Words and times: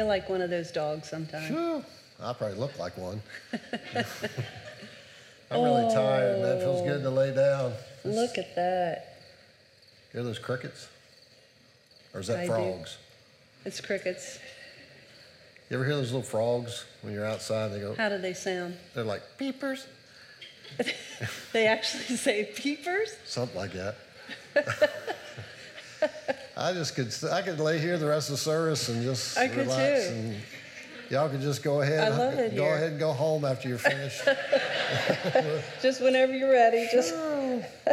feel 0.00 0.06
like 0.06 0.30
one 0.30 0.40
of 0.40 0.48
those 0.48 0.70
dogs 0.70 1.10
sometimes. 1.10 1.48
Phew, 1.48 1.84
I 2.22 2.32
probably 2.32 2.56
look 2.56 2.78
like 2.78 2.96
one. 2.96 3.20
I'm 5.50 5.62
really 5.62 5.92
tired, 5.92 6.40
man. 6.40 6.56
It 6.56 6.60
feels 6.60 6.80
good 6.80 7.02
to 7.02 7.10
lay 7.10 7.34
down. 7.34 7.74
Look 8.02 8.38
at 8.38 8.56
that. 8.56 9.16
Hear 10.12 10.22
those 10.22 10.38
crickets? 10.38 10.88
Or 12.14 12.20
is 12.20 12.28
that 12.28 12.38
I 12.38 12.42
do. 12.44 12.48
frogs? 12.48 12.96
It's 13.66 13.78
crickets. 13.82 14.38
You 15.68 15.76
ever 15.76 15.84
hear 15.84 15.96
those 15.96 16.12
little 16.12 16.26
frogs 16.26 16.86
when 17.02 17.12
you're 17.12 17.26
outside? 17.26 17.68
They 17.68 17.80
go, 17.80 17.94
How 17.94 18.08
do 18.08 18.16
they 18.16 18.32
sound? 18.32 18.78
they're 18.94 19.04
like 19.04 19.22
peepers, 19.36 19.86
They 21.52 21.66
actually 21.66 22.16
say 22.16 22.44
peepers? 22.56 23.14
something 23.26 23.58
like 23.58 23.72
that. 23.74 23.96
I 26.56 26.72
just 26.72 26.94
could, 26.94 27.12
I 27.30 27.42
could 27.42 27.58
lay 27.60 27.78
here 27.78 27.96
the 27.98 28.06
rest 28.06 28.28
of 28.28 28.34
the 28.34 28.38
service 28.42 28.88
and 28.88 29.02
just 29.02 29.38
I 29.38 29.48
could 29.48 29.58
relax, 29.66 30.08
too. 30.08 30.12
and 30.14 30.36
y'all 31.10 31.28
could 31.28 31.40
just 31.40 31.62
go 31.62 31.80
ahead. 31.80 32.12
I 32.12 32.16
love 32.16 32.34
it 32.34 32.54
Go 32.56 32.64
here. 32.64 32.74
ahead 32.74 32.90
and 32.92 32.98
go 33.00 33.12
home 33.12 33.44
after 33.44 33.68
you're 33.68 33.78
finished. 33.78 34.22
Just 35.82 36.00
whenever 36.02 36.32
you're 36.36 36.50
ready, 36.50 36.88
just, 36.92 37.14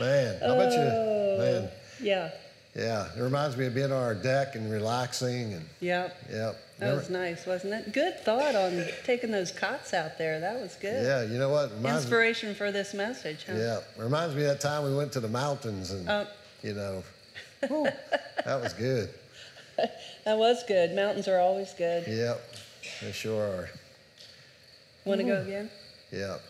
man, 0.00 0.36
I 0.42 0.46
bet 0.56 0.72
Oh. 0.72 0.72
you, 0.72 1.38
man, 1.38 1.68
yeah, 2.00 2.30
yeah. 2.74 3.08
It 3.16 3.20
reminds 3.20 3.56
me 3.56 3.66
of 3.66 3.74
being 3.74 3.92
on 3.92 4.02
our 4.02 4.14
deck 4.14 4.54
and 4.54 4.70
relaxing, 4.72 5.52
and 5.54 5.68
yeah. 5.80 6.08
yep. 6.30 6.56
That 6.78 6.86
Never- 6.86 6.98
was 6.98 7.10
nice, 7.10 7.44
wasn't 7.46 7.74
it? 7.74 7.92
Good 7.92 8.20
thought 8.20 8.54
on 8.54 8.84
taking 9.04 9.30
those 9.32 9.50
cots 9.50 9.92
out 9.92 10.16
there. 10.16 10.38
That 10.40 10.60
was 10.60 10.76
good. 10.80 11.04
Yeah, 11.04 11.22
you 11.30 11.38
know 11.38 11.48
what? 11.50 11.70
Reminds 11.72 11.84
me, 11.84 11.90
Inspiration 12.02 12.54
for 12.54 12.70
this 12.72 12.94
message, 12.94 13.44
huh? 13.46 13.54
yeah, 13.56 13.80
reminds 13.96 14.34
me 14.34 14.42
of 14.42 14.48
that 14.48 14.60
time 14.60 14.84
we 14.84 14.94
went 14.96 15.12
to 15.12 15.20
the 15.20 15.28
mountains 15.28 15.90
and 15.90 16.08
Oh. 16.08 16.26
you 16.62 16.74
know, 16.74 17.02
whew, 17.66 17.84
that 18.44 18.60
was 18.60 18.72
good. 18.74 19.10
That 20.24 20.36
was 20.36 20.62
good. 20.64 20.94
Mountains 20.94 21.26
are 21.28 21.38
always 21.38 21.72
good. 21.72 22.04
Yep, 22.06 22.40
they 23.00 23.12
sure 23.12 23.40
are. 23.42 23.70
Want 25.06 25.20
to 25.20 25.26
go 25.26 25.40
again? 25.40 25.70
Yep. 26.12 26.42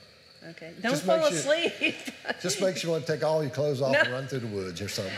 Okay. 0.51 0.73
Don't 0.83 0.93
Just 0.93 1.05
fall 1.05 1.19
makes 1.19 1.31
you- 1.33 1.53
asleep. 1.53 1.95
Just 2.43 2.61
makes 2.61 2.83
you 2.83 2.91
want 2.91 3.07
to 3.07 3.13
take 3.13 3.23
all 3.23 3.41
your 3.43 3.53
clothes 3.53 3.81
off 3.83 3.93
No. 3.93 4.01
and 4.01 4.11
run 4.11 4.27
through 4.27 4.41
the 4.41 4.47
woods 4.49 4.81
or 4.81 4.89
something. 4.89 5.13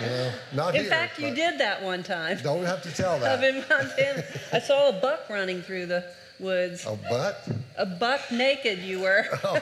you 0.00 0.06
know, 0.06 0.32
not 0.52 0.74
In 0.74 0.82
here. 0.82 0.90
fact, 0.90 1.18
you 1.20 1.32
did 1.34 1.58
that 1.60 1.82
one 1.82 2.02
time. 2.02 2.38
Don't 2.42 2.64
have 2.64 2.82
to 2.82 2.90
tell 2.92 3.14
Up 3.14 3.20
that. 3.20 3.44
in 3.44 3.56
Montana, 3.68 4.24
I 4.52 4.58
saw 4.58 4.88
a 4.90 4.92
buck 5.00 5.30
running 5.30 5.62
through 5.62 5.86
the 5.86 6.04
woods. 6.40 6.84
A 6.84 6.96
buck? 7.08 7.36
A 7.78 7.86
buck 7.86 8.20
naked, 8.32 8.80
you 8.80 9.00
were. 9.00 9.24
oh. 9.44 9.58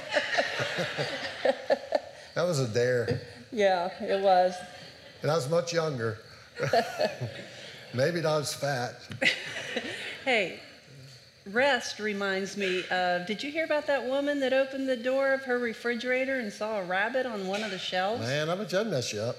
that 1.45 2.43
was 2.43 2.59
a 2.59 2.67
dare, 2.69 3.21
yeah, 3.53 3.91
it 4.01 4.21
was. 4.23 4.55
And 5.23 5.31
I 5.31 5.35
was 5.35 5.49
much 5.49 5.73
younger. 5.73 6.19
Maybe 7.95 8.21
not 8.21 8.41
as 8.43 8.55
fat. 8.55 8.95
Hey, 10.25 10.61
rest 11.47 11.99
reminds 11.99 12.55
me 12.59 12.85
of. 12.91 13.27
Did 13.27 13.43
you 13.43 13.51
hear 13.51 13.65
about 13.65 13.87
that 13.87 14.05
woman 14.07 14.39
that 14.41 14.53
opened 14.53 14.87
the 14.87 14.97
door 14.97 15.33
of 15.33 15.43
her 15.45 15.59
refrigerator 15.59 16.39
and 16.39 16.53
saw 16.53 16.79
a 16.81 16.85
rabbit 16.85 17.25
on 17.25 17.47
one 17.47 17.63
of 17.63 17.71
the 17.71 17.79
shelves? 17.79 18.21
Man, 18.21 18.51
I 18.51 18.55
bet 18.55 18.71
you 18.71 18.81
I'd 18.81 18.87
mess 18.89 19.15
you 19.15 19.21
up. 19.21 19.37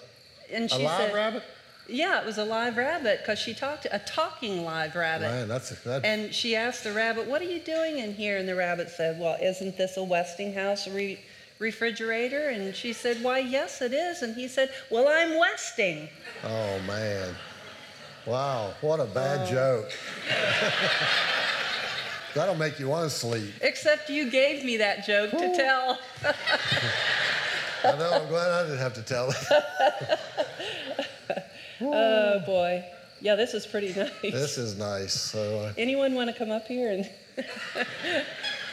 And 0.51 0.65
A 0.65 0.69
she 0.69 0.83
live 0.83 0.97
said, 0.97 1.13
rabbit? 1.13 1.43
Yeah, 1.87 2.19
it 2.19 2.25
was 2.25 2.39
a 2.39 2.43
live 2.45 2.77
rabbit 2.77 3.19
because 3.21 3.37
she 3.37 3.53
talked 3.53 3.83
to 3.83 3.95
a 3.95 3.99
talking 3.99 4.63
live 4.65 4.95
rabbit. 4.95 5.29
Man, 5.29 5.47
that's 5.47 5.69
that. 5.83 6.03
And 6.03 6.33
she 6.33 6.55
asked 6.55 6.83
the 6.83 6.93
rabbit, 6.93 7.27
What 7.27 7.41
are 7.41 7.45
you 7.45 7.59
doing 7.59 7.99
in 7.99 8.15
here? 8.15 8.37
And 8.39 8.49
the 8.49 8.55
rabbit 8.55 8.89
said, 8.89 9.19
Well, 9.19 9.37
isn't 9.39 9.77
this 9.77 9.97
a 9.97 10.03
Westinghouse 10.03 10.87
re- 10.87 11.19
refrigerator? 11.61 12.49
And 12.49 12.75
she 12.75 12.91
said, 12.91 13.23
Why, 13.23 13.39
yes, 13.39 13.81
it 13.81 13.93
is. 13.93 14.21
And 14.23 14.35
he 14.35 14.49
said, 14.49 14.71
Well, 14.89 15.07
I'm 15.07 15.39
Westing. 15.39 16.09
Oh 16.43 16.79
man. 16.85 17.33
Wow, 18.25 18.73
what 18.81 18.99
a 18.99 19.03
Oh. 19.03 19.07
bad 19.07 19.47
joke. 19.49 19.89
That'll 22.33 22.55
make 22.55 22.79
you 22.79 22.87
want 22.87 23.09
to 23.09 23.15
sleep. 23.15 23.53
Except 23.61 24.09
you 24.09 24.29
gave 24.31 24.63
me 24.63 24.77
that 24.77 25.05
joke 25.05 25.31
to 25.31 25.53
tell. 25.55 25.99
I 27.83 27.97
know, 27.97 28.11
I'm 28.13 28.27
glad 28.27 28.51
I 28.51 28.63
didn't 28.63 28.77
have 28.79 28.93
to 28.93 29.01
tell 29.01 29.31
it. 29.31 29.37
Oh, 31.81 32.39
boy. 32.45 32.85
Yeah, 33.21 33.35
this 33.35 33.53
is 33.53 33.65
pretty 33.67 33.93
nice. 33.93 34.11
This 34.21 34.57
is 34.57 34.77
nice. 34.77 35.13
So, 35.13 35.59
uh, 35.61 35.73
Anyone 35.77 36.13
want 36.15 36.29
to 36.29 36.35
come 36.35 36.51
up 36.51 36.67
here? 36.67 36.91
And 36.91 37.09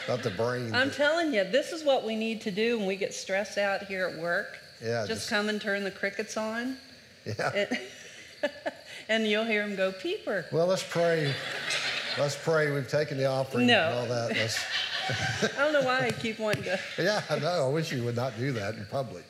not 0.09 0.23
the 0.23 0.31
brain. 0.31 0.73
I'm 0.73 0.91
telling 0.91 1.33
you, 1.33 1.43
this 1.43 1.71
is 1.71 1.83
what 1.83 2.03
we 2.05 2.15
need 2.15 2.41
to 2.41 2.51
do 2.51 2.77
when 2.79 2.87
we 2.87 2.95
get 2.95 3.13
stressed 3.13 3.57
out 3.57 3.83
here 3.83 4.07
at 4.07 4.17
work. 4.19 4.57
Yeah, 4.81 5.05
Just, 5.07 5.21
just- 5.21 5.29
come 5.29 5.49
and 5.49 5.61
turn 5.61 5.83
the 5.83 5.91
crickets 5.91 6.35
on, 6.35 6.77
yeah. 7.25 7.51
and, 7.53 7.79
and 9.09 9.27
you'll 9.27 9.45
hear 9.45 9.65
them 9.67 9.75
go 9.75 9.91
peeper. 9.91 10.45
Well, 10.51 10.67
let's 10.67 10.83
pray. 10.83 11.33
Let's 12.17 12.35
pray. 12.35 12.71
We've 12.71 12.87
taken 12.87 13.17
the 13.17 13.25
offering 13.25 13.67
No. 13.67 13.89
and 13.89 13.99
all 13.99 14.05
that. 14.07 14.35
Let's, 14.35 14.59
I 15.57 15.63
don't 15.63 15.73
know 15.73 15.83
why 15.83 16.05
I 16.07 16.11
keep 16.11 16.39
wanting 16.39 16.63
to. 16.63 16.79
yeah, 16.97 17.21
I 17.29 17.39
know. 17.39 17.67
I 17.67 17.69
wish 17.69 17.91
you 17.91 18.03
would 18.03 18.15
not 18.15 18.37
do 18.37 18.51
that 18.53 18.75
in 18.75 18.85
public. 18.89 19.25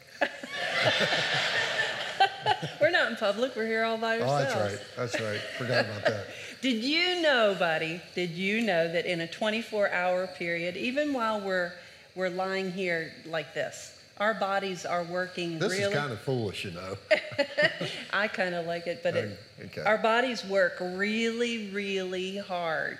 We're 2.81 2.89
not 2.91 3.11
in 3.11 3.17
public. 3.17 3.55
We're 3.55 3.67
here 3.67 3.83
all 3.83 3.97
by 3.97 4.19
ourselves. 4.19 4.53
Oh, 4.55 4.59
that's 4.59 4.73
right. 4.73 4.81
That's 4.95 5.21
right. 5.21 5.39
Forgot 5.57 5.85
about 5.85 6.05
that. 6.05 6.25
Did 6.61 6.83
you 6.83 7.21
know, 7.21 7.55
buddy? 7.57 8.01
Did 8.15 8.31
you 8.31 8.61
know 8.61 8.91
that 8.91 9.05
in 9.05 9.21
a 9.21 9.27
24-hour 9.27 10.27
period, 10.37 10.75
even 10.77 11.13
while 11.13 11.39
we're 11.39 11.71
we're 12.15 12.29
lying 12.29 12.71
here 12.71 13.13
like 13.25 13.53
this, 13.53 13.97
our 14.17 14.33
bodies 14.33 14.85
are 14.85 15.03
working 15.05 15.57
This 15.59 15.71
really. 15.71 15.83
is 15.83 15.93
kind 15.93 16.11
of 16.11 16.19
foolish, 16.19 16.65
you 16.65 16.71
know. 16.71 16.97
I 18.13 18.27
kind 18.27 18.55
of 18.55 18.65
like 18.65 18.87
it, 18.87 19.01
but 19.03 19.15
it, 19.15 19.39
Okay. 19.65 19.83
our 19.83 19.97
bodies 19.97 20.43
work 20.45 20.77
really, 20.81 21.69
really 21.71 22.37
hard. 22.37 22.97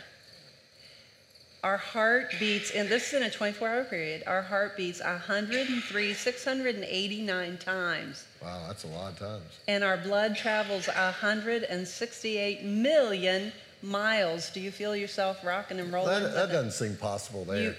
Our 1.61 1.75
heart 1.77 2.33
beats, 2.39 2.71
and 2.71 2.87
this 2.87 3.09
is 3.09 3.15
in 3.15 3.23
a 3.23 3.29
24-hour 3.29 3.83
period. 3.85 4.23
Our 4.25 4.41
heart 4.41 4.77
beats 4.77 5.01
103, 5.01 6.13
689 6.13 7.57
times. 7.57 8.23
Wow, 8.41 8.63
that's 8.67 8.85
a 8.85 8.87
lot 8.87 9.11
of 9.13 9.19
times. 9.19 9.43
and 9.67 9.83
our 9.83 9.97
blood 9.97 10.37
travels 10.37 10.87
168 10.87 12.63
million 12.63 13.51
miles. 13.83 14.49
Do 14.51 14.61
you 14.61 14.71
feel 14.71 14.95
yourself 14.95 15.43
rocking 15.43 15.81
and 15.81 15.91
rolling? 15.91 16.23
That, 16.23 16.33
that 16.33 16.49
doesn't 16.49 16.71
seem 16.71 16.95
possible 16.95 17.43
there. 17.43 17.61
You, 17.61 17.75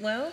well, 0.00 0.32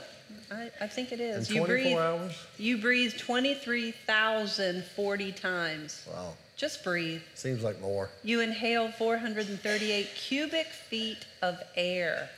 I, 0.49 0.71
I 0.79 0.87
think 0.87 1.11
it 1.11 1.19
is. 1.19 1.49
in 1.49 1.57
24 1.57 1.75
you 1.77 1.83
breathe. 1.83 1.97
hours? 1.97 2.31
You 2.57 2.77
breathe 2.77 3.17
23,040 3.17 5.31
times. 5.33 6.07
Wow. 6.13 6.33
Just 6.55 6.81
breathe. 6.85 7.21
Seems 7.33 7.61
like 7.63 7.81
more. 7.81 8.09
You 8.23 8.39
inhale 8.39 8.89
438 8.89 10.07
cubic 10.15 10.67
feet 10.67 11.25
of 11.41 11.59
air. 11.75 12.29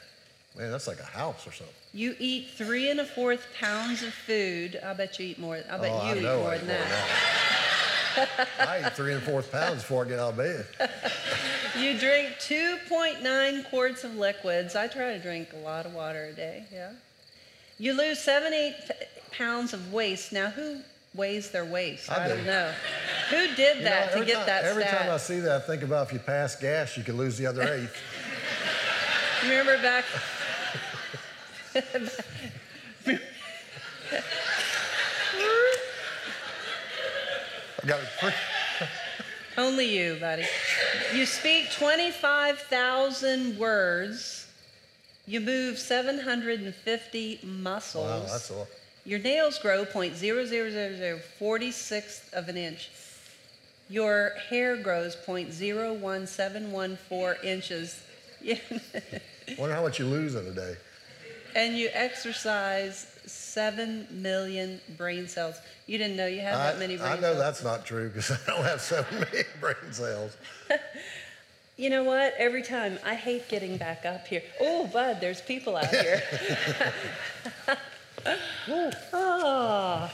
Man, 0.58 0.72
that's 0.72 0.88
like 0.88 1.00
a 1.00 1.04
house 1.06 1.46
or 1.46 1.52
something. 1.52 1.74
You 1.94 2.16
eat 2.20 2.50
three 2.56 2.90
and 2.90 3.00
a 3.00 3.06
fourth 3.06 3.46
pounds 3.60 4.02
of 4.04 4.14
food. 4.14 4.80
I 4.84 4.94
bet 4.94 5.20
you 5.20 5.28
eat 5.28 5.40
more. 5.40 5.56
I 5.70 5.78
bet 5.78 5.92
oh, 5.92 6.04
you 6.08 6.14
I 6.14 6.16
eat 6.18 6.24
know 6.24 6.40
more 6.40 6.52
I 6.52 6.58
than 6.58 6.68
that. 6.68 6.88
that. 8.16 8.48
I 8.68 8.80
eat 8.88 8.94
three 8.96 9.14
and 9.14 9.22
a 9.22 9.26
fourth 9.26 9.52
pounds 9.52 9.84
before 9.84 10.06
I 10.06 10.08
get 10.10 10.20
out 10.20 10.32
of 10.32 10.38
bed. 10.38 10.66
You 11.78 11.96
drink 12.00 12.30
2.9 12.40 13.70
quarts 13.70 14.04
of 14.04 14.16
liquids. 14.16 14.76
I 14.76 14.88
try 14.88 15.14
to 15.14 15.20
drink 15.20 15.50
a 15.54 15.58
lot 15.58 15.86
of 15.86 15.94
water 15.94 16.26
a 16.26 16.34
day, 16.34 16.64
yeah. 16.74 16.90
You 17.78 17.94
lose 17.94 18.18
seven, 18.20 18.52
eight 18.52 18.74
pounds 19.32 19.74
of 19.74 19.94
waste. 19.94 20.34
Now, 20.34 20.50
who 20.50 20.80
weighs 21.14 21.52
their 21.52 21.66
waist? 21.66 22.12
I 22.12 22.24
I, 22.26 22.28
do. 22.30 22.36
don't 22.36 22.46
know. 22.48 22.72
Who 23.30 23.48
did 23.56 23.78
You 23.78 23.84
know, 23.84 23.90
that 23.92 24.12
to 24.14 24.26
get 24.26 24.36
time, 24.38 24.46
that 24.48 24.64
Every 24.64 24.84
stat? 24.84 25.02
time 25.02 25.12
I 25.12 25.18
see 25.18 25.40
that, 25.42 25.52
I 25.52 25.60
think 25.68 25.84
about 25.84 26.08
if 26.08 26.14
you 26.14 26.20
pass 26.20 26.56
gas, 26.56 26.98
you 26.98 27.04
could 27.04 27.14
lose 27.16 27.38
the 27.38 27.46
other 27.46 27.62
eighth. 27.62 27.96
Remember 29.44 29.78
back? 29.80 30.06
I 37.84 37.86
got 37.86 38.00
it. 38.02 38.08
Only 39.58 39.98
you, 39.98 40.18
buddy. 40.20 40.46
You 41.14 41.26
speak 41.26 41.72
25,000 41.72 43.58
words. 43.58 44.46
You 45.26 45.40
move 45.42 45.80
750 45.80 47.40
muscles. 47.44 48.06
wow, 48.06 48.20
that's 48.22 48.50
a 48.50 48.56
lot. 48.56 48.68
Your 49.06 49.20
nails 49.20 49.60
grow 49.60 49.86
0.00046 49.86 52.34
of 52.34 52.50
an 52.50 52.58
inch. 52.58 52.90
Your 53.90 54.32
hair 54.50 54.76
grows 54.78 55.16
0.01714 55.16 57.44
inches. 57.44 58.02
Wonder 59.58 59.76
how 59.76 59.82
much 59.82 59.98
you 60.00 60.06
lose 60.06 60.36
in 60.36 60.46
a 60.46 60.52
day. 60.52 60.76
And 61.58 61.76
you 61.76 61.90
exercise 61.92 63.08
7 63.26 64.08
million 64.12 64.80
brain 64.96 65.28
cells. 65.28 65.56
You 65.88 65.98
didn't 65.98 66.16
know 66.16 66.28
you 66.28 66.40
had 66.40 66.54
that 66.54 66.78
many 66.78 66.98
brain 66.98 67.08
cells. 67.08 67.18
I 67.18 67.22
know 67.22 67.34
cells. 67.34 67.40
that's 67.40 67.64
not 67.64 67.86
true 67.86 68.10
because 68.10 68.32
I 68.48 68.52
don't 68.52 68.64
have 68.64 68.80
seven 68.80 69.20
million 69.20 69.46
brain 69.60 69.92
cells. 69.92 70.38
You 71.80 71.92
know 71.92 72.04
what? 72.04 72.34
Every 72.40 72.64
time 72.64 72.98
I 73.06 73.14
hate 73.14 73.50
getting 73.50 73.78
back 73.78 74.04
up 74.04 74.26
here. 74.26 74.42
Oh, 74.60 74.88
Bud, 74.88 75.22
there's 75.22 75.42
people 75.42 75.78
out 75.78 75.86
here. 75.86 76.24
oh. 79.14 80.12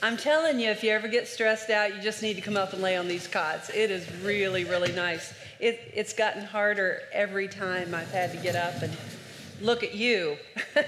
I'm 0.00 0.16
telling 0.16 0.60
you, 0.60 0.70
if 0.70 0.84
you 0.84 0.90
ever 0.92 1.08
get 1.08 1.26
stressed 1.26 1.68
out, 1.68 1.96
you 1.96 2.00
just 2.00 2.22
need 2.22 2.34
to 2.34 2.42
come 2.42 2.56
up 2.56 2.72
and 2.72 2.80
lay 2.80 2.96
on 2.96 3.08
these 3.08 3.26
cots. 3.26 3.70
It 3.70 3.90
is 3.90 4.08
really, 4.22 4.62
really 4.62 4.92
nice. 4.92 5.34
It, 5.58 5.80
it's 5.92 6.12
gotten 6.12 6.44
harder 6.44 7.00
every 7.12 7.48
time 7.48 7.92
I've 7.92 8.12
had 8.12 8.30
to 8.30 8.36
get 8.36 8.54
up 8.54 8.82
and 8.82 8.96
look 9.60 9.82
at 9.82 9.94
you. 9.94 10.38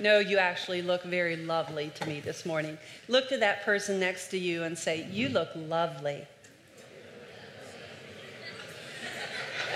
no, 0.00 0.18
you 0.18 0.38
actually 0.38 0.80
look 0.82 1.02
very 1.04 1.36
lovely 1.36 1.92
to 1.96 2.06
me 2.06 2.20
this 2.20 2.46
morning. 2.46 2.78
Look 3.08 3.28
to 3.30 3.38
that 3.38 3.64
person 3.64 3.98
next 4.00 4.28
to 4.28 4.38
you 4.38 4.62
and 4.64 4.78
say, 4.78 5.06
You 5.10 5.28
look 5.28 5.48
lovely. 5.54 6.26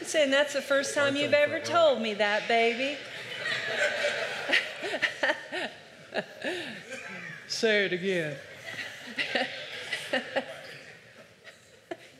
saying 0.01 0.31
that's 0.31 0.54
the 0.54 0.62
first 0.62 0.95
time 0.95 1.15
you've 1.15 1.33
ever 1.33 1.60
told 1.60 2.01
me 2.01 2.15
that, 2.15 2.48
baby. 2.48 2.98
Say 7.48 7.86
it 7.86 7.94
again. 7.94 8.36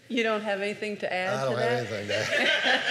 You 0.10 0.24
don't 0.24 0.42
have 0.42 0.60
anything 0.62 0.98
to 0.98 1.14
add 1.14 1.38
I 1.38 1.46
don't 1.46 1.56
to 1.56 1.62
have 1.62 1.90
that? 1.90 1.94
anything 1.94 2.08
to 2.08 2.16
add. 2.18 2.82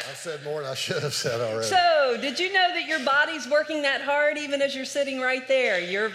I 0.10 0.14
said 0.14 0.44
more 0.44 0.62
than 0.62 0.70
I 0.70 0.74
should 0.74 1.02
have 1.02 1.14
said 1.14 1.40
already. 1.40 1.66
So, 1.66 2.18
did 2.20 2.38
you 2.38 2.52
know 2.52 2.68
that 2.74 2.86
your 2.86 3.00
body's 3.04 3.48
working 3.48 3.82
that 3.82 4.02
hard 4.02 4.36
even 4.38 4.60
as 4.60 4.74
you're 4.76 4.84
sitting 4.84 5.20
right 5.20 5.46
there? 5.48 5.80
Your 5.80 6.10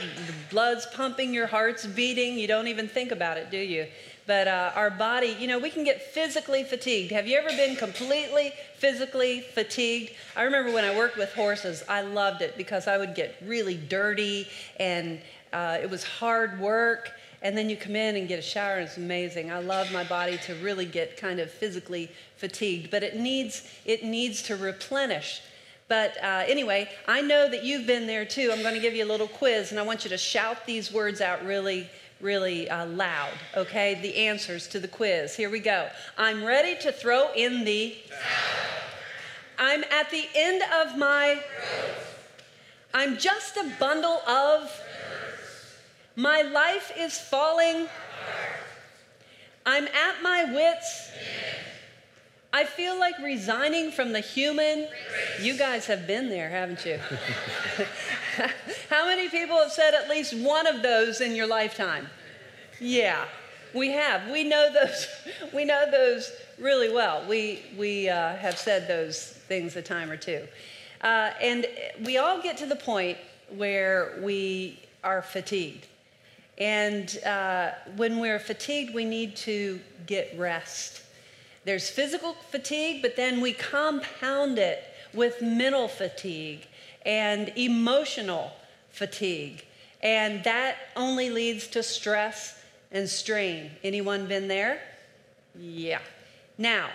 blood's 0.50 0.86
pumping, 0.86 1.34
your 1.34 1.48
heart's 1.48 1.86
beating. 1.86 2.38
You 2.38 2.48
don't 2.48 2.68
even 2.68 2.88
think 2.88 3.12
about 3.12 3.38
it, 3.38 3.50
do 3.50 3.58
you? 3.58 3.88
But 4.28 4.48
uh, 4.48 4.72
our 4.75 4.92
body, 4.92 5.36
you 5.40 5.48
know, 5.48 5.58
we 5.58 5.72
can 5.72 5.84
get 5.84 6.02
physically 6.02 6.64
fatigued. 6.64 7.12
Have 7.12 7.28
you 7.28 7.38
ever 7.38 7.50
been 7.50 7.75
completely 7.75 8.54
physically 8.78 9.42
fatigued? 9.42 10.12
I 10.36 10.44
remember 10.44 10.72
when 10.72 10.86
I 10.86 10.96
worked 10.96 11.18
with 11.18 11.34
horses, 11.34 11.84
I 11.90 12.02
loved 12.02 12.42
it 12.42 12.56
because 12.56 12.88
I 12.88 12.98
would 12.98 13.16
get 13.16 13.36
really 13.46 13.75
dirty 13.75 14.48
and 14.80 15.19
uh, 15.52 15.80
it 15.81 15.90
was 15.90 16.04
hard 16.04 16.60
work. 16.60 17.12
And 17.44 17.58
then 17.58 17.70
you 17.70 17.76
come 17.76 17.96
in 17.96 18.16
and 18.16 18.28
get 18.28 18.38
a 18.38 18.44
shower, 18.44 18.76
and 18.76 18.88
it's 18.88 18.98
amazing. 18.98 19.52
I 19.52 19.60
love 19.60 19.92
my 19.92 20.04
body 20.04 20.38
to 20.46 20.54
really 20.56 20.86
get 20.86 21.18
kind 21.18 21.40
of 21.40 21.50
physically 21.50 22.12
fatigued, 22.38 22.92
but 22.92 23.02
it 23.02 23.16
needs, 23.18 23.68
it 23.84 24.04
needs 24.04 24.44
to 24.44 24.56
replenish. 24.56 25.42
But 25.88 26.16
uh, 26.24 26.44
anyway, 26.48 26.90
I 27.08 27.22
know 27.22 27.50
that 27.50 27.64
you've 27.64 27.88
been 27.88 28.06
there 28.06 28.26
too. 28.26 28.52
I'm 28.54 28.62
going 28.62 28.76
to 28.76 28.80
give 28.80 28.94
you 28.94 29.04
a 29.04 29.12
little 29.12 29.28
quiz, 29.28 29.72
and 29.72 29.80
I 29.80 29.84
want 29.84 30.04
you 30.04 30.10
to 30.12 30.18
shout 30.18 30.68
these 30.68 30.94
words 30.94 31.20
out 31.20 31.44
really, 31.44 31.90
really 32.22 32.70
uh, 32.70 32.86
loud, 32.86 33.34
okay? 33.58 34.00
The 34.02 34.16
answers 34.16 34.68
to 34.70 34.80
the 34.80 34.88
quiz. 34.88 35.36
Here 35.36 35.50
we 35.50 35.60
go. 35.60 35.90
I'm 36.18 36.46
ready 36.46 36.80
to 36.82 36.92
throw 36.92 37.34
in 37.34 37.66
the. 37.66 37.98
I'm 39.58 39.84
at 39.86 40.12
the 40.12 40.26
end 40.36 40.62
of 40.82 40.98
my. 40.98 41.42
I'm 42.94 43.18
just 43.18 43.58
a 43.58 43.70
bundle 43.80 44.22
of. 44.28 44.72
My 46.21 46.44
life 46.44 46.91
is 46.95 47.18
falling. 47.18 47.88
I'm 49.65 49.85
at 49.85 50.21
my 50.21 50.53
wits. 50.53 51.09
I 52.53 52.63
feel 52.63 53.00
like 53.00 53.18
resigning 53.23 53.89
from 53.89 54.12
the 54.12 54.19
human. 54.19 54.88
You 55.41 55.57
guys 55.57 55.88
have 55.88 56.06
been 56.06 56.29
there, 56.29 56.47
haven't 56.47 56.85
you? 56.85 57.00
How 58.91 59.07
many 59.07 59.29
people 59.29 59.57
have 59.57 59.71
said 59.71 59.95
at 59.95 60.12
least 60.12 60.38
one 60.38 60.68
of 60.68 60.83
those 60.83 61.21
in 61.21 61.35
your 61.35 61.47
lifetime? 61.47 62.07
Yeah, 62.79 63.25
we 63.73 63.89
have. 63.89 64.29
We 64.29 64.44
know 64.44 64.71
those. 64.71 65.07
We 65.56 65.65
know 65.65 65.89
those 65.89 66.31
really 66.59 66.94
well. 66.94 67.25
We 67.27 67.63
we 67.77 68.09
uh, 68.09 68.35
have 68.35 68.59
said 68.59 68.88
those 68.88 69.23
things 69.47 69.75
a 69.75 69.81
time 69.81 70.12
or 70.12 70.18
two, 70.18 70.47
uh, 71.01 71.31
and 71.41 71.65
we 72.06 72.19
all 72.19 72.41
get 72.44 72.57
to 72.57 72.68
the 72.68 72.75
point 72.75 73.18
where 73.50 74.19
we 74.21 74.79
are 75.03 75.23
fatigued. 75.23 75.88
And 76.57 77.18
uh, 77.25 77.71
when 77.95 78.19
we're 78.19 78.39
fatigued, 78.39 78.94
we 78.94 79.06
need 79.06 79.36
to 79.38 79.80
get 80.06 80.38
rest. 80.38 81.01
There's 81.63 81.89
physical 81.89 82.33
fatigue, 82.50 83.01
but 83.01 83.15
then 83.15 83.42
we 83.42 83.53
compound 83.53 84.57
it 84.57 84.83
with 85.13 85.42
mental 85.42 85.88
fatigue 85.88 86.68
and 87.06 87.51
emotional 87.56 88.51
fatigue. 88.89 89.65
And 90.01 90.44
that 90.44 90.77
only 90.95 91.30
leads 91.30 91.68
to 91.68 91.83
stress 91.83 92.59
and 92.92 93.07
strain. 93.07 93.71
Anyone 93.83 94.27
been 94.27 94.47
there? 94.47 94.81
Yeah. 95.57 96.00
Now, 96.57 96.89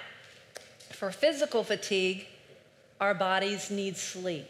for 0.90 1.10
physical 1.10 1.62
fatigue, 1.62 2.26
our 3.00 3.14
bodies 3.14 3.70
need 3.70 3.96
sleep. 3.96 4.48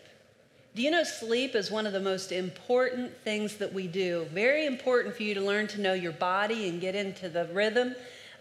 Do 0.77 0.83
you 0.83 0.91
know 0.91 1.05
sleep 1.05 1.55
is 1.55 1.71
one 1.71 1.87
of 1.87 1.95
the 1.95 2.01
most 2.01 2.33
important 2.33 3.11
things 3.25 3.57
that 3.57 3.73
we 3.73 3.87
do? 3.87 4.27
Very 4.35 4.67
important 4.67 5.17
for 5.17 5.23
you 5.23 5.33
to 5.33 5.41
learn 5.41 5.69
to 5.69 5.81
know 5.81 5.95
your 5.95 6.13
body 6.13 6.69
and 6.69 6.83
get 6.83 6.95
into 6.95 7.31
the 7.31 7.47
rhythm 7.47 7.95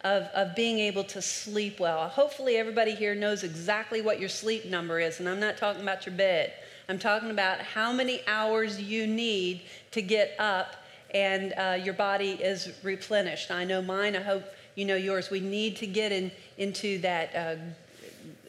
of, 0.03 0.23
of 0.35 0.53
being 0.53 0.77
able 0.79 1.05
to 1.05 1.21
sleep 1.21 1.79
well. 1.79 2.09
Hopefully, 2.09 2.57
everybody 2.57 2.93
here 2.93 3.15
knows 3.15 3.43
exactly 3.43 4.01
what 4.01 4.19
your 4.19 4.27
sleep 4.27 4.65
number 4.65 4.99
is, 4.99 5.21
and 5.21 5.29
I'm 5.29 5.39
not 5.39 5.55
talking 5.55 5.81
about 5.81 6.05
your 6.05 6.13
bed. 6.13 6.51
I'm 6.89 6.99
talking 6.99 7.31
about 7.31 7.61
how 7.61 7.93
many 7.93 8.19
hours 8.27 8.81
you 8.81 9.07
need 9.07 9.61
to 9.91 10.01
get 10.01 10.35
up 10.37 10.75
and 11.13 11.53
uh, 11.53 11.77
your 11.81 11.93
body 11.93 12.31
is 12.31 12.73
replenished. 12.83 13.49
I 13.49 13.63
know 13.63 13.81
mine, 13.81 14.13
I 14.13 14.21
hope 14.21 14.43
you 14.75 14.83
know 14.83 14.97
yours. 14.97 15.29
We 15.29 15.39
need 15.39 15.77
to 15.77 15.87
get 15.87 16.11
in, 16.11 16.33
into 16.57 16.97
that 16.97 17.33
uh, 17.33 17.55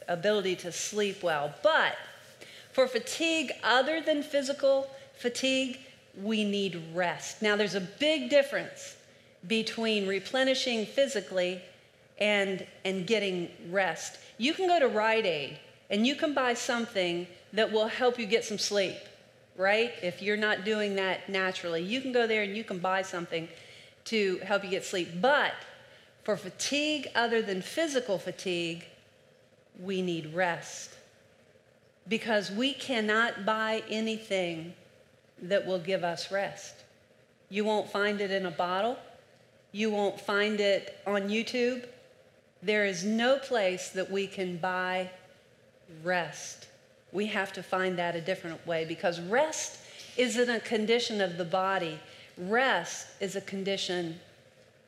ability 0.08 0.56
to 0.56 0.72
sleep 0.72 1.22
well. 1.22 1.54
But 1.62 1.94
for 2.76 2.86
fatigue 2.86 3.52
other 3.64 4.02
than 4.02 4.22
physical 4.22 4.86
fatigue, 5.14 5.78
we 6.22 6.44
need 6.44 6.78
rest. 6.92 7.40
Now, 7.40 7.56
there's 7.56 7.74
a 7.74 7.80
big 7.80 8.28
difference 8.28 8.96
between 9.46 10.06
replenishing 10.06 10.84
physically 10.84 11.62
and, 12.18 12.66
and 12.84 13.06
getting 13.06 13.48
rest. 13.70 14.18
You 14.36 14.52
can 14.52 14.66
go 14.66 14.78
to 14.78 14.88
Rite 14.88 15.24
Aid 15.24 15.58
and 15.88 16.06
you 16.06 16.16
can 16.16 16.34
buy 16.34 16.52
something 16.52 17.26
that 17.54 17.72
will 17.72 17.88
help 17.88 18.18
you 18.18 18.26
get 18.26 18.44
some 18.44 18.58
sleep, 18.58 18.98
right? 19.56 19.94
If 20.02 20.20
you're 20.20 20.36
not 20.36 20.66
doing 20.66 20.96
that 20.96 21.30
naturally, 21.30 21.82
you 21.82 22.02
can 22.02 22.12
go 22.12 22.26
there 22.26 22.42
and 22.42 22.54
you 22.54 22.62
can 22.62 22.78
buy 22.78 23.00
something 23.00 23.48
to 24.04 24.36
help 24.40 24.62
you 24.64 24.68
get 24.68 24.84
sleep. 24.84 25.08
But 25.22 25.54
for 26.24 26.36
fatigue 26.36 27.08
other 27.14 27.40
than 27.40 27.62
physical 27.62 28.18
fatigue, 28.18 28.84
we 29.80 30.02
need 30.02 30.34
rest 30.34 30.95
because 32.08 32.50
we 32.50 32.72
cannot 32.72 33.44
buy 33.44 33.82
anything 33.90 34.74
that 35.42 35.66
will 35.66 35.78
give 35.78 36.04
us 36.04 36.30
rest. 36.30 36.74
You 37.48 37.64
won't 37.64 37.90
find 37.90 38.20
it 38.20 38.30
in 38.30 38.46
a 38.46 38.50
bottle, 38.50 38.98
you 39.72 39.90
won't 39.90 40.20
find 40.20 40.60
it 40.60 40.98
on 41.06 41.28
YouTube. 41.28 41.84
There 42.62 42.86
is 42.86 43.04
no 43.04 43.38
place 43.38 43.90
that 43.90 44.10
we 44.10 44.26
can 44.26 44.56
buy 44.56 45.10
rest. 46.02 46.68
We 47.12 47.26
have 47.26 47.52
to 47.52 47.62
find 47.62 47.98
that 47.98 48.16
a 48.16 48.20
different 48.20 48.66
way 48.66 48.84
because 48.84 49.20
rest 49.20 49.78
isn't 50.16 50.48
a 50.48 50.60
condition 50.60 51.20
of 51.20 51.36
the 51.36 51.44
body, 51.44 52.00
rest 52.38 53.08
is 53.20 53.36
a 53.36 53.40
condition 53.40 54.18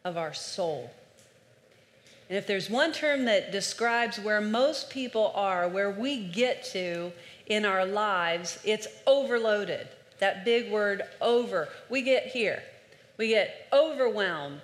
of 0.05 0.17
our 0.17 0.33
soul. 0.33 0.91
And 2.29 2.37
if 2.37 2.47
there's 2.47 2.69
one 2.69 2.93
term 2.93 3.25
that 3.25 3.53
describes 3.53 4.19
where 4.19 4.41
most 4.41 4.91
people 4.91 5.33
are, 5.35 5.67
where 5.69 5.91
we 5.91 6.25
get 6.25 6.63
to 6.73 7.13
in 7.47 7.65
our 7.65 7.87
lives, 7.87 8.59
it's 8.65 8.87
overloaded. 9.07 9.89
That 10.19 10.45
big 10.45 10.71
word 10.71 11.03
over. 11.21 11.69
We 11.89 12.03
get 12.03 12.27
here. 12.27 12.63
We 13.17 13.29
get 13.29 13.67
overwhelmed, 13.73 14.61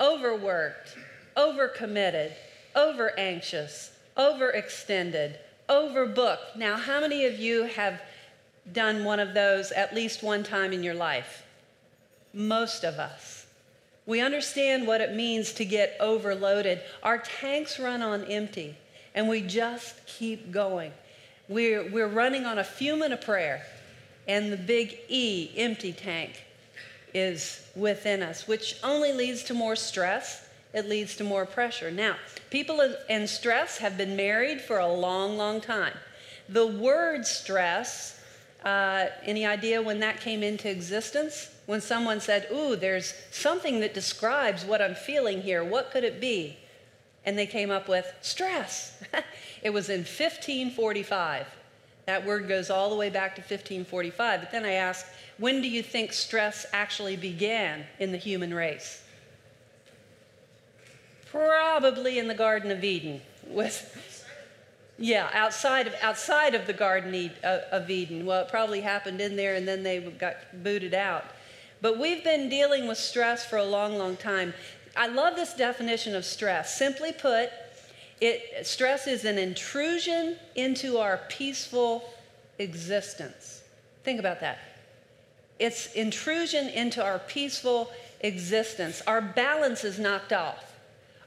overworked, 0.00 0.96
overcommitted, 1.36 2.32
over 2.74 3.18
anxious, 3.18 3.92
overextended, 4.16 5.36
overbooked. 5.68 6.56
Now, 6.56 6.76
how 6.76 7.00
many 7.00 7.26
of 7.26 7.38
you 7.38 7.64
have 7.64 8.00
done 8.72 9.04
one 9.04 9.20
of 9.20 9.34
those 9.34 9.70
at 9.72 9.94
least 9.94 10.22
one 10.22 10.42
time 10.42 10.72
in 10.72 10.82
your 10.82 10.94
life? 10.94 11.44
Most 12.34 12.84
of 12.84 12.98
us. 12.98 13.37
We 14.08 14.22
understand 14.22 14.86
what 14.86 15.02
it 15.02 15.14
means 15.14 15.52
to 15.52 15.66
get 15.66 15.94
overloaded. 16.00 16.80
Our 17.02 17.18
tanks 17.18 17.78
run 17.78 18.00
on 18.00 18.24
empty, 18.24 18.74
and 19.14 19.28
we 19.28 19.42
just 19.42 20.06
keep 20.06 20.50
going. 20.50 20.92
We're, 21.46 21.90
we're 21.90 22.08
running 22.08 22.46
on 22.46 22.58
a 22.58 22.64
fume 22.64 23.02
and 23.02 23.12
a 23.12 23.18
prayer, 23.18 23.66
and 24.26 24.50
the 24.50 24.56
big 24.56 24.98
E, 25.10 25.50
empty 25.58 25.92
tank, 25.92 26.42
is 27.12 27.62
within 27.76 28.22
us, 28.22 28.48
which 28.48 28.76
only 28.82 29.12
leads 29.12 29.42
to 29.44 29.52
more 29.52 29.76
stress. 29.76 30.48
It 30.72 30.88
leads 30.88 31.14
to 31.16 31.24
more 31.24 31.44
pressure. 31.44 31.90
Now, 31.90 32.16
people 32.48 32.80
in 33.10 33.28
stress 33.28 33.76
have 33.76 33.98
been 33.98 34.16
married 34.16 34.62
for 34.62 34.78
a 34.78 34.90
long, 34.90 35.36
long 35.36 35.60
time. 35.60 35.94
The 36.48 36.66
word 36.66 37.26
stress, 37.26 38.17
uh, 38.64 39.06
any 39.22 39.46
idea 39.46 39.80
when 39.80 40.00
that 40.00 40.20
came 40.20 40.42
into 40.42 40.70
existence? 40.70 41.50
when 41.68 41.82
someone 41.82 42.18
said, 42.18 42.48
Ooh, 42.50 42.76
there's 42.76 43.12
something 43.30 43.80
that 43.80 43.92
describes 43.92 44.64
what 44.64 44.80
I'm 44.80 44.94
feeling 44.94 45.42
here. 45.42 45.62
What 45.62 45.90
could 45.90 46.02
it 46.02 46.18
be? 46.18 46.56
And 47.26 47.36
they 47.36 47.44
came 47.44 47.70
up 47.70 47.90
with 47.90 48.10
stress. 48.22 48.98
it 49.62 49.68
was 49.68 49.90
in 49.90 49.98
1545. 49.98 51.46
That 52.06 52.24
word 52.24 52.48
goes 52.48 52.70
all 52.70 52.88
the 52.88 52.96
way 52.96 53.10
back 53.10 53.34
to 53.34 53.42
1545. 53.42 54.40
But 54.40 54.50
then 54.50 54.64
I 54.64 54.72
ask, 54.72 55.04
when 55.36 55.60
do 55.60 55.68
you 55.68 55.82
think 55.82 56.14
stress 56.14 56.64
actually 56.72 57.18
began 57.18 57.84
in 57.98 58.12
the 58.12 58.16
human 58.16 58.54
race? 58.54 59.02
Probably 61.30 62.18
in 62.18 62.28
the 62.28 62.34
Garden 62.34 62.70
of 62.70 62.82
Eden 62.82 63.20
with 63.46 64.07
yeah, 64.98 65.30
outside 65.32 65.86
of 65.86 65.94
outside 66.02 66.54
of 66.54 66.66
the 66.66 66.72
Garden 66.72 67.30
uh, 67.44 67.60
of 67.70 67.88
Eden. 67.88 68.26
Well, 68.26 68.42
it 68.42 68.48
probably 68.48 68.80
happened 68.80 69.20
in 69.20 69.36
there, 69.36 69.54
and 69.54 69.66
then 69.66 69.84
they 69.84 70.00
got 70.00 70.62
booted 70.64 70.92
out. 70.92 71.24
But 71.80 71.98
we've 71.98 72.24
been 72.24 72.48
dealing 72.48 72.88
with 72.88 72.98
stress 72.98 73.46
for 73.46 73.56
a 73.56 73.64
long, 73.64 73.96
long 73.96 74.16
time. 74.16 74.52
I 74.96 75.06
love 75.06 75.36
this 75.36 75.54
definition 75.54 76.16
of 76.16 76.24
stress. 76.24 76.76
Simply 76.76 77.12
put, 77.12 77.50
it, 78.20 78.66
stress 78.66 79.06
is 79.06 79.24
an 79.24 79.38
intrusion 79.38 80.36
into 80.56 80.98
our 80.98 81.20
peaceful 81.28 82.02
existence. 82.58 83.62
Think 84.02 84.18
about 84.18 84.40
that. 84.40 84.58
It's 85.60 85.92
intrusion 85.92 86.68
into 86.68 87.04
our 87.04 87.20
peaceful 87.20 87.92
existence. 88.20 89.02
Our 89.06 89.20
balance 89.20 89.84
is 89.84 90.00
knocked 90.00 90.32
off. 90.32 90.74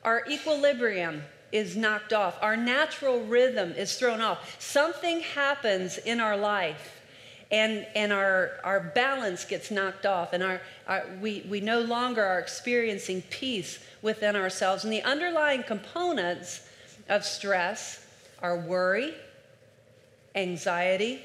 Our 0.03 0.25
equilibrium 0.29 1.23
is 1.51 1.75
knocked 1.75 2.13
off. 2.13 2.37
Our 2.41 2.55
natural 2.55 3.21
rhythm 3.23 3.73
is 3.73 3.97
thrown 3.97 4.21
off. 4.21 4.59
Something 4.59 5.21
happens 5.21 5.97
in 5.97 6.19
our 6.19 6.37
life 6.37 7.01
and, 7.51 7.85
and 7.95 8.13
our, 8.13 8.51
our 8.63 8.79
balance 8.79 9.43
gets 9.43 9.69
knocked 9.71 10.05
off, 10.05 10.31
and 10.31 10.41
our, 10.41 10.61
our, 10.87 11.05
we, 11.19 11.45
we 11.49 11.59
no 11.59 11.81
longer 11.81 12.23
are 12.23 12.39
experiencing 12.39 13.21
peace 13.23 13.79
within 14.01 14.37
ourselves. 14.37 14.85
And 14.85 14.93
the 14.93 15.01
underlying 15.03 15.63
components 15.63 16.61
of 17.09 17.25
stress 17.25 18.05
are 18.41 18.57
worry, 18.57 19.13
anxiety, 20.33 21.21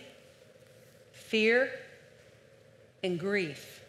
fear, 1.12 1.70
and 3.04 3.20
grief. 3.20 3.80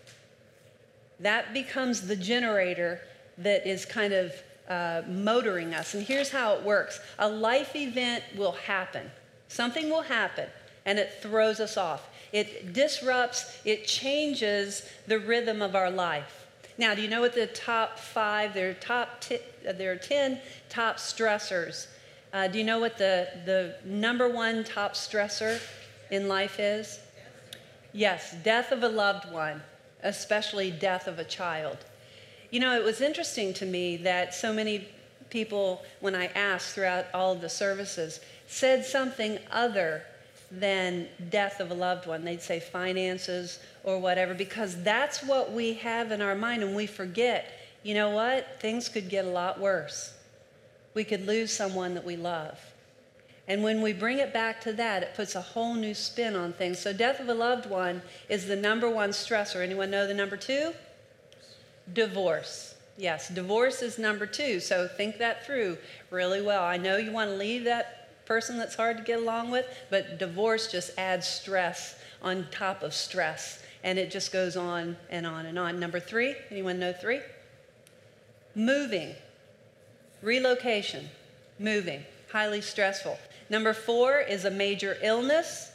That 1.20 1.54
becomes 1.56 2.06
the 2.06 2.16
generator 2.16 3.02
that 3.40 3.68
is 3.68 3.84
kind 3.84 4.14
of 4.14 4.32
uh, 4.70 5.02
motoring 5.08 5.74
us. 5.74 5.94
And 5.94 6.04
here's 6.04 6.30
how 6.30 6.56
it 6.56 6.64
works 6.64 7.00
a 7.20 7.30
life 7.30 7.76
event 7.76 8.24
will 8.36 8.54
happen, 8.54 9.10
something 9.48 9.90
will 9.90 10.04
happen, 10.04 10.48
and 10.86 11.00
it 11.00 11.14
throws 11.22 11.60
us 11.60 11.78
off. 11.78 12.10
It 12.34 12.74
disrupts, 12.74 13.58
it 13.64 13.88
changes 13.88 14.88
the 15.08 15.20
rhythm 15.20 15.62
of 15.62 15.76
our 15.76 15.90
life. 15.90 16.48
Now, 16.78 16.94
do 16.94 17.02
you 17.02 17.08
know 17.08 17.22
what 17.22 17.34
the 17.34 17.48
top 17.48 17.98
five, 17.98 18.54
there 18.54 18.70
are, 18.70 18.74
top 18.74 19.22
t- 19.22 19.40
there 19.64 19.92
are 19.92 19.98
10 19.98 20.40
top 20.70 20.98
stressors. 20.98 21.88
Uh, 22.34 22.48
do 22.48 22.60
you 22.60 22.64
know 22.64 22.80
what 22.80 22.98
the, 22.98 23.28
the 23.46 23.76
number 23.84 24.30
one 24.30 24.64
top 24.64 24.94
stressor 24.94 25.60
in 26.12 26.28
life 26.28 26.60
is? 26.60 27.00
Yes, 27.94 28.36
death 28.44 28.72
of 28.72 28.84
a 28.84 28.90
loved 28.90 29.32
one, 29.32 29.64
especially 30.04 30.70
death 30.70 31.08
of 31.08 31.18
a 31.18 31.24
child. 31.24 31.78
You 32.50 32.60
know, 32.60 32.74
it 32.74 32.84
was 32.84 33.02
interesting 33.02 33.54
to 33.56 33.66
me 33.66 33.98
that 33.98 34.34
so 34.34 34.54
many 34.54 34.88
people, 35.30 35.84
when 36.00 36.16
I 36.16 36.28
asked 36.28 36.74
throughout 36.74 37.06
all 37.14 37.34
of 37.34 37.42
the 37.42 37.50
services, 37.50 38.22
said 38.48 38.86
something 38.86 39.40
other 39.52 40.04
than 40.50 41.08
death 41.30 41.60
of 41.60 41.72
a 41.72 41.74
loved 41.74 42.08
one. 42.08 42.24
They'd 42.24 42.42
say 42.42 42.60
finances 42.60 43.60
or 43.84 44.00
whatever, 44.00 44.34
because 44.34 44.82
that's 44.84 45.24
what 45.24 45.52
we 45.52 45.74
have 45.74 46.12
in 46.12 46.22
our 46.22 46.36
mind, 46.36 46.64
and 46.64 46.76
we 46.76 46.88
forget, 46.88 47.52
you 47.84 47.94
know 47.94 48.12
what? 48.12 48.60
Things 48.62 48.88
could 48.88 49.10
get 49.10 49.26
a 49.26 49.30
lot 49.30 49.60
worse. 49.60 50.14
We 50.94 51.04
could 51.04 51.28
lose 51.28 51.52
someone 51.52 51.94
that 51.96 52.06
we 52.06 52.16
love. 52.16 52.60
And 53.50 53.64
when 53.64 53.82
we 53.82 53.94
bring 53.94 54.20
it 54.20 54.34
back 54.34 54.60
to 54.62 54.74
that, 54.74 55.04
it 55.04 55.14
puts 55.16 55.36
a 55.36 55.42
whole 55.42 55.74
new 55.74 55.94
spin 55.94 56.36
on 56.36 56.54
things. 56.54 56.80
So, 56.80 56.92
death 56.92 57.20
of 57.20 57.30
a 57.30 57.34
loved 57.34 57.66
one 57.66 58.02
is 58.28 58.46
the 58.46 58.58
number 58.58 58.90
one 58.90 59.12
stressor. 59.12 59.64
Anyone 59.64 59.90
know 59.90 60.06
the 60.06 60.14
number 60.14 60.36
two? 60.36 60.74
Divorce. 61.94 62.76
Yes, 62.98 63.30
divorce 63.30 63.82
is 63.82 63.98
number 64.00 64.26
two. 64.26 64.60
So, 64.60 64.88
think 64.88 65.20
that 65.20 65.46
through 65.46 65.78
really 66.10 66.42
well. 66.42 66.64
I 66.64 66.78
know 66.78 66.98
you 66.98 67.12
want 67.12 67.30
to 67.30 67.36
leave 67.36 67.64
that 67.66 68.26
person 68.26 68.58
that's 68.58 68.76
hard 68.76 68.98
to 68.98 69.04
get 69.04 69.20
along 69.20 69.52
with, 69.52 69.66
but 69.90 70.20
divorce 70.20 70.72
just 70.72 70.98
adds 70.98 71.28
stress 71.28 72.00
on 72.22 72.48
top 72.52 72.84
of 72.84 72.94
stress. 72.94 73.64
And 73.84 73.98
it 73.98 74.12
just 74.12 74.34
goes 74.34 74.58
on 74.58 74.98
and 75.10 75.26
on 75.26 75.46
and 75.46 75.58
on. 75.58 75.80
Number 75.80 76.00
three, 76.00 76.36
anyone 76.50 76.80
know 76.80 76.92
three? 76.92 77.22
Moving, 78.56 79.14
relocation, 80.22 81.08
moving, 81.60 82.04
highly 82.32 82.62
stressful. 82.62 83.18
Number 83.50 83.74
four 83.74 84.20
is 84.20 84.46
a 84.46 84.52
major 84.52 84.98
illness. 85.02 85.72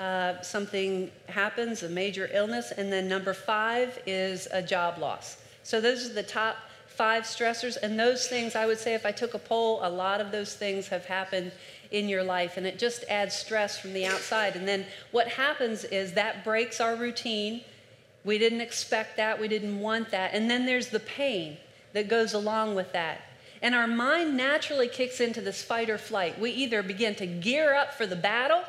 Uh, 0.00 0.40
something 0.40 1.10
happens, 1.28 1.82
a 1.82 1.88
major 1.90 2.30
illness. 2.32 2.72
And 2.74 2.90
then 2.90 3.06
number 3.06 3.34
five 3.34 4.00
is 4.06 4.48
a 4.50 4.62
job 4.62 4.96
loss. 4.96 5.36
So 5.62 5.78
those 5.78 6.08
are 6.08 6.14
the 6.14 6.22
top 6.22 6.56
five 6.86 7.24
stressors. 7.24 7.76
And 7.82 8.00
those 8.00 8.26
things, 8.26 8.56
I 8.56 8.64
would 8.64 8.78
say, 8.78 8.94
if 8.94 9.04
I 9.04 9.12
took 9.12 9.34
a 9.34 9.38
poll, 9.38 9.80
a 9.82 9.90
lot 9.90 10.22
of 10.22 10.32
those 10.32 10.54
things 10.54 10.88
have 10.88 11.04
happened 11.04 11.52
in 11.90 12.08
your 12.08 12.22
life. 12.22 12.56
And 12.56 12.66
it 12.66 12.78
just 12.78 13.04
adds 13.10 13.34
stress 13.34 13.78
from 13.78 13.92
the 13.92 14.06
outside. 14.06 14.56
And 14.56 14.66
then 14.66 14.86
what 15.10 15.28
happens 15.28 15.84
is 15.84 16.14
that 16.14 16.44
breaks 16.44 16.80
our 16.80 16.96
routine. 16.96 17.60
We 18.24 18.38
didn't 18.38 18.62
expect 18.62 19.18
that, 19.18 19.38
we 19.38 19.48
didn't 19.48 19.80
want 19.80 20.12
that. 20.12 20.32
And 20.32 20.50
then 20.50 20.64
there's 20.64 20.88
the 20.88 21.00
pain 21.00 21.58
that 21.92 22.08
goes 22.08 22.32
along 22.32 22.74
with 22.74 22.90
that. 22.94 23.20
And 23.60 23.74
our 23.74 23.86
mind 23.86 24.34
naturally 24.34 24.88
kicks 24.88 25.20
into 25.20 25.42
this 25.42 25.62
fight 25.62 25.90
or 25.90 25.98
flight. 25.98 26.40
We 26.40 26.52
either 26.52 26.82
begin 26.82 27.14
to 27.16 27.26
gear 27.26 27.74
up 27.74 27.92
for 27.92 28.06
the 28.06 28.16
battle 28.16 28.62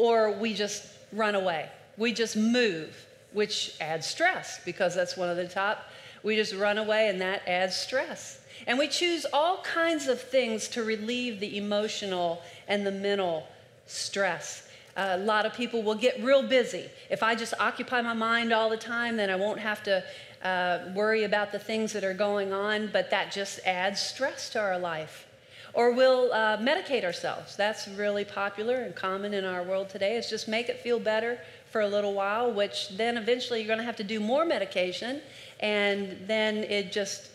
or 0.00 0.32
we 0.32 0.54
just 0.54 0.86
run 1.12 1.34
away. 1.34 1.68
We 1.98 2.14
just 2.14 2.34
move, 2.34 2.96
which 3.34 3.76
adds 3.82 4.06
stress 4.06 4.58
because 4.64 4.94
that's 4.94 5.14
one 5.14 5.28
of 5.28 5.36
the 5.36 5.46
top. 5.46 5.90
We 6.22 6.36
just 6.36 6.54
run 6.54 6.78
away 6.78 7.10
and 7.10 7.20
that 7.20 7.46
adds 7.46 7.76
stress. 7.76 8.40
And 8.66 8.78
we 8.78 8.88
choose 8.88 9.26
all 9.30 9.58
kinds 9.58 10.08
of 10.08 10.18
things 10.18 10.68
to 10.68 10.82
relieve 10.82 11.38
the 11.38 11.58
emotional 11.58 12.40
and 12.66 12.86
the 12.86 12.90
mental 12.90 13.46
stress. 13.84 14.66
A 14.96 15.18
lot 15.18 15.44
of 15.44 15.52
people 15.52 15.82
will 15.82 15.94
get 15.94 16.22
real 16.24 16.42
busy. 16.42 16.88
If 17.10 17.22
I 17.22 17.34
just 17.34 17.52
occupy 17.60 18.00
my 18.00 18.14
mind 18.14 18.54
all 18.54 18.70
the 18.70 18.78
time, 18.78 19.18
then 19.18 19.28
I 19.28 19.36
won't 19.36 19.60
have 19.60 19.82
to 19.82 20.02
uh, 20.42 20.78
worry 20.94 21.24
about 21.24 21.52
the 21.52 21.58
things 21.58 21.92
that 21.92 22.04
are 22.04 22.14
going 22.14 22.54
on, 22.54 22.88
but 22.90 23.10
that 23.10 23.32
just 23.32 23.60
adds 23.66 24.00
stress 24.00 24.48
to 24.50 24.60
our 24.60 24.78
life. 24.78 25.26
Or 25.72 25.92
we'll 25.92 26.32
uh, 26.32 26.58
medicate 26.58 27.04
ourselves. 27.04 27.56
That's 27.56 27.86
really 27.88 28.24
popular 28.24 28.76
and 28.76 28.94
common 28.94 29.34
in 29.34 29.44
our 29.44 29.62
world 29.62 29.88
today. 29.88 30.16
Is 30.16 30.28
just 30.28 30.48
make 30.48 30.68
it 30.68 30.80
feel 30.80 30.98
better 30.98 31.38
for 31.70 31.80
a 31.80 31.88
little 31.88 32.14
while, 32.14 32.52
which 32.52 32.88
then 32.96 33.16
eventually 33.16 33.60
you're 33.60 33.68
going 33.68 33.78
to 33.78 33.84
have 33.84 33.96
to 33.96 34.04
do 34.04 34.20
more 34.20 34.44
medication, 34.44 35.20
and 35.60 36.16
then 36.26 36.58
it 36.58 36.92
just 36.92 37.30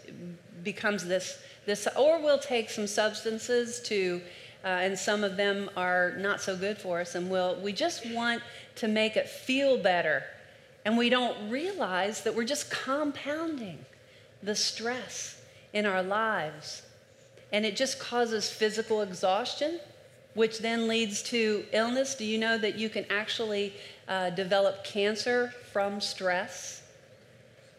becomes 0.63 1.05
this 1.05 1.39
this. 1.65 1.87
Or 1.97 2.21
we'll 2.21 2.39
take 2.39 2.69
some 2.69 2.87
substances 2.87 3.79
to. 3.81 4.21
Uh, 4.63 4.69
and 4.69 4.97
some 4.97 5.23
of 5.23 5.37
them 5.37 5.69
are 5.77 6.15
not 6.17 6.41
so 6.41 6.57
good 6.57 6.75
for 6.75 6.99
us, 6.99 7.13
and 7.13 7.29
we'll, 7.29 7.55
we 7.61 7.71
just 7.71 8.03
want 8.09 8.41
to 8.73 8.87
make 8.87 9.15
it 9.15 9.29
feel 9.29 9.77
better 9.77 10.23
and 10.85 10.97
we 10.97 11.09
don't 11.09 11.49
realize 11.49 12.21
that 12.21 12.35
we're 12.35 12.45
just 12.45 12.69
compounding 12.69 13.83
the 14.43 14.55
stress 14.55 15.41
in 15.73 15.85
our 15.85 16.03
lives. 16.03 16.83
And 17.51 17.65
it 17.65 17.75
just 17.75 17.99
causes 17.99 18.49
physical 18.49 19.01
exhaustion, 19.01 19.79
which 20.33 20.59
then 20.59 20.87
leads 20.87 21.21
to 21.23 21.65
illness. 21.71 22.15
Do 22.15 22.25
you 22.25 22.37
know 22.37 22.57
that 22.57 22.75
you 22.75 22.89
can 22.89 23.05
actually 23.09 23.73
uh, 24.07 24.31
develop 24.31 24.83
cancer 24.83 25.53
from 25.71 26.01
stress? 26.01 26.81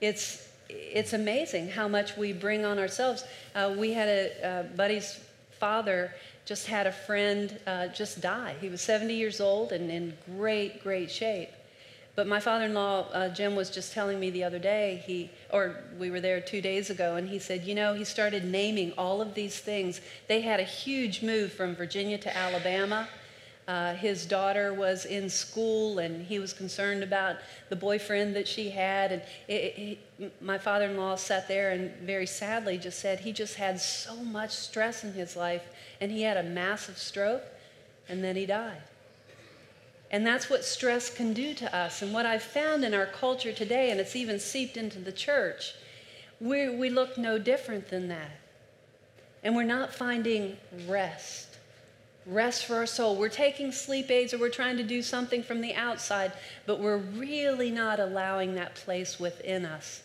It's, 0.00 0.49
it's 0.68 1.12
amazing 1.12 1.70
how 1.70 1.88
much 1.88 2.16
we 2.16 2.32
bring 2.32 2.64
on 2.64 2.78
ourselves. 2.78 3.25
Uh, 3.54 3.75
we 3.76 3.92
had 3.92 4.08
a 4.08 4.46
uh, 4.46 4.62
buddy's 4.76 5.20
father 5.58 6.12
just 6.46 6.68
had 6.68 6.87
a 6.87 6.92
friend 6.92 7.58
uh, 7.66 7.88
just 7.88 8.20
die. 8.20 8.54
He 8.61 8.68
was 8.68 8.80
70 8.80 9.12
years 9.14 9.40
old 9.40 9.73
and 9.73 9.90
in 9.90 10.14
great, 10.37 10.82
great 10.82 11.11
shape. 11.11 11.50
But 12.16 12.26
my 12.26 12.40
father-in-law, 12.40 13.08
uh, 13.12 13.28
Jim, 13.28 13.54
was 13.54 13.68
just 13.68 13.92
telling 13.92 14.18
me 14.18 14.30
the 14.30 14.42
other 14.42 14.58
day. 14.58 15.02
He, 15.06 15.30
or 15.52 15.85
we 15.99 16.11
were 16.11 16.20
there 16.20 16.40
two 16.40 16.62
days 16.62 16.88
ago, 16.88 17.16
and 17.16 17.28
he 17.28 17.38
said, 17.38 17.64
you 17.64 17.75
know, 17.75 17.92
he 17.92 18.04
started 18.04 18.42
naming 18.42 18.92
all 18.96 19.20
of 19.20 19.35
these 19.35 19.58
things. 19.58 20.00
They 20.26 20.40
had 20.40 20.58
a 20.58 20.64
huge 20.64 21.23
move 21.23 21.52
from 21.52 21.76
Virginia 21.76 22.16
to 22.16 22.35
Alabama. 22.35 23.06
Uh, 23.68 23.94
his 23.94 24.25
daughter 24.25 24.73
was 24.73 25.04
in 25.04 25.28
school, 25.28 25.99
and 25.99 26.25
he 26.25 26.38
was 26.38 26.54
concerned 26.54 27.02
about 27.02 27.37
the 27.68 27.76
boyfriend 27.76 28.35
that 28.35 28.49
she 28.49 28.70
had. 28.70 29.12
And 29.12 29.23
it, 29.46 29.99
it, 30.18 30.42
my 30.42 30.56
father-in-law 30.56 31.16
sat 31.16 31.49
there 31.49 31.73
and 31.73 31.92
very 31.96 32.26
sadly 32.26 32.78
just 32.78 32.99
said 32.99 33.20
he 33.20 33.32
just 33.32 33.56
had 33.56 33.78
so 33.78 34.16
much 34.16 34.52
stress 34.52 35.04
in 35.04 35.12
his 35.12 35.37
life, 35.37 35.64
and 36.00 36.11
he 36.11 36.23
had 36.23 36.38
a 36.38 36.44
massive 36.44 36.96
stroke, 36.96 37.42
and 38.08 38.25
then 38.25 38.37
he 38.37 38.46
died. 38.46 38.80
And 40.11 40.27
that's 40.27 40.49
what 40.49 40.65
stress 40.65 41.11
can 41.11 41.33
do 41.33 41.53
to 41.55 41.75
us. 41.75 42.01
And 42.01 42.13
what 42.13 42.27
I've 42.27 42.43
found 42.43 42.85
in 42.85 42.95
our 42.95 43.07
culture 43.07 43.53
today, 43.53 43.91
and 43.91 44.01
it's 44.01 44.15
even 44.15 44.39
seeped 44.39 44.77
into 44.77 44.99
the 44.99 45.13
church, 45.13 45.75
we, 46.41 46.69
we 46.69 46.91
look 46.91 47.19
no 47.19 47.39
different 47.39 47.89
than 47.89 48.09
that. 48.09 48.31
And 49.43 49.57
we're 49.57 49.65
not 49.65 49.93
finding 49.93 50.57
rest. 50.87 51.57
rest 52.25 52.67
for 52.67 52.77
our 52.77 52.87
soul. 52.87 53.17
We're 53.17 53.29
taking 53.29 53.73
sleep 53.73 54.11
aids 54.11 54.33
or 54.33 54.39
we're 54.39 54.49
trying 54.49 54.77
to 54.77 54.83
do 54.85 55.03
something 55.03 55.43
from 55.43 55.61
the 55.61 55.75
outside, 55.75 56.33
but 56.67 56.81
we're 56.81 56.99
really 56.99 57.71
not 57.71 58.01
allowing 58.01 58.55
that 58.55 58.75
place 58.75 59.19
within 59.19 59.65
us 59.65 60.03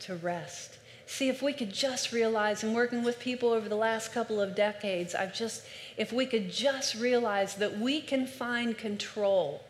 to 0.00 0.16
rest. 0.16 0.78
See, 1.12 1.28
if 1.28 1.42
we 1.42 1.52
could 1.52 1.74
just 1.74 2.10
realize, 2.10 2.64
and 2.64 2.74
working 2.74 3.04
with 3.04 3.18
people 3.18 3.50
over 3.50 3.68
the 3.68 3.76
last 3.76 4.14
couple 4.14 4.40
of 4.40 4.54
decades, 4.54 5.14
I've 5.14 5.34
just, 5.34 5.62
if 5.98 6.10
we 6.10 6.24
could 6.24 6.50
just 6.50 6.94
realize 6.94 7.56
that 7.56 7.78
we 7.78 8.00
can 8.00 8.26
find 8.26 8.78
control 8.78 9.62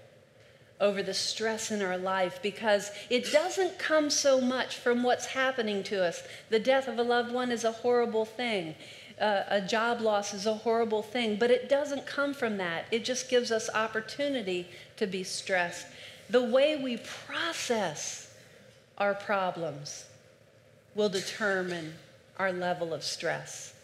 over 0.81 1.03
the 1.03 1.15
stress 1.15 1.73
in 1.73 1.83
our 1.83 1.99
life 1.99 2.39
because 2.43 2.93
it 3.11 3.33
doesn't 3.33 3.77
come 3.77 4.09
so 4.09 4.41
much 4.41 4.77
from 4.77 5.03
what's 5.03 5.27
happening 5.27 5.83
to 5.85 6.05
us. 6.05 6.23
The 6.49 6.61
death 6.61 6.87
of 6.87 6.99
a 6.99 7.03
loved 7.03 7.33
one 7.33 7.51
is 7.51 7.65
a 7.65 7.73
horrible 7.73 8.25
thing 8.25 8.77
uh, 9.21 9.45
a 9.49 9.61
job 9.61 10.01
loss 10.01 10.35
is 10.35 10.47
a 10.47 10.55
horrible 10.55 11.03
thing, 11.03 11.37
but 11.37 11.51
it 11.51 11.69
doesn't 11.69 12.07
come 12.07 12.35
from 12.35 12.57
that. 12.57 12.87
It 12.91 13.05
just 13.05 13.29
gives 13.29 13.53
us 13.53 13.69
opportunity 13.73 14.69
to 14.97 15.07
be 15.07 15.23
stressed. 15.23 15.87
The 16.31 16.43
way 16.43 16.77
we 16.77 16.97
process 16.97 18.35
our 18.99 19.15
problems 19.15 20.07
will 20.95 21.09
determine 21.09 21.95
our 22.39 22.53
level 22.53 22.93
of 22.93 23.03
stress. 23.03 23.75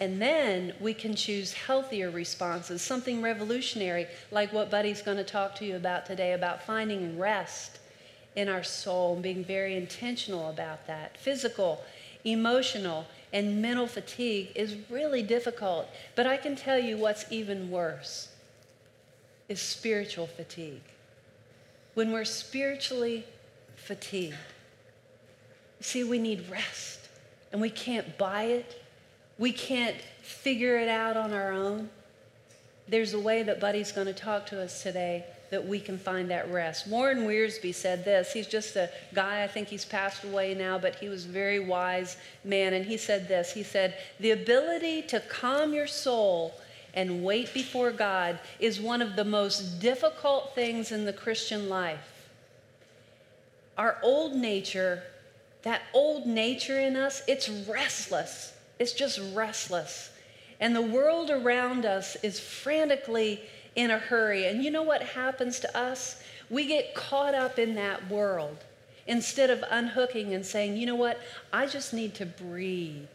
And 0.00 0.20
then 0.20 0.74
we 0.80 0.94
can 0.94 1.14
choose 1.14 1.52
healthier 1.52 2.10
responses, 2.10 2.82
something 2.82 3.22
revolutionary, 3.22 4.06
like 4.30 4.52
what 4.52 4.70
Buddy's 4.70 5.02
going 5.02 5.16
to 5.16 5.24
talk 5.24 5.54
to 5.56 5.64
you 5.64 5.76
about 5.76 6.06
today 6.06 6.32
about 6.32 6.62
finding 6.62 7.18
rest 7.18 7.78
in 8.34 8.48
our 8.48 8.62
soul 8.62 9.14
and 9.14 9.22
being 9.22 9.44
very 9.44 9.76
intentional 9.76 10.50
about 10.50 10.86
that. 10.86 11.16
Physical, 11.16 11.82
emotional, 12.24 13.06
and 13.32 13.62
mental 13.62 13.86
fatigue 13.86 14.50
is 14.54 14.76
really 14.90 15.22
difficult. 15.22 15.88
But 16.14 16.26
I 16.26 16.36
can 16.36 16.56
tell 16.56 16.78
you 16.78 16.96
what's 16.96 17.24
even 17.30 17.70
worse 17.70 18.28
is 19.48 19.60
spiritual 19.60 20.26
fatigue. 20.26 20.82
When 21.94 22.12
we're 22.12 22.24
spiritually 22.24 23.24
fatigued, 23.76 24.34
see, 25.80 26.04
we 26.04 26.18
need 26.18 26.48
rest 26.50 27.00
and 27.52 27.60
we 27.60 27.70
can't 27.70 28.16
buy 28.18 28.44
it. 28.44 28.82
We 29.38 29.52
can't 29.52 29.96
figure 30.22 30.78
it 30.78 30.88
out 30.88 31.16
on 31.16 31.32
our 31.32 31.52
own. 31.52 31.90
There's 32.88 33.14
a 33.14 33.20
way 33.20 33.42
that 33.42 33.60
Buddy's 33.60 33.92
going 33.92 34.06
to 34.06 34.14
talk 34.14 34.46
to 34.46 34.62
us 34.62 34.82
today 34.82 35.24
that 35.50 35.66
we 35.66 35.78
can 35.78 35.98
find 35.98 36.30
that 36.30 36.50
rest. 36.50 36.86
Warren 36.86 37.20
Wiersbe 37.20 37.74
said 37.74 38.04
this. 38.04 38.32
He's 38.32 38.46
just 38.46 38.74
a 38.76 38.90
guy, 39.14 39.42
I 39.44 39.46
think 39.46 39.68
he's 39.68 39.84
passed 39.84 40.24
away 40.24 40.54
now, 40.54 40.78
but 40.78 40.96
he 40.96 41.08
was 41.08 41.24
a 41.24 41.28
very 41.28 41.60
wise 41.60 42.16
man. 42.44 42.74
And 42.74 42.84
he 42.84 42.96
said 42.96 43.28
this 43.28 43.52
He 43.52 43.62
said, 43.62 43.96
The 44.20 44.32
ability 44.32 45.02
to 45.02 45.20
calm 45.20 45.72
your 45.72 45.86
soul 45.86 46.54
and 46.94 47.22
wait 47.22 47.52
before 47.52 47.92
God 47.92 48.38
is 48.58 48.80
one 48.80 49.02
of 49.02 49.16
the 49.16 49.24
most 49.24 49.80
difficult 49.80 50.54
things 50.54 50.90
in 50.90 51.04
the 51.04 51.12
Christian 51.12 51.68
life. 51.68 52.28
Our 53.78 53.98
old 54.02 54.34
nature, 54.34 55.02
that 55.66 55.82
old 55.92 56.26
nature 56.26 56.78
in 56.78 56.94
us, 56.94 57.24
it's 57.26 57.48
restless. 57.48 58.52
It's 58.78 58.92
just 58.92 59.20
restless. 59.34 60.10
And 60.60 60.76
the 60.76 60.80
world 60.80 61.28
around 61.28 61.84
us 61.84 62.16
is 62.22 62.38
frantically 62.38 63.42
in 63.74 63.90
a 63.90 63.98
hurry. 63.98 64.46
And 64.46 64.62
you 64.62 64.70
know 64.70 64.84
what 64.84 65.02
happens 65.02 65.58
to 65.58 65.76
us? 65.76 66.22
We 66.48 66.66
get 66.66 66.94
caught 66.94 67.34
up 67.34 67.58
in 67.58 67.74
that 67.74 68.08
world 68.08 68.58
instead 69.08 69.50
of 69.50 69.64
unhooking 69.68 70.34
and 70.34 70.46
saying, 70.46 70.76
you 70.76 70.86
know 70.86 70.94
what? 70.94 71.18
I 71.52 71.66
just 71.66 71.92
need 71.92 72.14
to 72.14 72.26
breathe. 72.26 73.08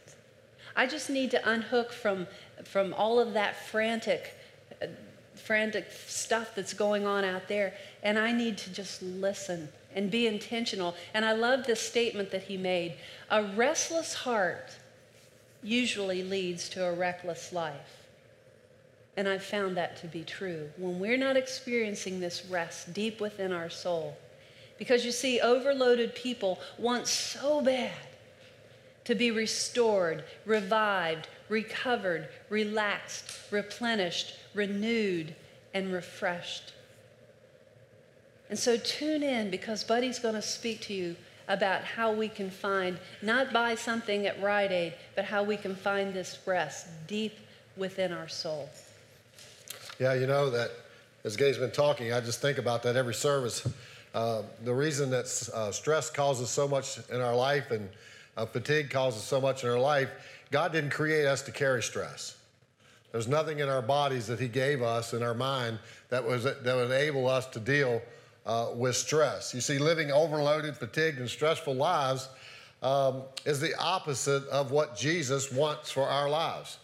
I 0.76 0.88
just 0.88 1.10
need 1.10 1.32
to 1.32 1.50
unhook 1.50 1.94
from, 1.94 2.28
from 2.66 2.94
all 2.96 3.22
of 3.22 3.32
that 3.32 3.56
frantic, 3.56 4.36
uh, 4.82 4.88
frantic 5.36 5.88
stuff 6.06 6.54
that's 6.54 6.74
going 6.74 7.08
on 7.08 7.24
out 7.24 7.48
there. 7.48 7.76
And 8.04 8.20
I 8.20 8.34
need 8.34 8.58
to 8.58 8.74
just 8.74 9.02
listen 9.02 9.70
and 9.96 10.12
be 10.12 10.28
intentional. 10.28 10.96
And 11.14 11.26
I 11.26 11.34
love 11.34 11.66
this 11.66 11.80
statement 11.80 12.32
that 12.32 12.44
he 12.44 12.58
made 12.58 12.96
a 13.30 13.44
restless 13.44 14.14
heart 14.14 14.72
usually 15.64 16.24
leads 16.24 16.70
to 16.70 16.86
a 16.86 16.94
reckless 16.94 17.54
life. 17.54 18.06
And 19.18 19.28
I've 19.28 19.44
found 19.44 19.78
that 19.78 19.98
to 19.98 20.08
be 20.08 20.24
true. 20.24 20.70
When 20.78 21.00
we're 21.00 21.18
not 21.18 21.38
experiencing 21.38 22.20
this 22.20 22.46
rest 22.46 22.94
deep 22.94 23.20
within 23.20 23.52
our 23.52 23.70
soul, 23.70 24.18
because 24.78 25.06
you 25.06 25.12
see, 25.12 25.40
overloaded 25.40 26.16
people 26.16 26.60
want 26.80 27.08
so 27.08 27.62
bad 27.62 27.92
to 29.04 29.16
be 29.16 29.30
restored, 29.30 30.24
revived, 30.46 31.28
recovered, 31.50 32.30
relaxed, 32.50 33.26
replenished, 33.52 34.34
renewed, 34.54 35.36
and 35.74 35.92
refreshed. 35.94 36.74
And 38.52 38.60
so 38.60 38.76
tune 38.76 39.24
in 39.24 39.50
because 39.50 39.82
Buddy's 39.82 40.20
going 40.20 40.36
to 40.36 40.42
speak 40.42 40.82
to 40.82 40.94
you 40.94 41.16
about 41.48 41.86
how 41.86 42.12
we 42.12 42.28
can 42.28 42.50
find, 42.50 43.00
not 43.22 43.54
buy 43.54 43.76
something 43.76 44.28
at 44.28 44.42
Rite 44.42 44.74
Aid, 44.74 44.94
but 45.16 45.24
how 45.24 45.42
we 45.42 45.56
can 45.56 45.74
find 45.74 46.14
this 46.14 46.38
rest 46.46 46.88
deep 47.08 47.34
within 47.78 48.12
our 48.12 48.28
soul. 48.28 48.70
Yeah, 50.00 50.16
you 50.16 50.28
know 50.28 50.50
that 50.50 50.72
as 51.24 51.38
Gay's 51.38 51.58
been 51.58 51.72
talking, 51.72 52.12
I 52.12 52.20
just 52.20 52.42
think 52.42 52.58
about 52.58 52.84
that 52.84 52.98
every 52.98 53.14
service. 53.14 53.66
Uh, 54.14 54.42
the 54.66 54.74
reason 54.74 55.10
that 55.12 55.50
uh, 55.54 55.72
stress 55.72 56.10
causes 56.10 56.50
so 56.50 56.68
much 56.68 57.00
in 57.10 57.22
our 57.22 57.34
life 57.34 57.72
and 57.72 57.88
uh, 58.36 58.46
fatigue 58.46 58.90
causes 58.90 59.24
so 59.24 59.40
much 59.40 59.64
in 59.64 59.70
our 59.70 59.80
life, 59.80 60.10
God 60.52 60.74
didn't 60.74 60.90
create 60.90 61.26
us 61.26 61.42
to 61.44 61.52
carry 61.54 61.82
stress. 61.82 62.36
There's 63.14 63.30
nothing 63.30 63.60
in 63.60 63.70
our 63.70 63.82
bodies 63.82 64.28
that 64.28 64.42
He 64.42 64.50
gave 64.50 64.82
us 64.82 65.14
in 65.14 65.24
our 65.24 65.34
mind 65.34 65.80
that 66.10 66.26
was 66.26 66.44
that 66.44 66.66
would 66.66 66.92
enable 66.92 67.30
us 67.30 67.46
to 67.48 67.60
deal 67.62 68.02
uh, 68.46 68.70
with 68.76 68.96
stress. 68.96 69.54
You 69.54 69.62
see, 69.62 69.78
living 69.78 70.12
overloaded, 70.12 70.76
fatigued, 70.78 71.20
and 71.20 71.30
stressful 71.30 71.76
lives 71.76 72.30
um, 72.82 73.24
is 73.46 73.60
the 73.60 73.78
opposite 73.80 74.48
of 74.48 74.72
what 74.72 74.98
Jesus 74.98 75.52
wants 75.52 75.92
for 75.92 76.08
our 76.08 76.30
lives. 76.30 76.78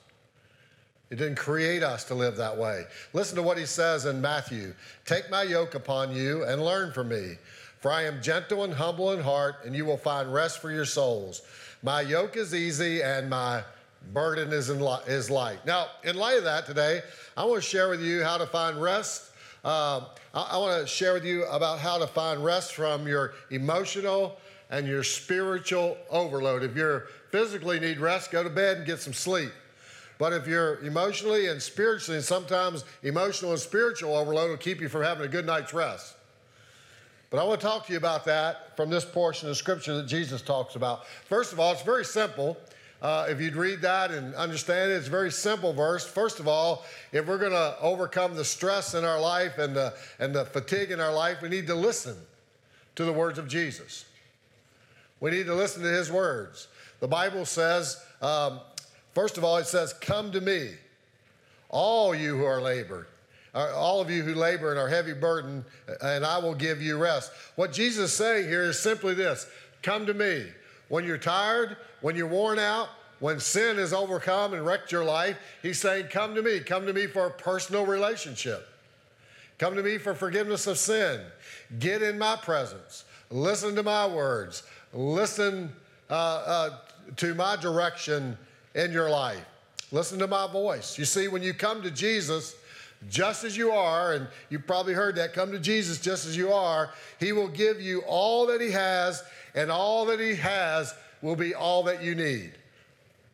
It 1.10 1.16
didn't 1.16 1.38
create 1.38 1.84
us 1.84 2.04
to 2.06 2.16
live 2.16 2.36
that 2.38 2.58
way. 2.58 2.84
Listen 3.14 3.38
to 3.38 3.42
what 3.42 3.58
he 3.58 3.66
says 3.66 4.06
in 4.06 4.22
Matthew 4.22 4.74
Take 5.06 5.30
my 5.30 5.44
yoke 5.44 5.74
upon 5.74 6.14
you 6.14 6.44
and 6.44 6.62
learn 6.62 6.92
from 6.92 7.10
me, 7.10 7.36
for 7.80 7.92
I 7.92 8.04
am 8.04 8.22
gentle 8.22 8.64
and 8.64 8.74
humble 8.74 9.14
in 9.14 9.22
heart, 9.22 9.56
and 9.66 9.76
you 9.76 9.86
will 9.86 9.98
find 9.98 10.34
rest 10.34 10.62
for 10.62 10.70
your 10.70 10.86
souls. 10.86 11.44
My 11.82 12.02
yoke 12.02 12.36
is 12.36 12.54
easy 12.54 13.02
and 13.02 13.30
my 13.30 13.64
burden 14.14 14.52
is, 14.52 14.70
li- 14.70 14.98
is 15.08 15.30
light. 15.30 15.66
Now, 15.66 15.88
in 16.04 16.16
light 16.16 16.38
of 16.38 16.44
that 16.44 16.66
today, 16.66 17.02
I 17.36 17.46
want 17.46 17.62
to 17.64 17.68
share 17.68 17.90
with 17.90 18.02
you 18.02 18.24
how 18.24 18.38
to 18.38 18.46
find 18.46 18.82
rest. 18.82 19.32
Uh, 19.64 20.06
I, 20.34 20.42
I 20.52 20.58
want 20.58 20.82
to 20.82 20.88
share 20.88 21.14
with 21.14 21.26
you 21.26 21.46
about 21.46 21.80
how 21.80 21.98
to 21.98 22.08
find 22.08 22.44
rest 22.44 22.74
from 22.74 23.08
your 23.08 23.34
emotional 23.50 24.38
and 24.70 24.88
your 24.88 25.04
spiritual 25.04 25.98
overload. 26.10 26.64
If 26.64 26.76
you 26.76 27.02
physically 27.32 27.80
need 27.80 28.00
rest, 28.00 28.32
go 28.32 28.44
to 28.44 28.50
bed 28.50 28.78
and 28.78 28.86
get 28.86 29.00
some 29.00 29.14
sleep. 29.14 29.52
But 30.20 30.34
if 30.34 30.48
you're 30.48 30.80
emotionally 30.84 31.48
and 31.48 31.62
spiritually, 31.62 32.18
and 32.18 32.26
sometimes 32.26 32.86
emotional 33.04 33.52
and 33.52 33.60
spiritual 33.60 34.16
overload 34.16 34.50
will 34.50 34.58
keep 34.58 34.82
you 34.82 34.90
from 34.90 35.04
having 35.04 35.26
a 35.26 35.30
good 35.30 35.46
night's 35.46 35.74
rest. 35.74 36.16
But 37.30 37.40
I 37.40 37.44
want 37.44 37.60
to 37.60 37.68
talk 37.68 37.86
to 37.88 37.92
you 37.92 37.98
about 37.98 38.26
that 38.26 38.76
from 38.78 38.90
this 38.90 39.04
portion 39.04 39.50
of 39.50 39.58
scripture 39.58 39.96
that 39.98 40.08
Jesus 40.08 40.42
talks 40.42 40.76
about. 40.76 41.06
First 41.08 41.52
of 41.52 41.60
all, 41.60 41.74
it's 41.74 41.82
very 41.82 42.06
simple. 42.06 42.58
Uh, 43.02 43.28
if 43.30 43.40
you'd 43.40 43.56
read 43.56 43.82
that 43.82 44.12
and 44.12 44.34
understand 44.36 44.92
it, 44.92 44.96
it's 44.96 45.08
a 45.08 45.12
very 45.12 45.32
simple 45.32 45.72
verse. 45.72 46.06
First 46.06 46.40
of 46.40 46.48
all, 46.48 46.84
if 47.12 47.28
we're 47.28 47.38
going 47.38 47.52
to 47.52 47.76
overcome 47.80 48.36
the 48.36 48.46
stress 48.46 48.96
in 48.96 49.04
our 49.04 49.20
life 49.20 49.60
and 49.60 49.76
the, 49.76 49.94
and 50.20 50.34
the 50.34 50.46
fatigue 50.46 50.92
in 50.92 51.00
our 51.00 51.14
life, 51.14 51.42
we 51.42 51.50
need 51.50 51.68
to 51.68 51.76
listen 51.76 52.16
to 52.96 53.06
the 53.06 53.14
words 53.14 53.38
of 53.38 53.48
Jesus. 53.48 54.06
We 55.20 55.32
need 55.32 55.46
to 55.46 55.56
listen 55.56 55.84
to 55.84 55.90
his 55.90 56.12
words. 56.12 56.68
The 57.00 57.08
Bible 57.08 57.46
says, 57.46 58.04
um, 58.22 58.60
First 59.18 59.40
of 59.40 59.44
all, 59.44 59.58
it 59.58 59.66
says, 59.66 59.94
Come 59.94 60.32
to 60.34 60.42
me, 60.42 60.76
all 61.70 62.14
you 62.14 62.38
who 62.38 62.44
are 62.46 62.62
labored, 62.62 63.08
uh, 63.56 63.72
all 63.76 64.00
of 64.00 64.12
you 64.12 64.22
who 64.22 64.36
labor 64.36 64.70
and 64.70 64.80
are 64.80 64.88
heavy 64.88 65.14
burden, 65.14 65.66
and 66.04 66.24
I 66.24 66.38
will 66.38 66.54
give 66.54 66.84
you 66.84 67.00
rest. 67.00 67.32
What 67.56 67.74
Jesus 67.74 68.12
is 68.12 68.14
saying 68.16 68.48
here 68.48 68.62
is 68.62 68.80
simply 68.80 69.16
this 69.16 69.48
Come 69.82 70.06
to 70.06 70.14
me. 70.14 70.46
When 70.90 71.04
you're 71.04 71.18
tired, 71.18 71.78
when 72.02 72.16
you're 72.16 72.28
worn 72.28 72.60
out, 72.60 72.90
when 73.20 73.40
sin 73.40 73.78
has 73.78 73.94
overcome 73.94 74.54
and 74.54 74.66
wrecked 74.66 74.92
your 74.92 75.04
life, 75.04 75.38
he's 75.62 75.80
saying, 75.80 76.08
Come 76.10 76.36
to 76.36 76.42
me. 76.42 76.60
Come 76.60 76.86
to 76.86 76.94
me 76.94 77.08
for 77.08 77.28
a 77.28 77.32
personal 77.32 77.86
relationship. 77.86 78.68
Come 79.58 79.76
to 79.76 79.82
me 79.82 79.98
for 79.98 80.14
forgiveness 80.14 80.68
of 80.68 80.78
sin. 80.78 81.22
Get 81.80 82.04
in 82.04 82.20
my 82.20 82.36
presence. 82.36 83.06
Listen 83.32 83.76
to 83.76 83.84
my 83.84 84.06
words. 84.06 84.64
Listen 84.94 85.74
uh, 86.10 86.14
uh, 86.14 86.78
to 87.16 87.34
my 87.34 87.56
direction 87.56 88.38
in 88.76 88.92
your 88.92 89.10
life. 89.10 89.44
Listen 89.92 90.20
to 90.20 90.28
my 90.28 90.48
voice. 90.52 90.98
You 90.98 91.06
see, 91.06 91.28
when 91.28 91.42
you 91.42 91.54
come 91.54 91.82
to 91.82 91.90
Jesus, 91.90 92.56
just 93.10 93.44
as 93.44 93.58
you 93.58 93.72
are, 93.72 94.14
and 94.14 94.28
you've 94.50 94.68
probably 94.68 94.94
heard 94.94 95.16
that 95.16 95.34
come 95.34 95.52
to 95.52 95.60
Jesus 95.60 96.00
just 96.00 96.26
as 96.26 96.38
you 96.38 96.52
are, 96.52 96.92
He 97.20 97.32
will 97.32 97.48
give 97.48 97.82
you 97.82 98.02
all 98.02 98.46
that 98.48 98.62
He 98.62 98.72
has, 98.72 99.24
and 99.56 99.72
all 99.72 100.06
that 100.06 100.20
He 100.20 100.36
has 100.36 100.94
will 101.28 101.36
be 101.36 101.54
all 101.54 101.84
that 101.84 102.02
you 102.02 102.16
need. 102.16 102.54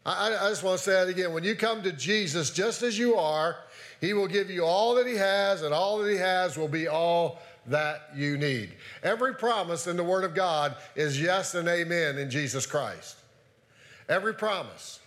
I, 0.03 0.35
I 0.35 0.49
just 0.49 0.63
want 0.63 0.79
to 0.79 0.83
say 0.83 0.93
that 0.93 1.07
again. 1.07 1.31
When 1.31 1.43
you 1.43 1.53
come 1.53 1.83
to 1.83 1.91
Jesus 1.91 2.49
just 2.49 2.81
as 2.81 2.97
you 2.97 3.17
are, 3.17 3.55
He 4.01 4.13
will 4.13 4.27
give 4.27 4.49
you 4.49 4.65
all 4.65 4.95
that 4.95 5.05
He 5.05 5.15
has, 5.15 5.61
and 5.61 5.75
all 5.75 5.99
that 5.99 6.09
He 6.09 6.17
has 6.17 6.57
will 6.57 6.67
be 6.67 6.87
all 6.87 7.37
that 7.67 8.09
you 8.15 8.35
need. 8.35 8.71
Every 9.03 9.35
promise 9.35 9.85
in 9.85 9.95
the 9.95 10.03
Word 10.03 10.23
of 10.23 10.33
God 10.33 10.75
is 10.95 11.21
yes 11.21 11.53
and 11.53 11.67
amen 11.67 12.17
in 12.17 12.31
Jesus 12.31 12.65
Christ. 12.65 13.15
Every 14.09 14.33
promise 14.33 14.99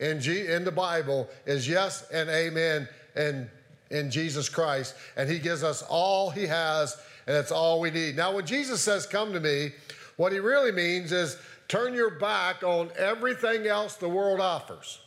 in, 0.00 0.20
G, 0.20 0.48
in 0.48 0.64
the 0.64 0.72
Bible 0.72 1.28
is 1.46 1.68
yes 1.68 2.10
and 2.12 2.28
amen 2.28 2.88
in, 3.14 3.48
in 3.90 4.10
Jesus 4.10 4.48
Christ, 4.48 4.96
and 5.16 5.30
He 5.30 5.38
gives 5.38 5.62
us 5.62 5.84
all 5.88 6.30
He 6.30 6.44
has, 6.46 7.00
and 7.28 7.36
it's 7.36 7.52
all 7.52 7.80
we 7.80 7.92
need. 7.92 8.16
Now, 8.16 8.34
when 8.34 8.46
Jesus 8.46 8.80
says, 8.82 9.06
Come 9.06 9.32
to 9.32 9.38
me, 9.38 9.70
what 10.16 10.32
He 10.32 10.40
really 10.40 10.72
means 10.72 11.12
is 11.12 11.38
turn 11.68 11.94
your 11.94 12.10
back 12.10 12.62
on 12.62 12.90
everything 12.96 13.66
else 13.66 13.96
the 13.96 14.08
world 14.08 14.40
offers. 14.40 15.00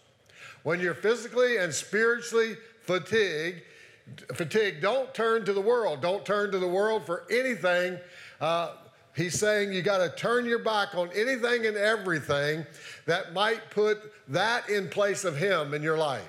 When 0.63 0.79
you're 0.79 0.93
physically 0.93 1.57
and 1.57 1.73
spiritually 1.73 2.57
fatigued, 2.83 3.61
don't 4.81 5.13
turn 5.13 5.45
to 5.45 5.53
the 5.53 5.61
world. 5.61 6.01
Don't 6.01 6.25
turn 6.25 6.51
to 6.51 6.59
the 6.59 6.67
world 6.67 7.05
for 7.05 7.25
anything. 7.31 7.97
Uh, 8.41 8.73
he's 9.15 9.39
saying 9.39 9.73
you 9.73 9.81
got 9.81 9.99
to 9.99 10.09
turn 10.15 10.45
your 10.45 10.59
back 10.59 10.95
on 10.95 11.09
anything 11.15 11.65
and 11.65 11.77
everything 11.77 12.65
that 13.05 13.33
might 13.33 13.69
put 13.69 14.13
that 14.27 14.69
in 14.69 14.89
place 14.89 15.23
of 15.23 15.37
Him 15.37 15.73
in 15.73 15.81
your 15.81 15.97
life. 15.97 16.27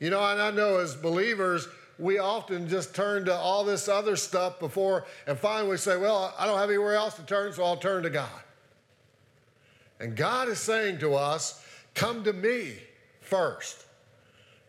You 0.00 0.10
know, 0.10 0.24
and 0.24 0.40
I 0.40 0.50
know 0.50 0.78
as 0.78 0.94
believers, 0.94 1.68
we 1.98 2.18
often 2.18 2.68
just 2.68 2.94
turn 2.94 3.24
to 3.24 3.34
all 3.34 3.64
this 3.64 3.88
other 3.88 4.14
stuff 4.14 4.60
before, 4.60 5.04
and 5.26 5.36
finally 5.36 5.70
we 5.70 5.76
say, 5.76 5.96
Well, 5.96 6.32
I 6.38 6.46
don't 6.46 6.58
have 6.58 6.70
anywhere 6.70 6.94
else 6.94 7.14
to 7.14 7.22
turn, 7.22 7.52
so 7.52 7.64
I'll 7.64 7.76
turn 7.76 8.04
to 8.04 8.10
God. 8.10 8.28
And 10.00 10.16
God 10.16 10.48
is 10.48 10.58
saying 10.58 10.98
to 10.98 11.14
us, 11.14 11.64
Come 11.94 12.22
to 12.24 12.32
me 12.32 12.74
first. 13.20 13.84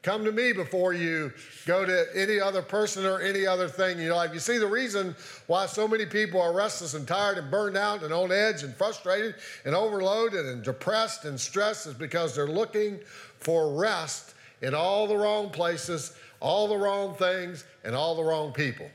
Come 0.02 0.24
to 0.24 0.32
me 0.32 0.54
before 0.54 0.94
you 0.94 1.34
go 1.66 1.86
to 1.86 2.08
any 2.16 2.40
other 2.40 2.62
person 2.62 3.06
or 3.06 3.20
any 3.20 3.46
other 3.46 3.68
thing 3.68 3.98
in 3.98 4.06
your 4.06 4.16
life. 4.16 4.34
You 4.34 4.40
see, 4.40 4.58
the 4.58 4.66
reason 4.66 5.14
why 5.48 5.66
so 5.66 5.88
many 5.90 6.06
people 6.06 6.42
are 6.42 6.54
restless 6.54 6.94
and 6.94 7.06
tired 7.06 7.38
and 7.38 7.52
burned 7.52 7.76
out 7.76 8.02
and 8.04 8.14
on 8.14 8.32
edge 8.32 8.64
and 8.64 8.74
frustrated 8.74 9.36
and 9.66 9.76
overloaded 9.76 10.46
and 10.46 10.64
depressed 10.64 11.26
and 11.26 11.38
stressed 11.38 11.86
is 11.86 11.94
because 11.94 12.34
they're 12.34 12.48
looking 12.48 13.00
for 13.40 13.74
rest 13.74 14.36
in 14.62 14.74
all 14.74 15.06
the 15.06 15.18
wrong 15.18 15.50
places, 15.50 16.16
all 16.40 16.70
the 16.70 16.78
wrong 16.78 17.14
things, 17.16 17.66
and 17.84 17.94
all 17.94 18.16
the 18.16 18.24
wrong 18.24 18.54
people. 18.54 18.90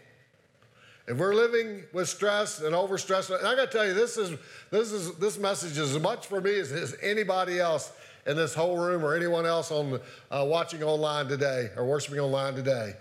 If 1.07 1.19
we're 1.19 1.35
living 1.35 1.83
with 1.93 2.09
stress 2.09 2.61
and 2.61 2.75
overstress, 2.75 3.29
and 3.37 3.47
I 3.47 3.55
got 3.55 3.71
to 3.71 3.77
tell 3.77 3.87
you, 3.87 3.93
this 3.93 4.17
is 4.17 4.39
this 4.71 4.91
is 4.91 5.13
this 5.17 5.39
message 5.39 5.73
is 5.73 5.95
as 5.95 6.03
much 6.03 6.27
for 6.27 6.41
me 6.41 6.59
as, 6.59 6.73
as 6.73 6.97
anybody 7.03 7.61
else 7.61 7.93
in 8.27 8.37
this 8.37 8.55
whole 8.55 8.79
room 8.79 9.05
or 9.05 9.15
anyone 9.15 9.45
else 9.45 9.71
on 9.71 10.01
uh, 10.31 10.45
watching 10.49 10.83
online 10.83 11.29
today 11.29 11.69
or 11.77 11.85
worshiping 11.85 12.21
online 12.21 12.55
today. 12.55 12.95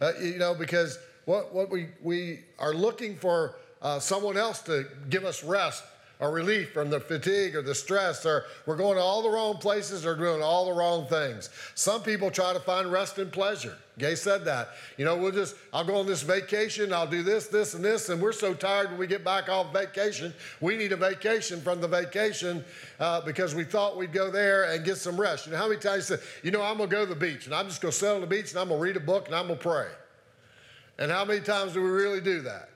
Uh, 0.00 0.12
you 0.20 0.38
know, 0.38 0.54
because 0.54 0.98
what, 1.24 1.54
what 1.54 1.70
we, 1.70 1.88
we 2.02 2.40
are 2.58 2.74
looking 2.74 3.16
for 3.16 3.56
uh, 3.82 3.98
someone 3.98 4.36
else 4.36 4.60
to 4.62 4.86
give 5.08 5.24
us 5.24 5.44
rest 5.44 5.82
or 6.20 6.30
relief 6.30 6.72
from 6.72 6.90
the 6.90 7.00
fatigue 7.00 7.56
or 7.56 7.62
the 7.62 7.74
stress, 7.74 8.24
or 8.26 8.44
we're 8.66 8.76
going 8.76 8.96
to 8.96 9.02
all 9.02 9.22
the 9.22 9.30
wrong 9.30 9.56
places 9.56 10.04
or 10.04 10.14
doing 10.14 10.42
all 10.42 10.66
the 10.66 10.72
wrong 10.72 11.06
things. 11.06 11.48
Some 11.74 12.02
people 12.02 12.30
try 12.30 12.52
to 12.52 12.60
find 12.60 12.92
rest 12.92 13.18
and 13.18 13.32
pleasure. 13.32 13.76
Gay 13.98 14.14
said 14.14 14.44
that. 14.46 14.70
You 14.96 15.04
know, 15.04 15.16
we'll 15.16 15.32
just, 15.32 15.56
I'll 15.72 15.84
go 15.84 15.96
on 15.96 16.06
this 16.06 16.22
vacation, 16.22 16.92
I'll 16.92 17.06
do 17.06 17.22
this, 17.22 17.48
this, 17.48 17.74
and 17.74 17.84
this, 17.84 18.08
and 18.08 18.20
we're 18.20 18.32
so 18.32 18.54
tired 18.54 18.90
when 18.90 18.98
we 18.98 19.06
get 19.06 19.24
back 19.24 19.48
off 19.48 19.72
vacation. 19.72 20.32
We 20.60 20.76
need 20.76 20.92
a 20.92 20.96
vacation 20.96 21.60
from 21.60 21.80
the 21.80 21.88
vacation 21.88 22.64
uh, 22.98 23.20
because 23.20 23.54
we 23.54 23.64
thought 23.64 23.96
we'd 23.96 24.12
go 24.12 24.30
there 24.30 24.72
and 24.72 24.84
get 24.84 24.96
some 24.96 25.20
rest. 25.20 25.46
You 25.46 25.52
know, 25.52 25.58
how 25.58 25.68
many 25.68 25.80
times 25.80 26.08
you 26.08 26.16
say, 26.16 26.22
you 26.42 26.50
know, 26.50 26.62
I'm 26.62 26.78
going 26.78 26.88
to 26.88 26.96
go 26.96 27.04
to 27.04 27.14
the 27.14 27.20
beach 27.20 27.46
and 27.46 27.54
I'm 27.54 27.66
just 27.66 27.82
going 27.82 27.92
to 27.92 27.98
sit 27.98 28.10
on 28.10 28.20
the 28.22 28.26
beach 28.26 28.50
and 28.50 28.58
I'm 28.58 28.68
going 28.68 28.80
to 28.80 28.84
read 28.84 28.96
a 28.96 29.00
book 29.00 29.26
and 29.26 29.34
I'm 29.34 29.48
going 29.48 29.58
to 29.58 29.62
pray. 29.62 29.88
And 30.98 31.10
how 31.10 31.24
many 31.24 31.40
times 31.40 31.72
do 31.74 31.82
we 31.82 31.90
really 31.90 32.20
do 32.20 32.40
that? 32.42 32.69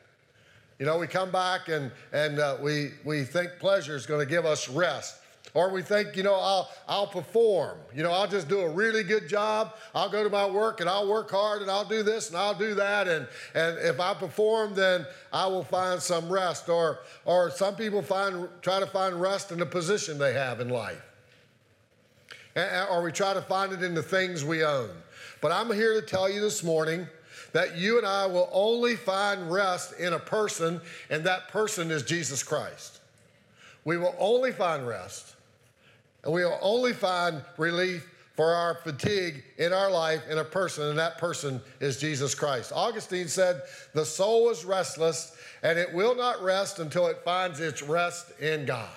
You 0.79 0.87
know, 0.87 0.99
we 0.99 1.07
come 1.07 1.31
back 1.31 1.69
and, 1.69 1.93
and 2.13 2.39
uh, 2.39 2.57
we, 2.61 2.91
we 3.05 3.23
think 3.23 3.53
pleasure 3.61 3.95
is 3.95 4.07
going 4.07 4.21
to 4.21 4.27
give 4.27 4.45
us 4.45 4.69
rest. 4.69 5.17
Or 5.53 5.71
we 5.71 5.83
think, 5.83 6.17
you 6.17 6.25
know, 6.25 6.35
I'll, 6.35 6.69
I'll 6.89 7.07
perform. 7.07 7.79
You 7.95 8.03
know, 8.03 8.11
I'll 8.11 8.27
just 8.27 8.49
do 8.49 8.61
a 8.61 8.69
really 8.69 9.05
good 9.05 9.29
job. 9.29 9.75
I'll 9.95 10.09
go 10.09 10.25
to 10.25 10.31
my 10.31 10.51
work 10.51 10.81
and 10.81 10.91
I'll 10.91 11.09
work 11.09 11.31
hard 11.31 11.63
and 11.63 11.71
I'll 11.71 11.85
do 11.85 12.03
this 12.03 12.29
and 12.29 12.37
I'll 12.37 12.59
do 12.59 12.75
that. 12.75 13.07
And, 13.07 13.29
and 13.55 13.79
if 13.79 14.01
I 14.01 14.15
perform, 14.15 14.75
then 14.75 15.07
I 15.33 15.47
will 15.47 15.63
find 15.63 16.03
some 16.03 16.29
rest. 16.29 16.69
Or, 16.69 17.01
or 17.25 17.53
some 17.53 17.77
people 17.77 18.03
find, 18.03 18.49
try 18.63 18.81
to 18.81 18.87
find 18.87 19.21
rest 19.21 19.53
in 19.53 19.61
the 19.61 19.67
position 19.67 20.19
they 20.19 20.33
have 20.33 20.59
in 20.59 20.71
life. 20.71 21.03
And, 22.57 22.89
or 22.89 23.03
we 23.03 23.13
try 23.13 23.33
to 23.33 23.43
find 23.43 23.73
it 23.73 23.83
in 23.83 23.95
the 23.95 24.03
things 24.03 24.45
we 24.45 24.65
own. 24.65 24.91
But 25.41 25.53
I'm 25.53 25.73
here 25.73 26.01
to 26.01 26.05
tell 26.05 26.29
you 26.29 26.41
this 26.41 26.65
morning 26.65 27.07
that 27.55 27.79
you 27.79 27.99
and 27.99 28.07
I 28.07 28.27
will 28.27 28.49
only 28.53 28.97
find 28.97 29.51
rest 29.51 29.95
in 29.99 30.13
a 30.13 30.19
person, 30.19 30.81
and 31.09 31.23
that 31.25 31.49
person 31.49 31.93
is 31.93 32.03
Jesus 32.03 32.43
Christ. 32.43 32.99
We 33.85 33.97
will 33.97 34.15
only 34.19 34.51
find 34.51 34.87
rest, 34.87 35.37
and 36.25 36.35
we 36.35 36.45
will 36.45 36.59
only 36.61 36.93
find 36.93 37.43
relief 37.57 38.11
for 38.35 38.53
our 38.53 38.75
fatigue 38.75 39.45
in 39.57 39.73
our 39.73 39.89
life 39.89 40.21
in 40.29 40.39
a 40.39 40.45
person, 40.45 40.89
and 40.89 40.99
that 40.99 41.17
person 41.19 41.61
is 41.79 41.97
Jesus 41.97 42.35
Christ. 42.35 42.73
Augustine 42.75 43.29
said, 43.29 43.63
The 43.93 44.05
soul 44.05 44.51
is 44.51 44.65
restless, 44.65 45.37
and 45.63 45.79
it 45.79 45.95
will 45.95 46.17
not 46.17 46.43
rest 46.43 46.81
until 46.81 47.07
it 47.07 47.19
finds 47.25 47.61
its 47.61 47.83
rest 47.83 48.33
in 48.41 48.67
God. 48.67 48.91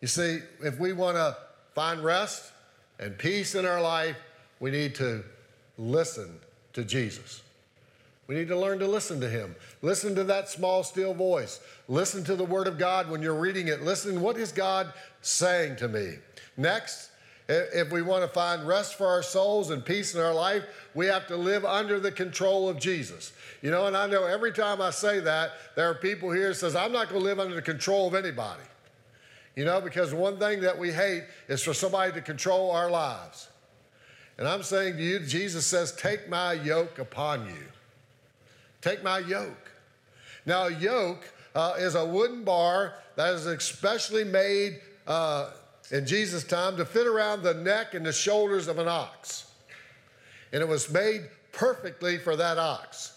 You 0.00 0.08
see, 0.08 0.38
if 0.64 0.78
we 0.78 0.94
want 0.94 1.18
to 1.18 1.36
find 1.74 2.02
rest 2.02 2.50
and 2.98 3.18
peace 3.18 3.54
in 3.54 3.66
our 3.66 3.82
life, 3.82 4.16
we 4.58 4.70
need 4.70 4.94
to 4.94 5.22
listen 5.76 6.40
to 6.76 6.84
Jesus. 6.84 7.42
We 8.26 8.34
need 8.34 8.48
to 8.48 8.58
learn 8.58 8.78
to 8.80 8.86
listen 8.86 9.18
to 9.20 9.30
him. 9.30 9.56
Listen 9.80 10.14
to 10.14 10.24
that 10.24 10.50
small, 10.50 10.84
still 10.84 11.14
voice. 11.14 11.58
Listen 11.88 12.22
to 12.24 12.36
the 12.36 12.44
word 12.44 12.66
of 12.66 12.76
God 12.76 13.10
when 13.10 13.22
you're 13.22 13.34
reading 13.34 13.68
it. 13.68 13.82
Listen, 13.82 14.20
what 14.20 14.36
is 14.36 14.52
God 14.52 14.92
saying 15.22 15.76
to 15.76 15.88
me? 15.88 16.16
Next, 16.58 17.10
if 17.48 17.90
we 17.90 18.02
want 18.02 18.24
to 18.24 18.28
find 18.28 18.68
rest 18.68 18.96
for 18.96 19.06
our 19.06 19.22
souls 19.22 19.70
and 19.70 19.82
peace 19.82 20.14
in 20.14 20.20
our 20.20 20.34
life, 20.34 20.64
we 20.94 21.06
have 21.06 21.26
to 21.28 21.36
live 21.36 21.64
under 21.64 21.98
the 21.98 22.12
control 22.12 22.68
of 22.68 22.78
Jesus. 22.78 23.32
You 23.62 23.70
know, 23.70 23.86
and 23.86 23.96
I 23.96 24.06
know 24.06 24.24
every 24.24 24.52
time 24.52 24.82
I 24.82 24.90
say 24.90 25.20
that, 25.20 25.52
there 25.76 25.88
are 25.88 25.94
people 25.94 26.30
here 26.30 26.52
says, 26.52 26.76
I'm 26.76 26.92
not 26.92 27.08
going 27.08 27.22
to 27.22 27.24
live 27.24 27.40
under 27.40 27.54
the 27.54 27.62
control 27.62 28.06
of 28.06 28.14
anybody. 28.14 28.64
You 29.54 29.64
know, 29.64 29.80
because 29.80 30.12
one 30.12 30.38
thing 30.38 30.60
that 30.60 30.76
we 30.78 30.92
hate 30.92 31.22
is 31.48 31.62
for 31.62 31.72
somebody 31.72 32.12
to 32.12 32.20
control 32.20 32.70
our 32.70 32.90
lives. 32.90 33.48
And 34.38 34.46
I'm 34.46 34.62
saying 34.62 34.96
to 34.96 35.02
you, 35.02 35.20
Jesus 35.20 35.66
says, 35.66 35.92
Take 35.92 36.28
my 36.28 36.52
yoke 36.52 36.98
upon 36.98 37.46
you. 37.46 37.64
Take 38.82 39.02
my 39.02 39.18
yoke. 39.20 39.70
Now, 40.44 40.66
a 40.66 40.72
yoke 40.72 41.32
uh, 41.54 41.74
is 41.78 41.94
a 41.94 42.04
wooden 42.04 42.44
bar 42.44 42.94
that 43.16 43.34
is 43.34 43.46
especially 43.46 44.24
made 44.24 44.80
uh, 45.06 45.50
in 45.90 46.06
Jesus' 46.06 46.44
time 46.44 46.76
to 46.76 46.84
fit 46.84 47.06
around 47.06 47.42
the 47.42 47.54
neck 47.54 47.94
and 47.94 48.04
the 48.04 48.12
shoulders 48.12 48.68
of 48.68 48.78
an 48.78 48.88
ox. 48.88 49.50
And 50.52 50.62
it 50.62 50.68
was 50.68 50.90
made 50.90 51.22
perfectly 51.52 52.18
for 52.18 52.36
that 52.36 52.58
ox. 52.58 53.15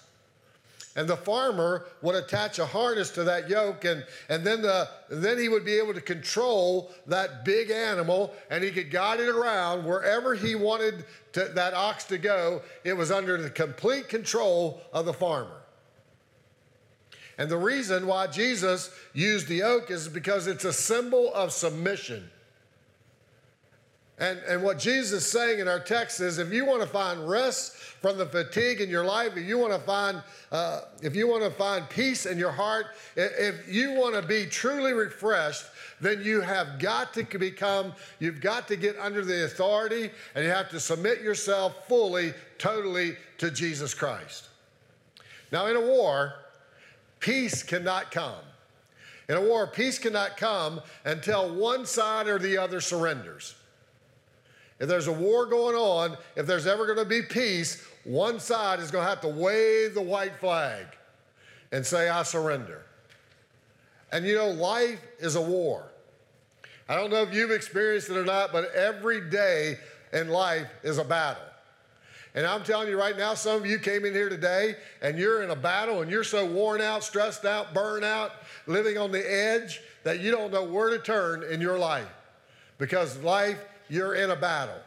And 1.00 1.08
the 1.08 1.16
farmer 1.16 1.86
would 2.02 2.16
attach 2.16 2.60
a 2.60 2.66
harness 2.66 3.10
to 3.12 3.24
that 3.24 3.48
yoke, 3.48 3.86
and, 3.86 4.06
and 4.28 4.46
then, 4.46 4.62
the, 4.62 4.90
then 5.10 5.40
he 5.40 5.48
would 5.48 5.64
be 5.64 5.80
able 5.80 5.94
to 5.94 6.02
control 6.02 6.92
that 7.08 7.46
big 7.46 7.72
animal, 7.72 8.34
and 8.50 8.62
he 8.62 8.70
could 8.70 8.92
guide 8.92 9.22
it 9.22 9.30
around 9.30 9.86
wherever 9.86 10.36
he 10.36 10.56
wanted 10.56 11.06
to, 11.32 11.46
that 11.56 11.74
ox 11.74 12.04
to 12.04 12.18
go. 12.18 12.62
It 12.84 12.92
was 12.92 13.12
under 13.12 13.42
the 13.42 13.50
complete 13.50 14.10
control 14.10 14.82
of 14.92 15.06
the 15.06 15.14
farmer. 15.14 15.62
And 17.38 17.50
the 17.50 17.56
reason 17.56 18.06
why 18.06 18.28
Jesus 18.28 18.92
used 19.14 19.48
the 19.48 19.56
yoke 19.56 19.90
is 19.92 20.10
because 20.10 20.48
it's 20.48 20.66
a 20.66 20.74
symbol 20.74 21.34
of 21.34 21.54
submission. 21.54 22.30
And, 24.20 24.40
and 24.40 24.62
what 24.62 24.78
Jesus 24.78 25.24
is 25.24 25.32
saying 25.32 25.60
in 25.60 25.70
our 25.70 25.80
text 25.80 26.20
is 26.20 26.40
if 26.40 26.52
you 26.52 26.66
want 26.66 26.82
to 26.82 26.88
find 26.88 27.28
rest 27.28 27.74
from 27.74 28.18
the 28.18 28.26
fatigue 28.26 28.82
in 28.82 28.90
your 28.90 29.06
life, 29.06 29.38
if 29.38 29.46
you 29.46 29.58
want 29.58 29.72
to 29.72 29.80
find, 29.80 30.22
uh, 30.52 30.82
if 31.02 31.16
you 31.16 31.26
want 31.28 31.44
to 31.44 31.50
find 31.52 31.90
peace 31.90 32.26
in 32.26 32.38
your 32.38 32.52
heart, 32.52 32.88
if 33.16 33.74
you 33.74 33.94
want 33.94 34.16
to 34.16 34.22
be 34.22 34.46
truly 34.46 34.92
refreshed, 34.92 35.64
then 36.02 36.22
you 36.22 36.42
have 36.42 36.80
got 36.80 37.14
to 37.14 37.24
become, 37.24 37.94
you've 38.20 38.42
got 38.42 38.68
to 38.68 38.76
get 38.76 38.98
under 38.98 39.24
the 39.24 39.46
authority 39.46 40.12
and 40.36 40.44
you 40.44 40.52
have 40.52 40.70
to 40.70 40.82
submit 40.82 41.22
yourself 41.22 41.88
fully, 41.88 42.34
totally 42.58 43.16
to 43.38 43.50
Jesus 43.50 43.94
Christ. 43.94 44.50
Now, 45.52 45.68
in 45.68 45.78
a 45.78 45.82
war, 45.82 46.34
peace 47.22 47.64
cannot 47.64 48.12
come. 48.12 48.44
In 49.30 49.36
a 49.36 49.42
war, 49.42 49.66
peace 49.68 49.98
cannot 49.98 50.36
come 50.36 50.82
until 51.06 51.56
one 51.56 51.86
side 51.86 52.28
or 52.28 52.38
the 52.38 52.58
other 52.58 52.82
surrenders. 52.82 53.56
If 54.80 54.88
there's 54.88 55.08
a 55.08 55.14
war 55.14 55.46
going 55.46 55.76
on, 55.76 56.18
if 56.36 56.46
there's 56.46 56.68
ever 56.68 56.86
going 56.86 56.98
to 57.00 57.06
be 57.06 57.22
peace, 57.22 57.86
one 58.06 58.40
side 58.40 58.80
is 58.80 58.92
going 58.92 59.04
to 59.04 59.10
have 59.10 59.22
to 59.22 59.28
wave 59.28 59.94
the 59.94 60.02
white 60.02 60.36
flag 60.38 60.86
and 61.72 61.86
say, 61.86 62.10
I 62.10 62.24
surrender. 62.24 62.84
And 64.12 64.26
you 64.26 64.36
know, 64.36 64.50
life 64.50 65.02
is 65.20 65.36
a 65.36 65.42
war. 65.42 65.84
I 66.88 66.96
don't 66.96 67.12
know 67.12 67.22
if 67.22 67.34
you've 67.34 67.52
experienced 67.52 68.10
it 68.10 68.18
or 68.18 68.26
not, 68.26 68.52
but 68.52 68.74
every 68.74 69.30
day 69.30 69.78
in 70.12 70.30
life 70.30 70.68
is 70.82 70.98
a 70.98 71.04
battle. 71.04 71.44
And 72.36 72.46
I'm 72.46 72.64
telling 72.64 72.88
you 72.88 72.98
right 72.98 73.18
now, 73.18 73.34
some 73.34 73.58
of 73.58 73.66
you 73.66 73.80
came 73.80 74.06
in 74.06 74.14
here 74.14 74.30
today 74.30 74.76
and 75.02 75.18
you're 75.18 75.44
in 75.44 75.50
a 75.50 75.56
battle 75.56 76.02
and 76.02 76.10
you're 76.10 76.24
so 76.24 76.46
worn 76.46 76.80
out, 76.80 77.04
stressed 77.04 77.44
out, 77.44 77.74
burned 77.74 78.06
out, 78.06 78.32
living 78.66 78.98
on 78.98 79.12
the 79.12 79.32
edge 79.32 79.82
that 80.04 80.20
you 80.20 80.32
don't 80.32 80.52
know 80.52 80.64
where 80.64 80.90
to 80.90 81.00
turn 81.00 81.44
in 81.44 81.60
your 81.60 81.78
life. 81.78 82.08
Because 82.78 83.18
life, 83.24 83.60
you're 83.90 84.16
in 84.16 84.32
a 84.32 84.36
battle. 84.36 84.80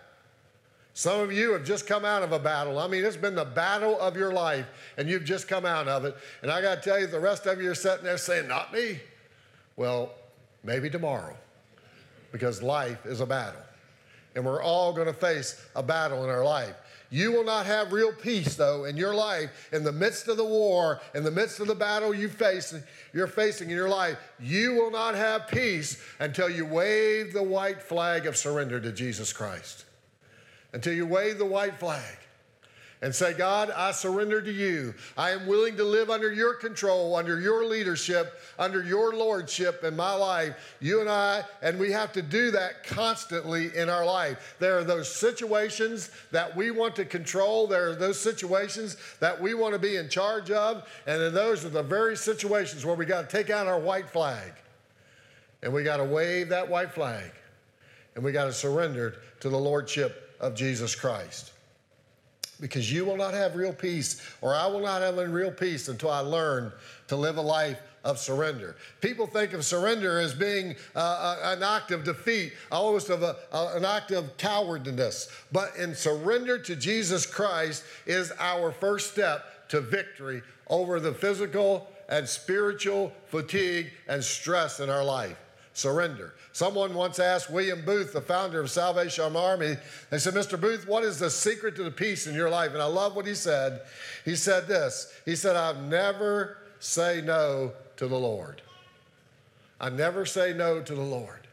Some 0.95 1.21
of 1.21 1.33
you 1.33 1.53
have 1.53 1.65
just 1.65 1.87
come 1.87 2.05
out 2.05 2.23
of 2.23 2.33
a 2.33 2.39
battle. 2.39 2.79
I 2.79 2.87
mean, 2.87 3.05
it's 3.05 3.17
been 3.17 3.35
the 3.35 3.45
battle 3.45 3.99
of 3.99 4.17
your 4.17 4.33
life, 4.33 4.67
and 4.99 5.09
you've 5.09 5.25
just 5.25 5.49
come 5.49 5.65
out 5.65 5.89
of 5.89 6.05
it. 6.05 6.17
And 6.43 6.51
I 6.51 6.61
got 6.61 6.83
to 6.83 6.89
tell 6.89 6.99
you, 6.99 7.07
the 7.07 7.21
rest 7.21 7.47
of 7.47 7.63
you 7.63 7.71
are 7.71 7.75
sitting 7.75 8.05
there 8.05 8.19
saying, 8.19 8.47
Not 8.47 8.73
me. 8.73 9.01
Well, 9.77 10.13
maybe 10.63 10.91
tomorrow, 10.91 11.37
because 12.31 12.63
life 12.63 13.07
is 13.07 13.21
a 13.21 13.27
battle. 13.27 13.63
And 14.35 14.45
we're 14.45 14.63
all 14.63 14.93
going 14.93 15.07
to 15.07 15.15
face 15.15 15.65
a 15.75 15.83
battle 15.83 16.25
in 16.25 16.31
our 16.31 16.45
life. 16.45 16.75
You 17.13 17.31
will 17.31 17.45
not 17.45 17.67
have 17.67 17.93
real 17.93 18.11
peace, 18.11 18.55
though, 18.55 18.87
in 18.87 18.97
your 18.97 19.15
life, 19.15 19.69
in 19.71 19.85
the 19.85 19.93
midst 19.93 20.29
of 20.29 20.39
the 20.39 20.45
war, 20.47 21.03
in 21.15 21.25
the 21.25 21.31
midst 21.31 21.61
of 21.61 21.67
the 21.67 21.75
battle 21.75 22.15
you 22.15 22.27
face, 22.27 22.75
you're 23.13 23.27
facing 23.27 23.69
in 23.69 23.77
your 23.77 23.91
life. 23.91 24.17
You 24.41 24.73
will 24.73 24.91
not 24.91 25.15
have 25.15 25.47
peace 25.47 26.03
until 26.21 26.49
you 26.49 26.65
wave 26.65 27.35
the 27.35 27.43
white 27.43 27.83
flag 27.83 28.25
of 28.25 28.39
surrender 28.39 28.81
to 28.81 28.93
Jesus 28.93 29.31
Christ. 29.31 29.85
Until 30.73 30.95
you 30.95 31.07
wave 31.07 31.37
the 31.37 31.45
white 31.45 31.79
flag 31.79 32.17
and 33.03 33.13
say, 33.13 33.35
God, 33.35 33.71
I 33.73 33.91
surrender 33.91 34.41
to 34.41 34.53
you. 34.53 34.95
I 35.19 35.31
am 35.31 35.49
willing 35.49 35.77
to 35.77 35.85
live 35.85 36.09
under 36.09 36.33
your 36.33 36.55
control, 36.55 37.17
under 37.17 37.41
your 37.41 37.65
leadership, 37.65 38.41
under 38.61 38.81
your 38.81 39.13
lordship 39.13 39.83
in 39.83 39.97
my 39.97 40.15
life. 40.15 40.77
You 40.81 41.01
and 41.01 41.11
I, 41.11 41.43
and 41.63 41.81
we 41.81 41.91
have 41.91 42.13
to 42.13 42.23
do 42.23 42.53
that 42.53 42.85
constantly 42.85 43.77
in 43.77 43.89
our 43.89 44.07
life. 44.07 44.55
There 44.61 44.79
are 44.79 44.85
those 44.85 45.13
situations 45.13 46.11
that 46.31 46.57
we 46.57 46.71
want 46.71 46.95
to 46.97 47.05
control, 47.05 47.67
there 47.67 47.91
are 47.91 47.97
those 47.97 48.21
situations 48.21 48.97
that 49.19 49.41
we 49.41 49.55
want 49.55 49.73
to 49.75 49.81
be 49.81 49.97
in 49.97 50.09
charge 50.09 50.53
of, 50.53 50.89
and 51.07 51.21
then 51.21 51.35
those 51.35 51.65
are 51.65 51.71
the 51.71 51.83
very 51.83 52.17
situations 52.17 52.87
where 52.87 52.95
we 52.95 53.05
got 53.05 53.29
to 53.29 53.37
take 53.37 53.51
out 53.51 53.67
our 53.67 53.81
white 53.81 54.09
flag 54.09 54.53
and 55.65 55.73
we 55.73 55.83
got 55.83 55.97
to 55.97 56.05
wave 56.05 56.49
that 56.51 56.69
white 56.69 56.93
flag 56.93 57.33
and 58.15 58.23
we 58.23 58.31
got 58.31 58.45
to 58.45 58.53
surrender 58.53 59.17
to 59.41 59.49
the 59.49 59.59
lordship 59.59 60.37
of 60.41 60.55
Jesus 60.55 60.95
Christ 60.95 61.52
because 62.63 62.91
you 62.91 63.05
will 63.05 63.17
not 63.17 63.35
have 63.35 63.57
real 63.57 63.73
peace, 63.73 64.23
or 64.41 64.55
I 64.55 64.67
will 64.69 64.81
not 64.81 65.03
have 65.03 65.19
real 65.19 65.51
peace 65.51 65.89
until 65.89 66.11
I 66.11 66.21
learn 66.21 66.73
to 67.09 67.17
live 67.17 67.37
a 67.37 67.43
life 67.43 67.79
of 68.05 68.19
surrender. 68.19 68.77
People 69.01 69.27
think 69.27 69.53
of 69.53 69.65
surrender 69.65 70.21
as 70.21 70.33
being 70.33 70.77
uh, 70.95 70.99
uh 70.99 71.55
an 71.57 71.63
act 71.63 71.91
of 71.91 72.05
defeat, 72.05 72.53
almost 72.71 73.11
of 73.11 73.23
a, 73.23 73.37
an 73.53 73.85
act 73.85 74.13
of 74.13 74.37
cowardness. 74.37 75.29
But 75.51 75.77
in 75.77 75.95
surrender 75.95 76.57
to 76.59 76.77
Jesus 76.77 77.27
Christ 77.27 77.83
is 78.07 78.33
our 78.39 78.71
first 78.71 79.13
step 79.13 79.69
to 79.69 79.81
victory 79.81 80.43
over 80.69 81.01
the 81.01 81.13
physical 81.13 81.89
and 82.09 82.29
spiritual 82.29 83.13
fatigue 83.27 83.91
and 84.07 84.23
stress 84.23 84.79
in 84.79 84.89
our 84.89 85.05
life 85.05 85.42
surrender. 85.75 86.35
Someone 86.53 86.95
once 86.95 87.19
asked 87.19 87.51
William 87.51 87.85
Booth, 87.85 88.13
the 88.13 88.21
founder 88.21 88.61
of 88.61 88.71
Salvation 88.71 89.37
Army, 89.37 89.77
they 90.11 90.19
said, 90.19 90.35
Mr. 90.35 90.61
Booth, 90.61 90.87
what 90.87 91.03
is 91.03 91.19
the 91.19 91.31
secret 91.31 91.77
to 91.77 91.85
the 91.85 91.91
peace 91.91 92.27
in 92.27 92.35
your 92.35 92.51
life? 92.51 92.73
And 92.73 92.83
I 92.83 92.87
love 92.87 93.17
what 93.17 93.27
he 93.27 93.35
said. 93.35 93.83
He 94.25 94.37
said 94.37 94.69
this 94.69 95.13
He 95.25 95.37
said, 95.37 95.57
I 95.57 95.81
never 95.89 96.59
say 96.79 97.23
no 97.25 97.73
to 97.97 98.07
the 98.07 98.19
Lord. 98.19 98.61
I 99.81 99.89
never 99.89 100.27
say 100.27 100.53
no 100.53 100.81
to 100.81 100.95
the 100.95 101.01
Lord. 101.01 101.49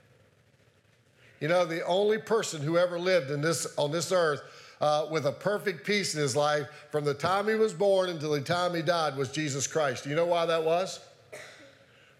You 1.39 1.47
know, 1.47 1.65
the 1.65 1.85
only 1.85 2.17
person 2.17 2.61
who 2.61 2.77
ever 2.77 2.99
lived 2.99 3.31
in 3.31 3.41
this, 3.41 3.65
on 3.77 3.91
this 3.91 4.11
earth 4.11 4.41
uh, 4.81 5.07
with 5.09 5.25
a 5.25 5.31
perfect 5.31 5.85
peace 5.85 6.13
in 6.13 6.21
his 6.21 6.35
life 6.35 6.67
from 6.91 7.05
the 7.05 7.13
time 7.13 7.47
he 7.47 7.55
was 7.55 7.73
born 7.73 8.09
until 8.09 8.31
the 8.31 8.41
time 8.41 8.75
he 8.75 8.81
died 8.81 9.15
was 9.15 9.29
Jesus 9.31 9.67
Christ. 9.67 10.03
Do 10.03 10.09
you 10.09 10.15
know 10.15 10.25
why 10.25 10.45
that 10.45 10.63
was? 10.63 10.99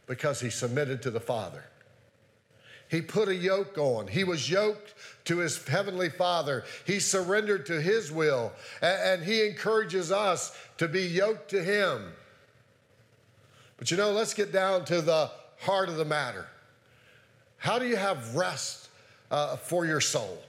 Because 0.08 0.40
he 0.40 0.50
submitted 0.50 1.02
to 1.04 1.12
the 1.12 1.20
Father. 1.20 1.64
He 2.90 3.02
put 3.02 3.30
a 3.30 3.36
yoke 3.36 3.78
on. 3.78 4.08
He 4.08 4.24
was 4.24 4.50
yoked 4.50 4.96
to 5.26 5.38
his 5.38 5.66
heavenly 5.68 6.10
Father. 6.10 6.64
He 6.86 7.00
surrendered 7.00 7.68
to 7.68 7.80
his 7.80 8.12
will. 8.12 8.52
And, 8.82 9.24
he 9.24 9.46
encourages 9.46 10.12
us 10.12 10.58
to 10.78 10.88
be 10.88 11.04
yoked 11.04 11.52
to 11.52 11.64
him. 11.64 12.12
But 13.78 13.92
you 13.92 13.98
know, 13.98 14.12
let's 14.12 14.34
get 14.34 14.52
down 14.52 14.86
to 14.86 15.02
the 15.02 15.30
heart 15.60 15.90
of 15.90 15.98
the 15.98 16.06
matter. 16.06 16.48
How 17.58 17.78
do 17.78 17.86
you 17.86 17.96
have 17.96 18.36
rest 18.36 18.90
uh, 19.30 19.58
for 19.58 19.86
your 19.86 20.02
soul? 20.02 20.42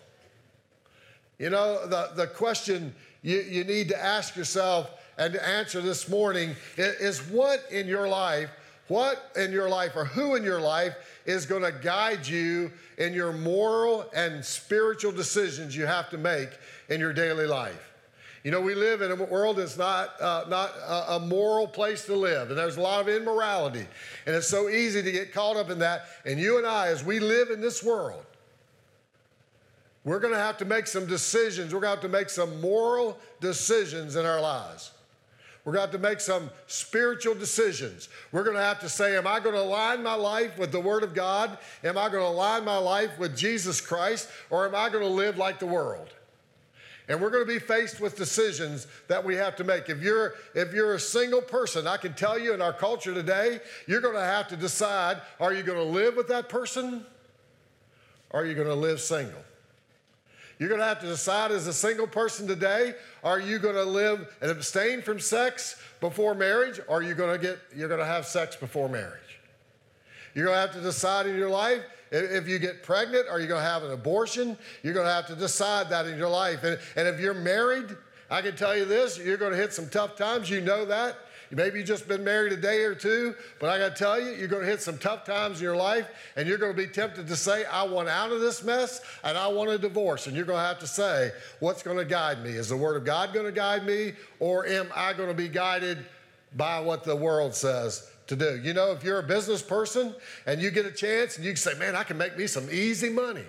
You 1.38 1.50
know, 1.50 1.86
the, 1.86 2.10
the 2.14 2.26
question 2.26 2.94
you, 3.22 3.40
you 3.40 3.64
need 3.64 3.88
to 3.88 4.02
ask 4.02 4.34
yourself 4.34 4.90
and 5.18 5.34
to 5.34 5.46
answer 5.46 5.82
this 5.82 6.08
morning 6.08 6.56
is, 6.78 6.94
is 7.00 7.30
what 7.30 7.64
in 7.70 7.86
your 7.86 8.08
life, 8.08 8.50
what 8.90 9.30
in 9.36 9.52
your 9.52 9.68
life, 9.68 9.92
or 9.94 10.04
who 10.04 10.34
in 10.34 10.42
your 10.42 10.60
life 10.60 10.96
is 11.24 11.46
going 11.46 11.62
to 11.62 11.70
guide 11.70 12.26
you 12.26 12.72
in 12.98 13.14
your 13.14 13.32
moral 13.32 14.10
and 14.14 14.44
spiritual 14.44 15.12
decisions 15.12 15.76
you 15.76 15.86
have 15.86 16.10
to 16.10 16.18
make 16.18 16.48
in 16.88 16.98
your 16.98 17.12
daily 17.12 17.46
life. 17.46 17.92
You 18.42 18.50
know, 18.50 18.60
we 18.60 18.74
live 18.74 19.00
in 19.00 19.12
a 19.12 19.14
world 19.14 19.58
that's 19.58 19.78
not, 19.78 20.20
uh, 20.20 20.44
not 20.48 20.70
a, 20.76 21.12
a, 21.12 21.20
moral 21.20 21.68
place 21.68 22.04
to 22.06 22.16
live, 22.16 22.48
and 22.48 22.58
there's 22.58 22.78
a 22.78 22.80
lot 22.80 23.00
of 23.00 23.08
immorality. 23.08 23.86
And 24.26 24.34
it's 24.34 24.48
so 24.48 24.68
easy 24.68 25.02
to 25.02 25.12
get 25.12 25.32
caught 25.32 25.56
up 25.56 25.70
in 25.70 25.78
that. 25.78 26.06
And 26.24 26.40
you 26.40 26.58
and 26.58 26.66
I, 26.66 26.88
as 26.88 27.04
we 27.04 27.20
live 27.20 27.50
in 27.50 27.60
this 27.60 27.84
world, 27.84 28.24
we're 30.02 30.20
going 30.20 30.34
to 30.34 30.40
have 30.40 30.56
to 30.58 30.64
make 30.64 30.88
some 30.88 31.06
decisions. 31.06 31.72
We're 31.72 31.80
going 31.80 31.96
to 31.96 32.02
have 32.02 32.10
to 32.10 32.18
make 32.18 32.30
some 32.30 32.60
moral 32.60 33.18
decisions 33.40 34.16
in 34.16 34.26
our 34.26 34.40
lives. 34.40 34.90
We're 35.70 35.76
going 35.76 35.88
to 35.88 35.92
have 35.92 36.02
to 36.02 36.08
make 36.08 36.20
some 36.20 36.50
spiritual 36.66 37.36
decisions. 37.36 38.08
We're 38.32 38.42
going 38.42 38.56
to 38.56 38.62
have 38.62 38.80
to 38.80 38.88
say, 38.88 39.16
Am 39.16 39.24
I 39.24 39.38
going 39.38 39.54
to 39.54 39.60
align 39.60 40.02
my 40.02 40.14
life 40.14 40.58
with 40.58 40.72
the 40.72 40.80
Word 40.80 41.04
of 41.04 41.14
God? 41.14 41.56
Am 41.84 41.96
I 41.96 42.08
going 42.08 42.24
to 42.24 42.28
align 42.28 42.64
my 42.64 42.76
life 42.76 43.16
with 43.20 43.36
Jesus 43.36 43.80
Christ? 43.80 44.28
Or 44.50 44.66
am 44.66 44.74
I 44.74 44.88
going 44.88 45.04
to 45.04 45.08
live 45.08 45.38
like 45.38 45.60
the 45.60 45.66
world? 45.66 46.08
And 47.08 47.22
we're 47.22 47.30
going 47.30 47.46
to 47.46 47.52
be 47.52 47.60
faced 47.60 48.00
with 48.00 48.16
decisions 48.16 48.88
that 49.06 49.24
we 49.24 49.36
have 49.36 49.54
to 49.56 49.64
make. 49.64 49.88
If 49.88 50.02
you're, 50.02 50.34
if 50.56 50.72
you're 50.72 50.94
a 50.94 50.98
single 50.98 51.40
person, 51.40 51.86
I 51.86 51.98
can 51.98 52.14
tell 52.14 52.36
you 52.36 52.52
in 52.52 52.60
our 52.60 52.72
culture 52.72 53.14
today, 53.14 53.60
you're 53.86 54.00
going 54.00 54.16
to 54.16 54.20
have 54.20 54.48
to 54.48 54.56
decide 54.56 55.22
are 55.38 55.52
you 55.52 55.62
going 55.62 55.78
to 55.78 55.84
live 55.84 56.16
with 56.16 56.26
that 56.26 56.48
person? 56.48 57.06
Or 58.30 58.42
are 58.42 58.44
you 58.44 58.56
going 58.56 58.66
to 58.66 58.74
live 58.74 59.00
single? 59.00 59.44
You're 60.60 60.68
going 60.68 60.80
to 60.80 60.86
have 60.86 61.00
to 61.00 61.06
decide 61.06 61.50
as 61.50 61.66
a 61.66 61.72
single 61.72 62.06
person 62.06 62.46
today 62.46 62.94
are 63.24 63.40
you 63.40 63.58
going 63.58 63.74
to 63.74 63.84
live 63.84 64.32
and 64.40 64.50
abstain 64.50 65.02
from 65.02 65.18
sex 65.18 65.80
before 66.00 66.34
marriage 66.34 66.78
or 66.86 66.98
are 66.98 67.02
you 67.02 67.14
going 67.14 67.32
to 67.32 67.38
get 67.44 67.58
you're 67.74 67.88
going 67.88 67.98
to 67.98 68.06
have 68.06 68.26
sex 68.26 68.54
before 68.54 68.88
marriage? 68.88 69.40
You're 70.34 70.44
going 70.44 70.56
to 70.56 70.60
have 70.60 70.72
to 70.72 70.80
decide 70.80 71.26
in 71.26 71.36
your 71.36 71.50
life 71.50 71.82
if 72.12 72.48
you 72.48 72.58
get 72.58 72.82
pregnant, 72.82 73.28
are 73.28 73.40
you 73.40 73.46
going 73.46 73.62
to 73.62 73.68
have 73.68 73.84
an 73.84 73.92
abortion? 73.92 74.58
You're 74.82 74.94
going 74.94 75.06
to 75.06 75.12
have 75.12 75.26
to 75.28 75.36
decide 75.36 75.88
that 75.90 76.06
in 76.06 76.18
your 76.18 76.28
life. 76.28 76.64
And, 76.64 76.78
and 76.96 77.08
if 77.08 77.20
you're 77.20 77.34
married, 77.34 77.96
I 78.30 78.42
can 78.42 78.56
tell 78.56 78.76
you 78.76 78.84
this 78.84 79.18
you're 79.18 79.36
going 79.36 79.52
to 79.52 79.58
hit 79.58 79.72
some 79.72 79.88
tough 79.88 80.16
times. 80.16 80.50
You 80.50 80.60
know 80.60 80.84
that. 80.86 81.16
Maybe 81.52 81.78
you've 81.78 81.88
just 81.88 82.06
been 82.06 82.22
married 82.22 82.52
a 82.52 82.56
day 82.56 82.82
or 82.84 82.94
two, 82.94 83.34
but 83.58 83.70
I 83.70 83.78
got 83.78 83.96
to 83.96 84.04
tell 84.04 84.20
you, 84.20 84.32
you're 84.32 84.46
going 84.46 84.62
to 84.62 84.68
hit 84.68 84.80
some 84.80 84.98
tough 84.98 85.24
times 85.24 85.58
in 85.58 85.64
your 85.64 85.76
life, 85.76 86.06
and 86.36 86.48
you're 86.48 86.58
going 86.58 86.72
to 86.72 86.76
be 86.76 86.86
tempted 86.86 87.26
to 87.26 87.34
say, 87.34 87.64
I 87.64 87.82
want 87.82 88.08
out 88.08 88.30
of 88.30 88.40
this 88.40 88.62
mess, 88.62 89.00
and 89.24 89.36
I 89.36 89.48
want 89.48 89.70
a 89.70 89.78
divorce. 89.78 90.28
And 90.28 90.36
you're 90.36 90.44
going 90.44 90.60
to 90.60 90.64
have 90.64 90.78
to 90.78 90.86
say, 90.86 91.32
What's 91.58 91.82
going 91.82 91.96
to 91.96 92.04
guide 92.04 92.42
me? 92.44 92.50
Is 92.50 92.68
the 92.68 92.76
Word 92.76 92.96
of 92.96 93.04
God 93.04 93.34
going 93.34 93.46
to 93.46 93.52
guide 93.52 93.84
me, 93.84 94.12
or 94.38 94.64
am 94.64 94.88
I 94.94 95.12
going 95.12 95.28
to 95.28 95.34
be 95.34 95.48
guided 95.48 95.98
by 96.56 96.78
what 96.78 97.02
the 97.02 97.16
world 97.16 97.54
says 97.54 98.08
to 98.28 98.36
do? 98.36 98.60
You 98.62 98.72
know, 98.72 98.92
if 98.92 99.02
you're 99.02 99.18
a 99.18 99.24
business 99.24 99.60
person 99.60 100.14
and 100.46 100.62
you 100.62 100.70
get 100.70 100.86
a 100.86 100.92
chance 100.92 101.36
and 101.36 101.44
you 101.44 101.50
can 101.50 101.56
say, 101.56 101.74
Man, 101.76 101.96
I 101.96 102.04
can 102.04 102.16
make 102.16 102.38
me 102.38 102.46
some 102.46 102.68
easy 102.70 103.10
money. 103.10 103.44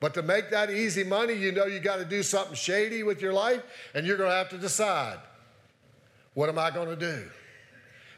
But 0.00 0.14
to 0.14 0.22
make 0.22 0.50
that 0.50 0.70
easy 0.70 1.04
money, 1.04 1.34
you 1.34 1.52
know 1.52 1.66
you 1.66 1.78
got 1.78 1.96
to 1.98 2.04
do 2.04 2.24
something 2.24 2.54
shady 2.56 3.04
with 3.04 3.22
your 3.22 3.32
life, 3.32 3.62
and 3.94 4.04
you're 4.04 4.16
going 4.16 4.30
to 4.30 4.36
have 4.36 4.48
to 4.50 4.58
decide 4.58 5.18
what 6.38 6.48
am 6.48 6.56
I 6.56 6.70
going 6.70 6.88
to 6.88 6.94
do? 6.94 7.24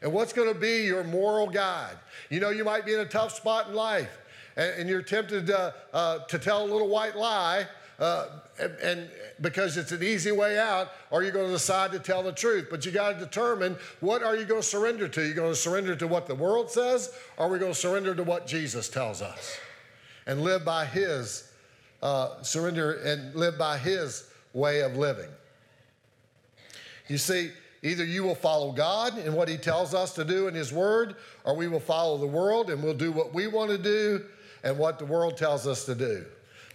And 0.02 0.12
what's 0.12 0.34
going 0.34 0.52
to 0.52 0.58
be 0.58 0.84
your 0.84 1.02
moral 1.04 1.46
guide? 1.46 1.96
You 2.28 2.38
know, 2.38 2.50
you 2.50 2.64
might 2.64 2.84
be 2.84 2.92
in 2.92 3.00
a 3.00 3.06
tough 3.06 3.34
spot 3.34 3.68
in 3.68 3.74
life 3.74 4.10
and, 4.56 4.80
and 4.80 4.90
you're 4.90 5.00
tempted 5.00 5.46
to, 5.46 5.74
uh, 5.94 6.18
to 6.26 6.38
tell 6.38 6.62
a 6.62 6.68
little 6.70 6.88
white 6.88 7.16
lie. 7.16 7.66
Uh, 7.98 8.26
and, 8.58 8.72
and, 8.82 9.10
because 9.40 9.78
it's 9.78 9.92
an 9.92 10.02
easy 10.02 10.32
way 10.32 10.58
out, 10.58 10.88
or 11.10 11.22
you're 11.22 11.32
going 11.32 11.46
to 11.46 11.52
decide 11.52 11.92
to 11.92 11.98
tell 11.98 12.22
the 12.22 12.32
truth. 12.32 12.68
But 12.70 12.84
you 12.84 12.92
got 12.92 13.12
to 13.12 13.18
determine 13.18 13.76
what 14.00 14.22
are 14.22 14.36
you 14.36 14.44
going 14.44 14.60
to 14.60 14.66
surrender 14.66 15.08
to? 15.08 15.22
You're 15.22 15.34
going 15.34 15.52
to 15.52 15.56
surrender 15.56 15.96
to 15.96 16.06
what 16.06 16.26
the 16.26 16.34
world 16.34 16.70
says, 16.70 17.14
or 17.38 17.46
are 17.46 17.50
we 17.50 17.58
going 17.58 17.72
to 17.72 17.78
surrender 17.78 18.14
to 18.14 18.22
what 18.22 18.46
Jesus 18.46 18.90
tells 18.90 19.22
us, 19.22 19.58
and 20.26 20.42
live 20.42 20.62
by 20.62 20.84
His 20.84 21.50
uh, 22.02 22.42
surrender 22.42 22.92
and 23.00 23.34
live 23.34 23.56
by 23.58 23.78
His 23.78 24.30
way 24.54 24.80
of 24.80 24.96
living. 24.96 25.28
You 27.08 27.18
see, 27.18 27.50
Either 27.82 28.04
you 28.04 28.22
will 28.22 28.34
follow 28.34 28.72
God 28.72 29.16
and 29.18 29.34
what 29.34 29.48
He 29.48 29.56
tells 29.56 29.94
us 29.94 30.14
to 30.14 30.24
do 30.24 30.48
in 30.48 30.54
His 30.54 30.72
Word, 30.72 31.16
or 31.44 31.56
we 31.56 31.68
will 31.68 31.80
follow 31.80 32.18
the 32.18 32.26
world 32.26 32.70
and 32.70 32.82
we'll 32.82 32.94
do 32.94 33.10
what 33.10 33.32
we 33.32 33.46
want 33.46 33.70
to 33.70 33.78
do 33.78 34.24
and 34.62 34.78
what 34.78 34.98
the 34.98 35.06
world 35.06 35.36
tells 35.36 35.66
us 35.66 35.84
to 35.86 35.94
do. 35.94 36.24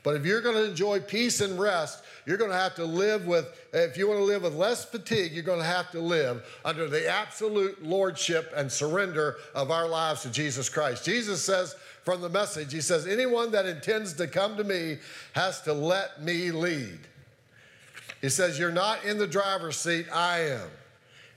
But 0.06 0.16
if 0.16 0.26
you're 0.26 0.42
going 0.42 0.56
to 0.56 0.66
enjoy 0.66 1.00
peace 1.00 1.42
and 1.42 1.60
rest, 1.60 2.04
you're 2.28 2.38
going 2.38 2.52
to 2.52 2.58
have 2.58 2.76
to 2.76 2.86
live 2.86 3.26
with, 3.26 3.48
if 3.74 3.98
you 3.98 4.08
want 4.08 4.20
to 4.20 4.24
live 4.24 4.44
with 4.44 4.54
less 4.54 4.86
fatigue, 4.86 5.34
you're 5.34 5.44
going 5.44 5.60
to 5.60 5.66
have 5.66 5.90
to 5.92 6.00
live 6.00 6.46
under 6.64 6.88
the 6.88 7.10
absolute 7.10 7.84
lordship 7.84 8.52
and 8.56 8.72
surrender 8.72 9.38
of 9.56 9.72
our 9.72 9.88
lives 9.88 10.22
to 10.22 10.30
Jesus 10.30 10.70
Christ. 10.70 11.06
Jesus 11.06 11.44
says 11.44 11.76
from 12.04 12.22
the 12.22 12.30
message, 12.30 12.72
He 12.72 12.82
says, 12.82 13.08
anyone 13.08 13.52
that 13.52 13.66
intends 13.66 14.14
to 14.14 14.28
come 14.28 14.58
to 14.58 14.64
me 14.64 14.98
has 15.34 15.62
to 15.62 15.74
let 15.74 16.22
me 16.22 16.52
lead. 16.52 17.00
He 18.22 18.30
says, 18.30 18.58
You're 18.58 18.72
not 18.72 19.04
in 19.06 19.18
the 19.18 19.28
driver's 19.28 19.76
seat, 19.76 20.06
I 20.12 20.40
am. 20.42 20.70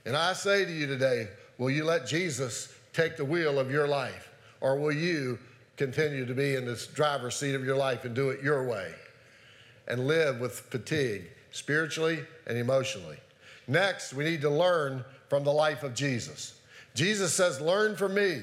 And 0.09 0.17
I 0.17 0.33
say 0.33 0.65
to 0.65 0.71
you 0.71 0.87
today, 0.87 1.27
will 1.59 1.69
you 1.69 1.83
let 1.85 2.07
Jesus 2.07 2.73
take 2.93 3.15
the 3.15 3.23
wheel 3.23 3.59
of 3.59 3.69
your 3.69 3.87
life? 3.87 4.31
Or 4.59 4.75
will 4.75 4.91
you 4.91 5.37
continue 5.77 6.25
to 6.25 6.33
be 6.33 6.55
in 6.55 6.65
this 6.65 6.87
driver's 6.87 7.35
seat 7.35 7.53
of 7.53 7.63
your 7.63 7.75
life 7.75 8.05
and 8.05 8.15
do 8.15 8.31
it 8.31 8.41
your 8.41 8.67
way 8.67 8.91
and 9.87 10.07
live 10.07 10.39
with 10.39 10.61
fatigue 10.61 11.29
spiritually 11.51 12.21
and 12.47 12.57
emotionally? 12.57 13.17
Next, 13.67 14.11
we 14.11 14.23
need 14.23 14.41
to 14.41 14.49
learn 14.49 15.05
from 15.27 15.43
the 15.43 15.53
life 15.53 15.83
of 15.83 15.93
Jesus. 15.93 16.59
Jesus 16.95 17.31
says, 17.31 17.61
Learn 17.61 17.95
from 17.95 18.15
me. 18.15 18.41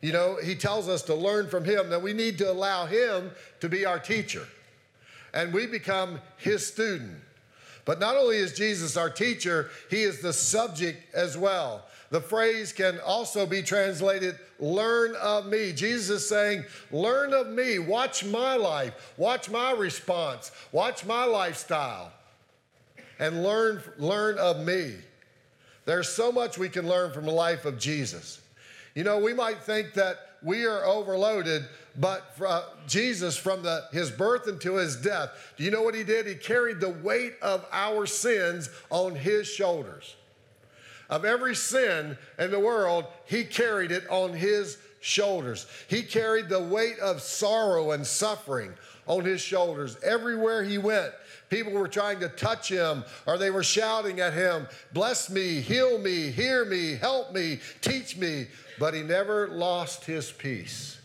You 0.00 0.10
know, 0.10 0.38
he 0.42 0.56
tells 0.56 0.88
us 0.88 1.02
to 1.02 1.14
learn 1.14 1.48
from 1.48 1.64
him, 1.64 1.88
that 1.90 2.02
we 2.02 2.14
need 2.14 2.36
to 2.38 2.50
allow 2.50 2.86
him 2.86 3.30
to 3.60 3.68
be 3.68 3.86
our 3.86 4.00
teacher. 4.00 4.44
And 5.32 5.52
we 5.52 5.68
become 5.68 6.18
his 6.36 6.66
student. 6.66 7.20
But 7.86 8.00
not 8.00 8.16
only 8.16 8.36
is 8.36 8.52
Jesus 8.52 8.96
our 8.96 9.08
teacher, 9.08 9.70
he 9.88 10.02
is 10.02 10.20
the 10.20 10.32
subject 10.34 11.14
as 11.14 11.38
well. 11.38 11.86
The 12.10 12.20
phrase 12.20 12.72
can 12.72 13.00
also 13.00 13.46
be 13.46 13.62
translated, 13.62 14.38
learn 14.58 15.14
of 15.16 15.46
me. 15.46 15.72
Jesus 15.72 16.22
is 16.22 16.28
saying, 16.28 16.64
learn 16.90 17.32
of 17.32 17.48
me. 17.48 17.78
Watch 17.78 18.24
my 18.24 18.56
life. 18.56 19.14
Watch 19.16 19.48
my 19.48 19.70
response. 19.70 20.50
Watch 20.72 21.06
my 21.06 21.24
lifestyle. 21.24 22.12
And 23.18 23.42
learn, 23.42 23.80
learn 23.98 24.38
of 24.38 24.60
me. 24.60 24.96
There's 25.84 26.08
so 26.08 26.32
much 26.32 26.58
we 26.58 26.68
can 26.68 26.88
learn 26.88 27.12
from 27.12 27.24
the 27.24 27.32
life 27.32 27.64
of 27.64 27.78
Jesus. 27.78 28.40
You 28.96 29.04
know, 29.04 29.18
we 29.18 29.32
might 29.32 29.62
think 29.62 29.94
that 29.94 30.25
we 30.46 30.64
are 30.64 30.84
overloaded, 30.84 31.64
but 31.98 32.24
uh, 32.46 32.62
Jesus, 32.86 33.36
from 33.36 33.64
the, 33.64 33.82
his 33.90 34.12
birth 34.12 34.46
until 34.46 34.76
his 34.76 34.94
death, 34.94 35.30
do 35.56 35.64
you 35.64 35.72
know 35.72 35.82
what 35.82 35.96
he 35.96 36.04
did? 36.04 36.24
He 36.24 36.36
carried 36.36 36.78
the 36.78 36.90
weight 36.90 37.34
of 37.42 37.66
our 37.72 38.06
sins 38.06 38.70
on 38.88 39.16
his 39.16 39.48
shoulders. 39.48 40.14
Of 41.10 41.24
every 41.24 41.56
sin 41.56 42.16
in 42.38 42.52
the 42.52 42.60
world, 42.60 43.06
he 43.24 43.42
carried 43.42 43.90
it 43.90 44.08
on 44.08 44.32
his 44.34 44.78
shoulders. 45.00 45.66
He 45.88 46.04
carried 46.04 46.48
the 46.48 46.62
weight 46.62 47.00
of 47.00 47.22
sorrow 47.22 47.90
and 47.90 48.06
suffering 48.06 48.72
on 49.06 49.24
his 49.24 49.40
shoulders 49.40 49.96
everywhere 50.02 50.62
he 50.62 50.78
went. 50.78 51.12
People 51.48 51.72
were 51.72 51.88
trying 51.88 52.20
to 52.20 52.28
touch 52.28 52.68
him 52.68 53.04
or 53.26 53.38
they 53.38 53.50
were 53.50 53.62
shouting 53.62 54.20
at 54.20 54.32
him, 54.32 54.66
Bless 54.92 55.30
me, 55.30 55.60
heal 55.60 55.98
me, 55.98 56.30
hear 56.30 56.64
me, 56.64 56.94
help 56.94 57.32
me, 57.32 57.60
teach 57.80 58.16
me. 58.16 58.46
But 58.78 58.94
he 58.94 59.02
never 59.02 59.48
lost 59.48 60.04
his 60.04 60.30
peace. 60.30 61.00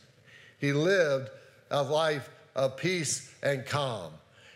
He 0.60 0.74
lived 0.74 1.30
a 1.70 1.82
life 1.82 2.30
of 2.56 2.78
peace 2.78 3.34
and 3.42 3.66
calm. 3.66 4.12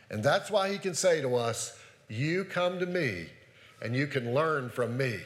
And 0.10 0.24
that's 0.24 0.52
why 0.52 0.72
he 0.72 0.78
can 0.78 0.94
say 0.94 1.22
to 1.22 1.36
us, 1.36 1.78
You 2.10 2.46
come 2.46 2.80
to 2.80 2.86
me 2.86 3.28
and 3.82 3.96
you 3.96 4.08
can 4.08 4.34
learn 4.34 4.70
from 4.70 4.98
me. 4.98 5.20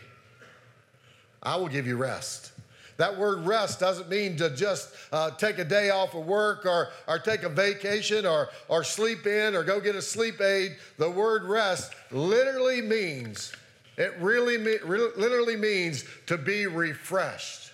I 1.42 1.56
will 1.56 1.68
give 1.68 1.88
you 1.88 1.96
rest. 1.96 2.52
That 3.00 3.18
word 3.18 3.46
rest 3.48 3.80
doesn't 3.80 4.10
mean 4.10 4.36
to 4.38 4.50
just 4.50 4.94
uh, 5.14 5.32
take 5.32 5.58
a 5.58 5.64
day 5.64 5.90
off 5.90 6.14
of 6.16 6.26
work 6.26 6.66
or, 6.66 6.90
or 7.08 7.18
take 7.18 7.44
a 7.44 7.50
vacation 7.50 8.26
or, 8.26 8.50
or 8.68 8.84
sleep 8.84 9.26
in 9.26 9.56
or 9.56 9.64
go 9.64 9.80
get 9.80 9.96
a 9.96 10.02
sleep 10.02 10.42
aid. 10.42 10.76
The 10.98 11.10
word 11.10 11.46
rest 11.46 11.94
literally 12.12 12.82
means, 12.82 13.54
it 13.96 14.16
really 14.20 14.58
me, 14.58 14.80
literally 14.84 15.56
means 15.56 16.04
to 16.26 16.38
be 16.38 16.68
refreshed. 16.68 17.72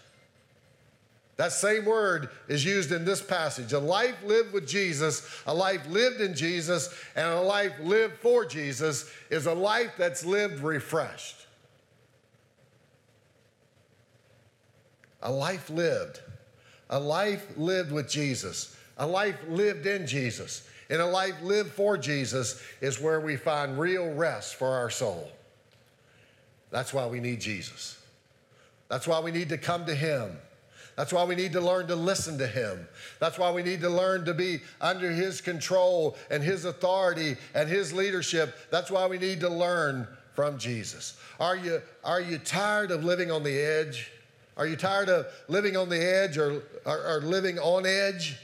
That 1.38 1.52
same 1.54 1.86
word 1.86 2.30
is 2.48 2.64
used 2.64 2.92
in 2.92 3.04
this 3.04 3.20
passage. 3.20 3.74
A 3.74 3.80
life 3.80 4.16
lived 4.24 4.54
with 4.54 4.68
Jesus, 4.68 5.42
a 5.48 5.54
life 5.56 5.88
lived 5.88 6.22
in 6.22 6.36
Jesus, 6.36 6.94
and 7.16 7.28
a 7.28 7.42
life 7.42 7.74
lived 7.82 8.20
for 8.20 8.46
Jesus 8.46 9.10
is 9.32 9.48
a 9.48 9.56
life 9.56 9.94
that's 9.98 10.24
lived 10.24 10.60
refreshed. 10.62 11.45
A 15.26 15.32
life 15.32 15.72
lived, 15.72 16.22
a 16.92 17.00
life 17.00 17.46
lived 17.58 17.92
with 17.92 18.08
Jesus, 18.08 18.78
a 18.98 19.06
life 19.06 19.38
lived 19.50 19.88
in 19.88 20.06
Jesus, 20.06 20.70
and 20.90 21.02
a 21.02 21.06
life 21.06 21.42
lived 21.42 21.72
for 21.72 21.98
Jesus 21.98 22.62
is 22.80 23.02
where 23.02 23.20
we 23.20 23.36
find 23.36 23.80
real 23.80 24.14
rest 24.14 24.56
for 24.56 24.68
our 24.68 24.92
soul. 24.92 25.30
That's 26.70 26.94
why 26.94 27.08
we 27.08 27.20
need 27.20 27.42
Jesus. 27.42 28.00
That's 28.88 29.08
why 29.08 29.20
we 29.20 29.32
need 29.32 29.50
to 29.50 29.58
come 29.58 29.88
to 29.88 29.96
Him. 29.96 30.38
That's 30.96 31.12
why 31.12 31.24
we 31.24 31.36
need 31.36 31.54
to 31.54 31.62
learn 31.62 31.88
to 31.88 31.96
listen 31.96 32.38
to 32.38 32.48
Him. 32.48 32.88
That's 33.20 33.40
why 33.40 33.52
we 33.52 33.64
need 33.64 33.82
to 33.82 33.90
learn 33.90 34.26
to 34.26 34.34
be 34.36 34.60
under 34.80 35.10
His 35.10 35.42
control 35.42 36.16
and 36.30 36.44
His 36.44 36.66
authority 36.66 37.36
and 37.56 37.68
His 37.68 37.94
leadership. 37.94 38.56
That's 38.70 38.92
why 38.92 39.08
we 39.08 39.18
need 39.18 39.40
to 39.40 39.50
learn 39.50 40.08
from 40.34 40.60
Jesus. 40.60 41.18
Are 41.40 41.56
you, 41.56 41.82
are 42.04 42.22
you 42.22 42.38
tired 42.38 42.92
of 42.92 43.04
living 43.04 43.32
on 43.32 43.42
the 43.42 43.58
edge? 43.60 44.12
Are 44.58 44.66
you 44.66 44.76
tired 44.76 45.10
of 45.10 45.28
living 45.48 45.76
on 45.76 45.90
the 45.90 46.02
edge 46.02 46.38
or, 46.38 46.64
or, 46.86 47.18
or 47.18 47.22
living 47.22 47.60
on 47.60 47.86
edge? 47.86 48.38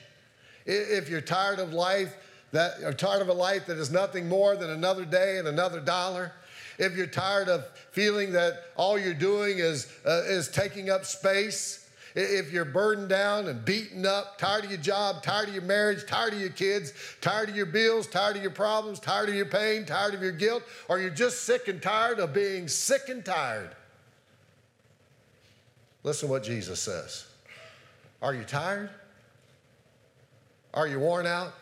If 0.66 1.10
you're 1.10 1.22
tired 1.22 1.60
of 1.60 1.74
life, 1.74 2.16
that 2.52 2.84
are 2.84 2.94
tired 2.94 3.22
of 3.22 3.30
a 3.30 3.34
life 3.34 3.66
that 3.68 3.78
is 3.78 3.92
nothing 3.92 4.28
more 4.28 4.56
than 4.56 4.70
another 4.70 5.06
day 5.06 5.38
and 5.38 5.48
another 5.48 5.80
dollar, 5.80 6.34
if 6.78 6.96
you're 6.96 7.08
tired 7.08 7.48
of 7.48 7.66
feeling 7.92 8.34
that 8.34 8.64
all 8.76 8.98
you're 9.00 9.14
doing 9.14 9.60
is, 9.60 9.92
uh, 10.06 10.24
is 10.26 10.48
taking 10.50 10.90
up 10.90 11.06
space, 11.06 11.90
if 12.14 12.52
you're 12.52 12.66
burdened 12.66 13.08
down 13.08 13.48
and 13.48 13.64
beaten 13.64 14.06
up, 14.06 14.38
tired 14.38 14.66
of 14.66 14.70
your 14.70 14.80
job, 14.80 15.24
tired 15.24 15.48
of 15.48 15.54
your 15.54 15.64
marriage, 15.64 16.06
tired 16.06 16.34
of 16.34 16.42
your 16.42 16.50
kids, 16.50 16.92
tired 17.22 17.50
of 17.50 17.56
your 17.56 17.66
bills, 17.66 18.06
tired 18.06 18.36
of 18.36 18.42
your 18.42 18.52
problems, 18.52 19.00
tired 19.00 19.30
of 19.30 19.36
your 19.36 19.46
pain, 19.46 19.86
tired 19.86 20.14
of 20.14 20.22
your 20.22 20.34
guilt, 20.34 20.64
or 20.90 21.00
you're 21.00 21.10
just 21.10 21.44
sick 21.44 21.70
and 21.70 21.82
tired 21.82 22.20
of 22.20 22.34
being 22.34 22.68
sick 22.68 23.08
and 23.08 23.24
tired, 23.24 23.70
Listen 26.04 26.28
to 26.28 26.32
what 26.32 26.44
Jesus 26.44 26.80
says. 26.80 27.26
Are 28.22 28.34
you 28.34 28.44
tired? 28.44 28.90
Are 30.74 30.88
you 30.88 31.00
worn 31.00 31.26
out? 31.26 31.54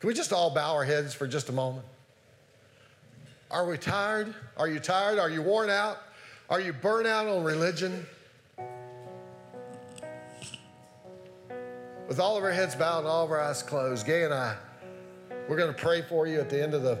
Can 0.00 0.08
we 0.08 0.14
just 0.14 0.32
all 0.32 0.50
bow 0.50 0.74
our 0.74 0.84
heads 0.84 1.14
for 1.14 1.26
just 1.26 1.48
a 1.48 1.52
moment? 1.52 1.84
Are 3.50 3.66
we 3.66 3.78
tired? 3.78 4.34
Are 4.56 4.68
you 4.68 4.78
tired? 4.78 5.18
Are 5.18 5.30
you 5.30 5.42
worn 5.42 5.70
out? 5.70 5.98
Are 6.48 6.60
you 6.60 6.72
burnt 6.72 7.06
out 7.06 7.26
on 7.26 7.44
religion? 7.44 8.06
With 12.08 12.20
all 12.20 12.36
of 12.36 12.44
our 12.44 12.52
heads 12.52 12.74
bowed 12.74 13.00
and 13.00 13.08
all 13.08 13.24
of 13.24 13.30
our 13.30 13.40
eyes 13.40 13.62
closed, 13.62 14.06
Gay 14.06 14.24
and 14.24 14.32
I, 14.32 14.56
we're 15.48 15.56
going 15.56 15.74
to 15.74 15.80
pray 15.80 16.02
for 16.02 16.26
you 16.26 16.40
at 16.40 16.48
the 16.48 16.62
end 16.62 16.74
of 16.74 16.82
the 16.82 16.98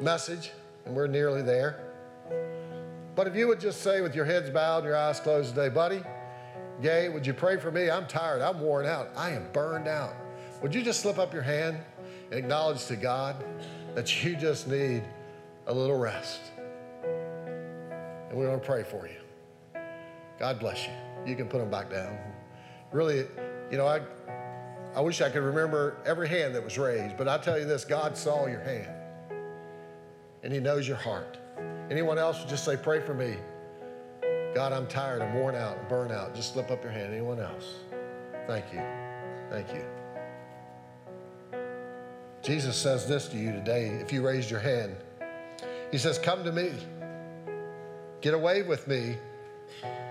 message, 0.00 0.50
and 0.84 0.94
we're 0.94 1.06
nearly 1.06 1.42
there. 1.42 1.87
But 3.18 3.26
if 3.26 3.34
you 3.34 3.48
would 3.48 3.58
just 3.58 3.82
say 3.82 4.00
with 4.00 4.14
your 4.14 4.24
heads 4.24 4.48
bowed 4.48 4.76
and 4.76 4.86
your 4.86 4.96
eyes 4.96 5.18
closed 5.18 5.52
today, 5.52 5.70
buddy, 5.70 6.04
Gay, 6.80 7.08
would 7.08 7.26
you 7.26 7.34
pray 7.34 7.56
for 7.56 7.72
me? 7.72 7.90
I'm 7.90 8.06
tired. 8.06 8.40
I'm 8.40 8.60
worn 8.60 8.86
out. 8.86 9.08
I 9.16 9.30
am 9.30 9.50
burned 9.52 9.88
out. 9.88 10.14
Would 10.62 10.72
you 10.72 10.82
just 10.82 11.00
slip 11.00 11.18
up 11.18 11.32
your 11.34 11.42
hand 11.42 11.78
and 12.30 12.38
acknowledge 12.38 12.86
to 12.86 12.94
God 12.94 13.44
that 13.96 14.22
you 14.22 14.36
just 14.36 14.68
need 14.68 15.02
a 15.66 15.74
little 15.74 15.98
rest? 15.98 16.42
And 17.02 18.38
we 18.38 18.46
want 18.46 18.62
to 18.62 18.64
pray 18.64 18.84
for 18.84 19.08
you. 19.08 19.80
God 20.38 20.60
bless 20.60 20.86
you. 20.86 20.92
You 21.26 21.34
can 21.34 21.48
put 21.48 21.58
them 21.58 21.72
back 21.72 21.90
down. 21.90 22.16
Really, 22.92 23.26
you 23.72 23.78
know, 23.78 23.88
I, 23.88 24.00
I 24.94 25.00
wish 25.00 25.22
I 25.22 25.28
could 25.28 25.42
remember 25.42 25.96
every 26.06 26.28
hand 26.28 26.54
that 26.54 26.62
was 26.62 26.78
raised, 26.78 27.16
but 27.16 27.26
I 27.26 27.36
tell 27.38 27.58
you 27.58 27.64
this 27.64 27.84
God 27.84 28.16
saw 28.16 28.46
your 28.46 28.62
hand, 28.62 28.92
and 30.44 30.52
He 30.52 30.60
knows 30.60 30.86
your 30.86 30.98
heart. 30.98 31.36
Anyone 31.90 32.18
else 32.18 32.44
just 32.44 32.64
say, 32.64 32.76
pray 32.76 33.00
for 33.00 33.14
me. 33.14 33.36
God, 34.54 34.72
I'm 34.72 34.86
tired, 34.86 35.22
I'm 35.22 35.34
worn 35.34 35.54
out, 35.54 35.78
I'm 35.90 36.10
out. 36.10 36.34
Just 36.34 36.52
slip 36.52 36.70
up 36.70 36.82
your 36.82 36.92
hand. 36.92 37.12
Anyone 37.12 37.40
else? 37.40 37.76
Thank 38.46 38.72
you. 38.72 38.82
Thank 39.50 39.72
you. 39.72 39.84
Jesus 42.42 42.76
says 42.76 43.06
this 43.06 43.28
to 43.28 43.36
you 43.36 43.52
today 43.52 43.88
if 43.88 44.12
you 44.12 44.26
raised 44.26 44.50
your 44.50 44.60
hand. 44.60 44.96
He 45.90 45.98
says, 45.98 46.18
Come 46.18 46.44
to 46.44 46.52
me, 46.52 46.72
get 48.20 48.34
away 48.34 48.62
with 48.62 48.86
me, 48.88 49.16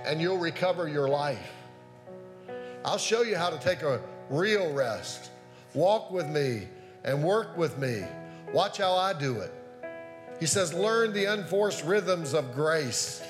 and 0.06 0.22
you'll 0.22 0.38
recover 0.38 0.88
your 0.88 1.08
life. 1.08 1.52
I'll 2.86 2.98
show 2.98 3.22
you 3.22 3.36
how 3.36 3.50
to 3.50 3.58
take 3.60 3.82
a 3.82 4.02
real 4.30 4.72
rest. 4.74 5.32
Walk 5.74 6.12
with 6.12 6.28
me 6.28 6.68
and 7.04 7.24
work 7.24 7.58
with 7.58 7.78
me. 7.78 8.04
Watch 8.54 8.78
how 8.78 8.94
I 8.94 9.14
do 9.14 9.40
it. 9.40 9.52
He 10.40 10.46
says, 10.46 10.74
learn 10.74 11.14
the 11.14 11.26
unforced 11.26 11.84
rhythms 11.84 12.34
of 12.34 12.54
grace. 12.54 13.24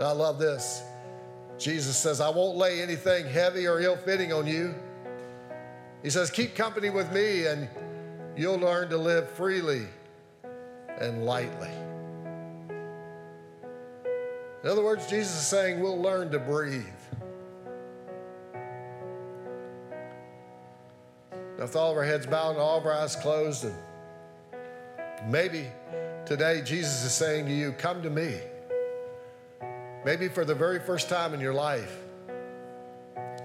I 0.00 0.12
love 0.12 0.38
this. 0.38 0.82
Jesus 1.58 1.96
says, 1.96 2.20
I 2.20 2.28
won't 2.28 2.58
lay 2.58 2.82
anything 2.82 3.26
heavy 3.26 3.66
or 3.66 3.80
ill 3.80 3.96
fitting 3.96 4.32
on 4.32 4.46
you. 4.46 4.74
He 6.02 6.10
says, 6.10 6.30
Keep 6.30 6.54
company 6.54 6.90
with 6.90 7.10
me, 7.12 7.46
and 7.46 7.68
you'll 8.36 8.58
learn 8.58 8.90
to 8.90 8.98
live 8.98 9.30
freely 9.30 9.86
and 11.00 11.24
lightly. 11.24 11.70
In 14.62 14.70
other 14.70 14.84
words, 14.84 15.06
Jesus 15.06 15.34
is 15.34 15.46
saying 15.46 15.80
we'll 15.80 16.00
learn 16.00 16.30
to 16.32 16.38
breathe. 16.38 16.84
Now, 21.56 21.62
with 21.62 21.76
all 21.76 21.92
of 21.92 21.96
our 21.96 22.04
heads 22.04 22.26
bowed 22.26 22.50
and 22.50 22.58
all 22.58 22.78
of 22.78 22.84
our 22.84 22.92
eyes 22.92 23.16
closed, 23.16 23.64
and 23.64 23.74
maybe 25.26 25.68
today 26.26 26.60
Jesus 26.62 27.04
is 27.04 27.12
saying 27.12 27.46
to 27.46 27.52
you, 27.52 27.72
Come 27.72 28.02
to 28.02 28.10
me. 28.10 28.38
Maybe 30.04 30.28
for 30.28 30.44
the 30.44 30.54
very 30.54 30.78
first 30.78 31.08
time 31.08 31.34
in 31.34 31.40
your 31.40 31.54
life, 31.54 31.96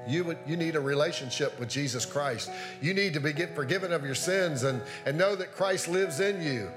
you, 0.07 0.23
would, 0.23 0.37
you 0.45 0.57
need 0.57 0.75
a 0.75 0.79
relationship 0.79 1.57
with 1.59 1.69
Jesus 1.69 2.05
Christ. 2.05 2.51
You 2.81 2.93
need 2.93 3.13
to 3.13 3.19
be 3.19 3.33
get 3.33 3.55
forgiven 3.55 3.93
of 3.93 4.03
your 4.03 4.15
sins 4.15 4.63
and, 4.63 4.81
and 5.05 5.17
know 5.17 5.35
that 5.35 5.53
Christ 5.53 5.87
lives 5.87 6.19
in 6.19 6.41
you 6.41 6.71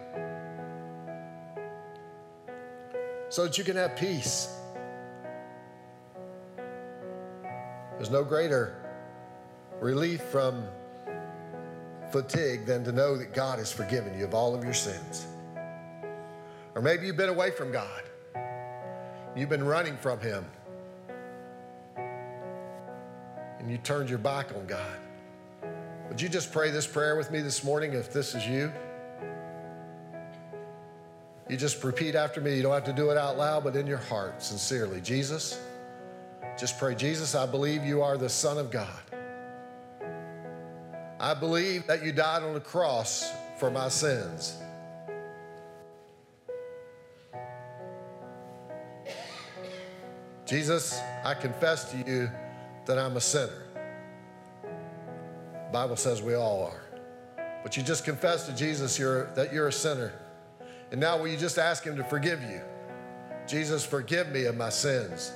so 3.29 3.45
that 3.45 3.59
you 3.59 3.65
can 3.65 3.77
have 3.77 3.97
peace. 3.97 4.49
There's 7.97 8.11
no 8.11 8.25
greater 8.25 8.81
relief 9.81 10.23
from 10.23 10.65
fatigue 12.11 12.65
than 12.65 12.85
to 12.85 12.93
know 12.93 13.17
that 13.17 13.35
God 13.35 13.59
has 13.59 13.73
forgiven 13.73 14.17
you 14.19 14.25
of 14.25 14.35
all 14.35 14.55
of 14.55 14.63
your 14.63 14.75
sins. 14.75 15.27
Or 16.75 16.83
maybe 16.83 17.07
you've 17.07 17.17
been 17.17 17.29
away 17.29 17.51
from 17.51 17.71
God, 17.71 18.03
you've 19.37 19.49
been 19.49 19.65
running 19.65 19.97
from 19.97 20.21
Him, 20.21 20.45
and 23.59 23.71
you 23.71 23.79
turned 23.79 24.11
your 24.11 24.19
back 24.19 24.55
on 24.55 24.67
God. 24.67 24.99
Would 26.09 26.21
you 26.21 26.29
just 26.29 26.53
pray 26.53 26.71
this 26.71 26.87
prayer 26.87 27.17
with 27.17 27.31
me 27.31 27.41
this 27.41 27.65
morning 27.65 27.93
if 27.93 28.13
this 28.13 28.35
is 28.35 28.47
you? 28.47 28.73
You 31.49 31.57
just 31.57 31.83
repeat 31.85 32.15
after 32.15 32.41
me. 32.41 32.57
You 32.57 32.63
don't 32.63 32.73
have 32.73 32.85
to 32.85 32.93
do 32.93 33.11
it 33.11 33.17
out 33.17 33.37
loud, 33.37 33.65
but 33.65 33.77
in 33.77 33.87
your 33.87 33.99
heart, 33.99 34.43
sincerely. 34.43 35.01
Jesus, 35.01 35.61
just 36.59 36.79
pray, 36.79 36.95
Jesus, 36.95 37.35
I 37.35 37.47
believe 37.47 37.85
you 37.85 38.03
are 38.03 38.17
the 38.17 38.29
Son 38.29 38.59
of 38.59 38.71
God. 38.71 38.89
I 41.21 41.35
believe 41.35 41.87
that 41.87 42.03
you 42.03 42.13
died 42.13 42.43
on 42.43 42.55
the 42.55 42.61
cross 42.61 43.31
for 43.59 43.71
my 43.71 43.89
sins. 43.89 44.57
Jesus, 50.47 51.01
I 51.25 51.35
confess 51.35 51.91
to 51.93 51.97
you 51.99 52.31
that 52.87 52.99
I'm 52.99 53.17
a 53.17 53.21
sinner. 53.21 53.63
The 54.63 55.73
Bible 55.73 55.97
says 55.97 56.23
we 56.23 56.35
all 56.35 56.65
are. 56.65 56.83
But 57.63 57.77
you 57.77 57.83
just 57.83 58.05
confess 58.05 58.47
to 58.47 58.55
Jesus 58.55 58.99
you're, 58.99 59.33
that 59.35 59.53
you're 59.53 59.69
a 59.69 59.73
sinner. 59.73 60.13
And 60.91 61.01
now 61.01 61.17
will 61.17 61.29
you 61.29 61.37
just 61.37 61.59
ask 61.59 61.83
him 61.83 61.97
to 61.97 62.05
forgive 62.05 62.43
you? 62.43 62.61
Jesus, 63.49 63.85
forgive 63.85 64.29
me 64.29 64.45
of 64.45 64.57
my 64.57 64.69
sins. 64.69 65.33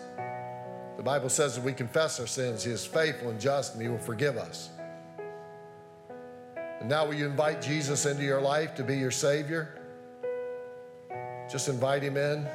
The 0.97 1.03
Bible 1.03 1.29
says 1.29 1.55
that 1.55 1.65
we 1.65 1.73
confess 1.73 2.21
our 2.21 2.27
sins, 2.27 2.65
he 2.65 2.71
is 2.71 2.85
faithful 2.85 3.31
and 3.31 3.41
just 3.41 3.75
and 3.75 3.83
he 3.83 3.89
will 3.89 3.99
forgive 3.99 4.37
us. 4.37 4.71
And 6.81 6.89
now, 6.89 7.07
will 7.07 7.15
you 7.15 7.27
invite 7.27 7.61
Jesus 7.61 8.07
into 8.07 8.23
your 8.23 8.41
life 8.41 8.75
to 8.77 8.85
be 8.85 8.97
your 8.97 9.11
Savior? 9.11 9.81
Just 11.51 11.69
invite 11.69 12.03
Him 12.03 12.17
in. 12.17 12.47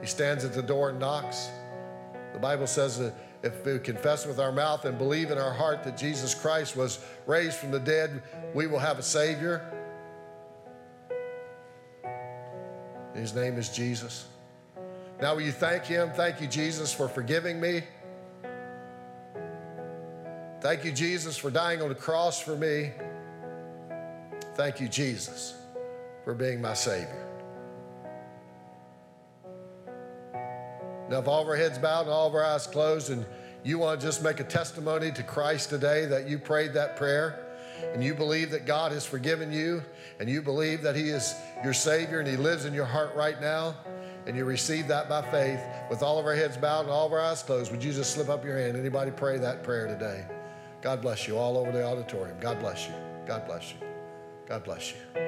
He 0.00 0.06
stands 0.06 0.44
at 0.44 0.52
the 0.52 0.62
door 0.62 0.90
and 0.90 0.98
knocks. 0.98 1.48
The 2.32 2.38
Bible 2.38 2.66
says 2.66 2.98
that 2.98 3.14
if 3.42 3.64
we 3.64 3.78
confess 3.78 4.26
with 4.26 4.38
our 4.38 4.52
mouth 4.52 4.84
and 4.84 4.98
believe 4.98 5.30
in 5.30 5.38
our 5.38 5.52
heart 5.52 5.84
that 5.84 5.96
Jesus 5.96 6.34
Christ 6.34 6.76
was 6.76 6.98
raised 7.26 7.56
from 7.56 7.70
the 7.70 7.80
dead, 7.80 8.22
we 8.54 8.66
will 8.66 8.78
have 8.78 8.98
a 8.98 9.02
Savior. 9.02 9.74
His 13.14 13.34
name 13.34 13.58
is 13.58 13.68
Jesus. 13.70 14.26
Now, 15.20 15.34
will 15.34 15.42
you 15.42 15.52
thank 15.52 15.84
Him? 15.84 16.10
Thank 16.14 16.40
you, 16.40 16.46
Jesus, 16.46 16.92
for 16.92 17.08
forgiving 17.08 17.60
me. 17.60 17.82
Thank 20.60 20.84
you, 20.84 20.92
Jesus, 20.92 21.36
for 21.36 21.50
dying 21.50 21.82
on 21.82 21.88
the 21.88 21.94
cross 21.94 22.40
for 22.40 22.56
me. 22.56 22.92
Thank 24.54 24.80
you, 24.80 24.88
Jesus, 24.88 25.54
for 26.24 26.34
being 26.34 26.60
my 26.60 26.74
Savior. 26.74 27.27
Now, 31.08 31.18
if 31.18 31.28
all 31.28 31.42
of 31.42 31.48
our 31.48 31.56
heads 31.56 31.78
bowed 31.78 32.02
and 32.02 32.10
all 32.10 32.28
of 32.28 32.34
our 32.34 32.44
eyes 32.44 32.66
closed, 32.66 33.10
and 33.10 33.24
you 33.64 33.78
want 33.78 34.00
to 34.00 34.06
just 34.06 34.22
make 34.22 34.40
a 34.40 34.44
testimony 34.44 35.10
to 35.12 35.22
Christ 35.22 35.70
today 35.70 36.06
that 36.06 36.28
you 36.28 36.38
prayed 36.38 36.74
that 36.74 36.96
prayer, 36.96 37.44
and 37.94 38.02
you 38.02 38.14
believe 38.14 38.50
that 38.50 38.66
God 38.66 38.92
has 38.92 39.06
forgiven 39.06 39.52
you, 39.52 39.82
and 40.20 40.28
you 40.28 40.42
believe 40.42 40.82
that 40.82 40.96
He 40.96 41.10
is 41.10 41.34
your 41.64 41.72
Savior 41.72 42.20
and 42.20 42.28
He 42.28 42.36
lives 42.36 42.64
in 42.64 42.74
your 42.74 42.84
heart 42.84 43.14
right 43.14 43.40
now, 43.40 43.74
and 44.26 44.36
you 44.36 44.44
receive 44.44 44.88
that 44.88 45.08
by 45.08 45.22
faith, 45.30 45.60
with 45.88 46.02
all 46.02 46.18
of 46.18 46.26
our 46.26 46.34
heads 46.34 46.56
bowed 46.56 46.82
and 46.82 46.90
all 46.90 47.06
of 47.06 47.12
our 47.12 47.20
eyes 47.20 47.42
closed, 47.42 47.70
would 47.72 47.82
you 47.82 47.92
just 47.92 48.12
slip 48.12 48.28
up 48.28 48.44
your 48.44 48.58
hand? 48.58 48.76
Anybody 48.76 49.10
pray 49.10 49.38
that 49.38 49.62
prayer 49.62 49.86
today? 49.86 50.26
God 50.82 51.00
bless 51.00 51.26
you 51.26 51.38
all 51.38 51.56
over 51.56 51.72
the 51.72 51.84
auditorium. 51.84 52.36
God 52.40 52.60
bless 52.60 52.86
you. 52.86 52.94
God 53.26 53.46
bless 53.46 53.72
you. 53.72 53.78
God 54.46 54.64
bless 54.64 54.92
you. 54.92 55.27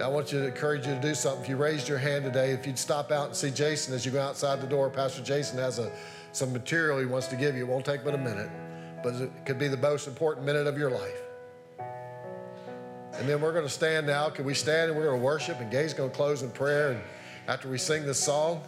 I 0.00 0.06
want 0.06 0.32
you 0.32 0.38
to 0.38 0.46
encourage 0.46 0.86
you 0.86 0.94
to 0.94 1.00
do 1.00 1.14
something. 1.14 1.42
If 1.42 1.48
you 1.48 1.56
raised 1.56 1.88
your 1.88 1.98
hand 1.98 2.24
today, 2.24 2.52
if 2.52 2.66
you'd 2.66 2.78
stop 2.78 3.10
out 3.10 3.26
and 3.26 3.36
see 3.36 3.50
Jason 3.50 3.94
as 3.94 4.06
you 4.06 4.12
go 4.12 4.22
outside 4.22 4.60
the 4.60 4.66
door, 4.66 4.90
Pastor 4.90 5.22
Jason 5.22 5.58
has 5.58 5.80
a, 5.80 5.90
some 6.30 6.52
material 6.52 7.00
he 7.00 7.06
wants 7.06 7.26
to 7.28 7.36
give 7.36 7.56
you. 7.56 7.64
It 7.64 7.68
won't 7.68 7.84
take 7.84 8.04
but 8.04 8.14
a 8.14 8.18
minute, 8.18 8.50
but 9.02 9.14
it 9.14 9.30
could 9.44 9.58
be 9.58 9.66
the 9.66 9.76
most 9.76 10.06
important 10.06 10.46
minute 10.46 10.68
of 10.68 10.78
your 10.78 10.90
life. 10.90 11.20
And 13.14 13.28
then 13.28 13.40
we're 13.40 13.52
going 13.52 13.64
to 13.64 13.70
stand 13.70 14.06
now. 14.06 14.30
Can 14.30 14.44
we 14.44 14.54
stand 14.54 14.90
and 14.90 14.96
we're 14.96 15.06
going 15.06 15.18
to 15.18 15.24
worship? 15.24 15.58
And 15.60 15.68
Gay's 15.68 15.92
going 15.92 16.10
to 16.10 16.16
close 16.16 16.42
in 16.42 16.50
prayer. 16.50 16.92
And 16.92 17.00
after 17.48 17.68
we 17.68 17.76
sing 17.76 18.06
this 18.06 18.22
song, 18.22 18.62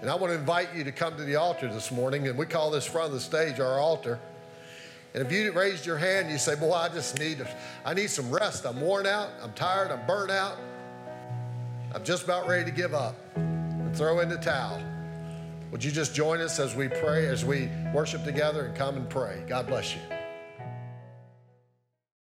and 0.00 0.08
I 0.08 0.14
want 0.14 0.32
to 0.32 0.38
invite 0.38 0.74
you 0.74 0.84
to 0.84 0.92
come 0.92 1.16
to 1.16 1.24
the 1.24 1.36
altar 1.36 1.70
this 1.70 1.90
morning. 1.90 2.28
And 2.28 2.38
we 2.38 2.46
call 2.46 2.70
this 2.70 2.86
front 2.86 3.08
of 3.08 3.12
the 3.12 3.20
stage 3.20 3.60
our 3.60 3.78
altar. 3.78 4.18
And 5.14 5.24
if 5.24 5.32
you 5.32 5.52
raised 5.52 5.86
your 5.86 5.96
hand, 5.96 6.30
you 6.30 6.38
say, 6.38 6.54
Boy, 6.54 6.72
I 6.72 6.88
just 6.88 7.18
need, 7.18 7.46
I 7.84 7.94
need 7.94 8.10
some 8.10 8.30
rest. 8.30 8.64
I'm 8.66 8.80
worn 8.80 9.06
out. 9.06 9.30
I'm 9.42 9.52
tired. 9.52 9.90
I'm 9.90 10.06
burnt 10.06 10.30
out. 10.30 10.56
I'm 11.94 12.04
just 12.04 12.24
about 12.24 12.46
ready 12.46 12.64
to 12.64 12.70
give 12.70 12.94
up 12.94 13.16
and 13.36 13.96
throw 13.96 14.20
in 14.20 14.28
the 14.28 14.36
towel. 14.36 14.82
Would 15.70 15.82
you 15.84 15.90
just 15.90 16.14
join 16.14 16.40
us 16.40 16.58
as 16.58 16.74
we 16.74 16.88
pray, 16.88 17.26
as 17.26 17.44
we 17.44 17.70
worship 17.94 18.24
together 18.24 18.66
and 18.66 18.76
come 18.76 18.96
and 18.96 19.08
pray? 19.08 19.42
God 19.46 19.66
bless 19.66 19.94
you. 19.94 20.17